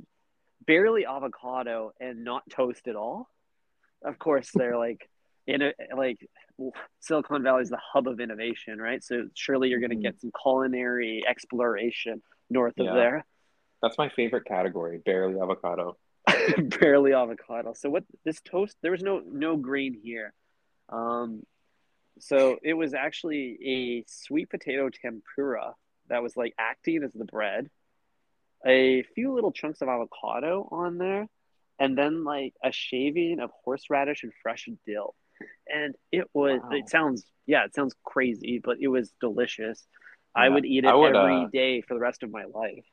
barely 0.66 1.06
avocado 1.06 1.92
and 2.00 2.24
not 2.24 2.44
toast 2.50 2.88
at 2.88 2.96
all. 2.96 3.28
Of 4.04 4.18
course, 4.20 4.50
they're 4.54 4.78
like 4.78 5.10
in 5.48 5.62
a 5.62 5.74
like 5.96 6.28
Silicon 7.02 7.44
Valley 7.44 7.64
is 7.64 7.70
the 7.70 7.80
hub 7.94 8.08
of 8.08 8.20
innovation, 8.20 8.80
right? 8.80 9.04
So 9.04 9.28
surely 9.34 9.70
you're 9.70 9.80
going 9.80 9.92
to 9.92 9.96
Mhm. 9.98 10.04
get 10.04 10.22
some 10.22 10.32
culinary 10.42 11.24
exploration 11.28 12.24
north 12.50 12.80
of 12.80 12.86
there. 12.96 13.26
That's 13.82 13.98
my 13.98 14.10
favorite 14.10 14.46
category, 14.46 15.00
barely 15.00 15.40
avocado. 15.40 15.98
barely 16.80 17.14
avocado. 17.14 17.74
So 17.74 17.90
what 17.90 18.04
this 18.24 18.42
toast? 18.42 18.78
There 18.82 18.92
was 18.92 19.02
no 19.02 19.22
no 19.26 19.58
grain 19.58 20.00
here. 20.02 20.34
Um, 20.90 21.44
so 22.20 22.58
it 22.64 22.74
was 22.74 22.94
actually 22.94 23.58
a 23.66 24.06
sweet 24.08 24.50
potato 24.50 24.90
tempura 24.90 25.74
that 26.08 26.24
was 26.24 26.38
like 26.38 26.54
acting 26.58 27.04
as 27.04 27.12
the 27.14 27.26
bread, 27.26 27.70
a 28.66 29.04
few 29.16 29.34
little 29.34 29.52
chunks 29.52 29.82
of 29.82 29.90
avocado 29.90 30.68
on 30.72 30.98
there, 30.98 31.28
and 31.80 31.98
then 31.98 32.24
like 32.24 32.54
a 32.64 32.72
shaving 32.72 33.40
of 33.40 33.52
horseradish 33.64 34.24
and 34.24 34.32
fresh 34.42 34.68
dill. 34.86 35.16
And 35.68 35.96
it 36.12 36.30
was. 36.34 36.62
Wow. 36.64 36.78
It 36.78 36.90
sounds 36.90 37.26
yeah, 37.46 37.66
it 37.66 37.76
sounds 37.76 37.96
crazy, 38.04 38.60
but 38.64 38.78
it 38.80 38.88
was 38.88 39.12
delicious. 39.20 39.86
I 40.36 40.50
would 40.50 40.66
eat 40.66 40.84
it 40.84 40.94
would, 40.94 41.16
every 41.16 41.46
uh, 41.46 41.48
day 41.48 41.82
for 41.82 41.94
the 41.94 42.00
rest 42.00 42.22
of 42.22 42.30
my 42.30 42.44
life. 42.44 42.86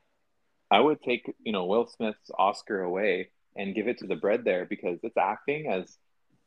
I 0.73 0.79
would 0.79 1.01
take, 1.03 1.23
you 1.43 1.51
know, 1.51 1.65
Will 1.65 1.85
Smith's 1.85 2.31
Oscar 2.37 2.81
away 2.81 3.29
and 3.55 3.75
give 3.75 3.87
it 3.87 3.99
to 3.99 4.07
the 4.07 4.15
bread 4.15 4.43
there 4.43 4.65
because 4.65 4.97
it's 5.03 5.17
acting 5.17 5.67
as 5.69 5.97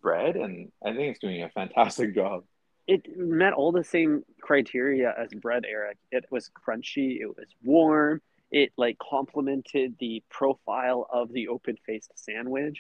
bread, 0.03 0.35
and 0.37 0.73
I 0.85 0.89
think 0.95 1.11
it's 1.13 1.21
doing 1.21 1.43
a 1.45 1.49
fantastic 1.51 2.15
job. 2.15 2.43
it 2.89 3.03
met 3.17 3.53
all 3.53 3.73
the 3.73 3.83
same 3.97 4.13
criteria 4.49 5.13
as 5.23 5.29
bread 5.47 5.65
eric 5.77 5.97
it 6.13 6.25
was 6.31 6.45
crunchy 6.63 7.09
it 7.25 7.27
was 7.39 7.49
warm 7.65 8.21
it 8.61 8.69
like 8.85 8.97
complemented 9.17 9.89
the 9.99 10.23
profile 10.39 11.01
of 11.21 11.27
the 11.37 11.45
open 11.55 11.77
faced 11.87 12.13
sandwich 12.27 12.79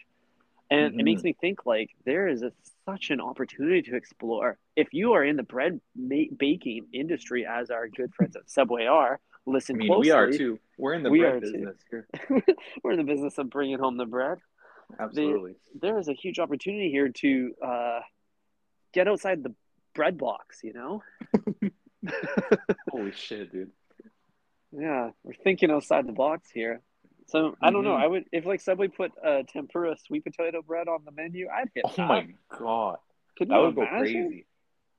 and 0.71 0.81
it 0.87 0.93
Mhm. 0.95 1.05
makes 1.09 1.23
me 1.29 1.33
think 1.43 1.59
like 1.75 1.91
there 2.05 2.27
is 2.35 2.41
a, 2.49 2.53
such 2.89 3.11
an 3.15 3.21
opportunity 3.31 3.83
to 3.91 3.97
explore 3.97 4.49
if 4.77 4.89
you 4.99 5.07
are 5.17 5.25
in 5.31 5.37
the 5.41 5.49
bread 5.55 5.75
ma- 6.11 6.33
baking 6.47 6.87
industry 7.03 7.43
as 7.59 7.67
our 7.77 7.87
good 7.99 8.11
friends 8.17 8.35
at 8.41 8.49
subway 8.49 8.87
are 8.87 9.15
I 9.47 9.51
listen 9.51 9.77
mean, 9.77 9.89
closely 9.89 10.09
we 10.09 10.11
are 10.11 10.31
too. 10.31 10.59
We're 10.79 10.95
in 10.95 11.03
the 11.03 11.11
We 11.11 11.21
bread 11.21 11.41
business 11.41 11.77
here. 11.91 12.09
we're 12.83 12.93
in 12.93 12.99
the 12.99 13.05
business 13.05 13.39
of 13.39 13.49
bringing 13.51 13.79
home 13.79 13.97
the 13.97 14.07
bread 14.07 14.39
Absolutely. 15.01 15.55
there 15.81 15.99
is 15.99 16.09
a 16.09 16.13
huge 16.13 16.39
opportunity 16.39 16.91
here 16.91 17.09
to 17.09 17.55
uh, 17.65 18.01
get 18.93 19.09
outside 19.09 19.43
the 19.43 19.55
bread 19.95 20.17
box 20.19 20.61
you 20.63 20.73
know 20.73 21.03
Holy 22.91 23.13
shit, 23.13 23.51
dude. 23.53 23.71
Yeah, 24.73 25.11
we're 25.25 25.33
thinking 25.43 25.71
outside 25.71 26.07
the 26.07 26.13
box 26.13 26.51
here. 26.53 26.83
So 27.27 27.57
I 27.61 27.71
don't 27.71 27.83
know. 27.83 27.95
Mhm. 27.97 28.03
I 28.03 28.07
would 28.07 28.25
if 28.31 28.45
like 28.47 28.61
Subway 28.61 28.89
put 28.89 29.11
uh, 29.25 29.43
tempura 29.53 29.97
sweet 30.07 30.23
potato 30.25 30.63
bread 30.63 30.87
on 30.87 31.05
the 31.05 31.11
menu, 31.11 31.49
I'd 31.49 31.71
hit 31.75 31.85
Oh 31.87 31.93
that. 31.97 32.09
my 32.09 32.29
god. 32.57 32.99
Could 33.37 33.49
That 33.49 33.57
you 33.57 33.63
would 33.63 33.75
go 33.75 33.83
imagine? 33.83 33.99
crazy. 34.29 34.47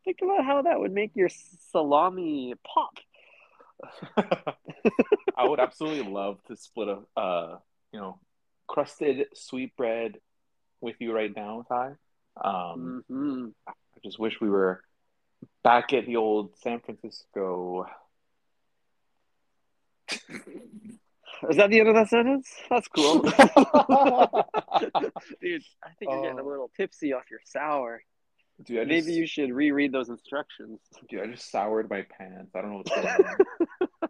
Think 0.04 0.18
about 0.22 0.44
how 0.46 0.62
that 0.64 0.80
would 0.80 0.92
make 0.92 1.12
your 1.16 1.30
salami 1.72 2.54
pop. 2.66 2.98
I 5.38 5.44
would 5.48 5.60
absolutely 5.60 6.12
love 6.12 6.40
to 6.48 6.56
split 6.56 6.88
a 6.90 7.20
uh, 7.20 7.60
you 7.92 8.00
know, 8.00 8.20
crusted 8.68 9.28
sweet 9.34 9.76
bread 9.78 10.18
with 10.82 10.96
you 11.00 11.14
right 11.14 11.34
now, 11.36 11.64
Ty. 11.70 11.94
Um, 12.44 13.04
hmm 13.08 13.48
I 13.68 13.74
just 14.04 14.20
wish 14.20 14.40
we 14.42 14.50
were 14.50 14.82
back 15.64 15.94
at 15.94 16.06
the 16.06 16.16
old 16.18 16.56
San 16.58 16.80
Francisco. 16.80 17.86
Is 21.50 21.58
that 21.58 21.70
the 21.70 21.80
end 21.80 21.90
of 21.90 21.96
that 21.96 22.10
sentence? 22.10 22.50
That's 22.70 22.88
cool. 22.88 23.22
Dude, 23.22 23.32
I 25.84 25.90
think 26.00 26.12
you're 26.12 26.22
getting 26.24 26.40
a 26.40 26.44
Oh. 26.44 26.48
little 26.48 26.72
tipsy 26.76 27.14
off 27.14 27.30
your 27.30 27.42
sour. 27.46 28.02
Dude, 28.64 28.80
I 28.80 28.86
just, 28.86 29.08
Maybe 29.08 29.18
you 29.18 29.28
should 29.28 29.52
reread 29.52 29.92
those 29.92 30.10
instructions. 30.10 30.80
dude, 31.10 31.22
I 31.22 31.28
just 31.28 31.52
soured 31.52 31.90
my 31.90 32.06
pants. 32.18 32.56
I 32.56 32.62
don't 32.62 32.72
know 32.72 32.78
what's 32.78 32.92
going 32.92 33.08
on. 33.08 33.38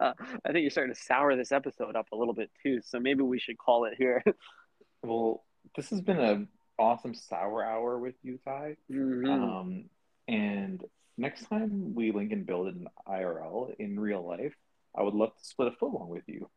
Uh, 0.00 0.12
I 0.46 0.52
think 0.52 0.62
you're 0.62 0.70
starting 0.70 0.94
to 0.94 1.00
sour 1.00 1.36
this 1.36 1.52
episode 1.52 1.94
up 1.94 2.06
a 2.12 2.16
little 2.16 2.32
bit 2.32 2.50
too, 2.62 2.80
so 2.82 2.98
maybe 2.98 3.22
we 3.22 3.38
should 3.38 3.58
call 3.58 3.84
it 3.84 3.94
here. 3.98 4.22
well, 5.02 5.44
this 5.76 5.90
has 5.90 6.00
been 6.00 6.18
an 6.18 6.48
awesome 6.78 7.14
sour 7.14 7.64
hour 7.64 7.98
with 7.98 8.14
you, 8.22 8.38
Ty. 8.44 8.76
Mhm. 8.90 9.28
Um, 9.28 9.84
and 10.26 10.82
next 11.16 11.46
time 11.46 11.94
we 11.94 12.12
link 12.12 12.32
and 12.32 12.46
build 12.46 12.68
an 12.68 12.86
IRL 13.06 13.74
in 13.78 13.98
real 13.98 14.26
life, 14.26 14.54
I 14.96 15.02
would 15.02 15.14
love 15.14 15.36
to 15.36 15.44
split 15.44 15.68
a 15.68 15.84
footlong 15.84 16.08
with 16.08 16.24
you. 16.26 16.48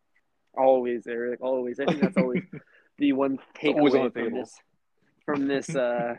always, 0.55 1.05
Eric. 1.07 1.41
Always. 1.41 1.79
I 1.79 1.85
think 1.85 2.01
that's 2.01 2.17
always 2.17 2.43
the 2.97 3.13
one 3.13 3.39
always 3.63 3.95
on 3.95 4.01
takeaway 4.01 4.13
the 4.13 4.19
from 4.19 4.23
table. 4.23 4.39
this 4.39 4.53
from 5.26 5.47
this 5.47 5.76
uh, 5.76 6.15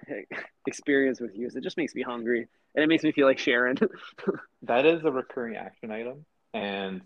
experience 0.66 1.20
with 1.20 1.34
you. 1.34 1.46
Is 1.46 1.56
it 1.56 1.62
just 1.62 1.76
makes 1.76 1.94
me 1.94 2.02
hungry, 2.02 2.46
and 2.74 2.82
it 2.82 2.88
makes 2.88 3.02
me 3.04 3.12
feel 3.12 3.26
like 3.26 3.38
Sharon. 3.38 3.76
That 4.62 4.86
is 4.86 5.04
a 5.04 5.10
recurring 5.10 5.56
action 5.56 5.90
item, 5.90 6.24
and 6.54 7.02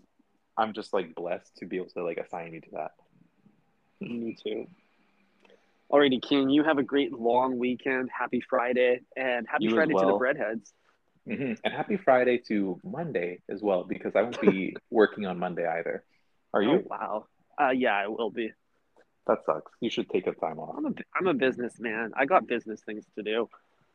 I'm 0.57 0.73
just 0.73 0.93
like 0.93 1.15
blessed 1.15 1.55
to 1.57 1.65
be 1.65 1.77
able 1.77 1.89
to 1.89 2.03
like 2.03 2.17
assign 2.17 2.53
you 2.53 2.61
to 2.61 2.69
that. 2.73 2.91
me 3.99 4.35
too. 4.41 4.67
Alrighty, 5.91 6.21
King. 6.21 6.49
You 6.49 6.63
have 6.63 6.77
a 6.77 6.83
great 6.83 7.13
long 7.13 7.57
weekend. 7.57 8.09
Happy 8.17 8.41
Friday, 8.41 9.01
and 9.15 9.47
happy 9.47 9.65
You 9.65 9.75
Friday 9.75 9.93
to 9.93 9.99
the 10.05 10.05
well. 10.05 10.19
breadheads. 10.19 10.71
hmm 11.25 11.53
And 11.63 11.73
happy 11.73 11.97
Friday 11.97 12.39
to 12.47 12.79
Monday 12.83 13.39
as 13.49 13.61
well, 13.61 13.83
because 13.83 14.15
I 14.15 14.21
won't 14.21 14.39
be 14.41 14.75
working 14.91 15.25
on 15.25 15.39
Monday 15.39 15.65
either. 15.67 16.03
Are 16.53 16.61
Oh 16.61 16.73
you? 16.73 16.83
wow. 16.89 17.25
Uh, 17.59 17.69
yeah, 17.69 17.93
I 17.95 18.07
will 18.07 18.29
be. 18.29 18.51
That 19.27 19.39
sucks. 19.45 19.71
You 19.81 19.89
should 19.89 20.09
take 20.09 20.25
a 20.27 20.33
time 20.33 20.57
off. 20.59 20.75
I'm 20.77 20.85
a 20.85 20.93
I'm 21.15 21.27
a 21.27 21.33
businessman. 21.33 22.11
I 22.15 22.25
got 22.25 22.47
business 22.47 22.81
things 22.81 23.05
to 23.15 23.23
do. 23.23 23.49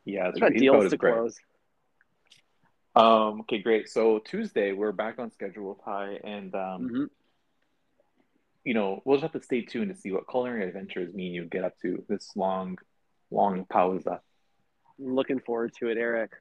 Yeah, 0.05 0.31
I 0.35 0.39
got 0.39 0.53
deals 0.53 0.91
to 0.91 0.97
bread. 0.97 1.13
close. 1.15 1.39
Um, 2.95 3.41
okay, 3.41 3.57
great. 3.59 3.89
So 3.89 4.19
Tuesday 4.19 4.73
we're 4.73 4.91
back 4.91 5.17
on 5.17 5.31
schedule, 5.31 5.75
Ty, 5.83 6.19
and 6.23 6.53
um, 6.53 6.89
Mhm. 6.89 7.09
you 8.63 8.75
know 8.75 9.01
we'll 9.05 9.17
just 9.17 9.23
have 9.33 9.41
to 9.41 9.43
stay 9.45 9.61
tuned 9.61 9.93
to 9.93 9.99
see 9.99 10.11
what 10.11 10.29
culinary 10.29 10.67
adventures 10.67 11.13
me 11.13 11.27
and 11.27 11.35
you 11.35 11.45
get 11.45 11.63
up 11.63 11.77
to 11.79 12.05
this 12.07 12.35
long, 12.35 12.77
long 13.31 13.65
pausa. 13.65 14.19
Looking 14.99 15.39
forward 15.39 15.73
to 15.79 15.87
it, 15.87 15.97
Eric. 15.97 16.31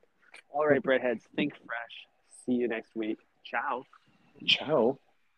All 0.50 0.66
right, 0.66 0.82
breadheads. 0.82 1.22
Think 1.34 1.54
fresh. 1.56 2.06
See 2.44 2.52
you 2.52 2.68
next 2.68 2.94
week. 2.94 3.18
Ciao. 3.44 3.84
Ciao. 4.46 4.98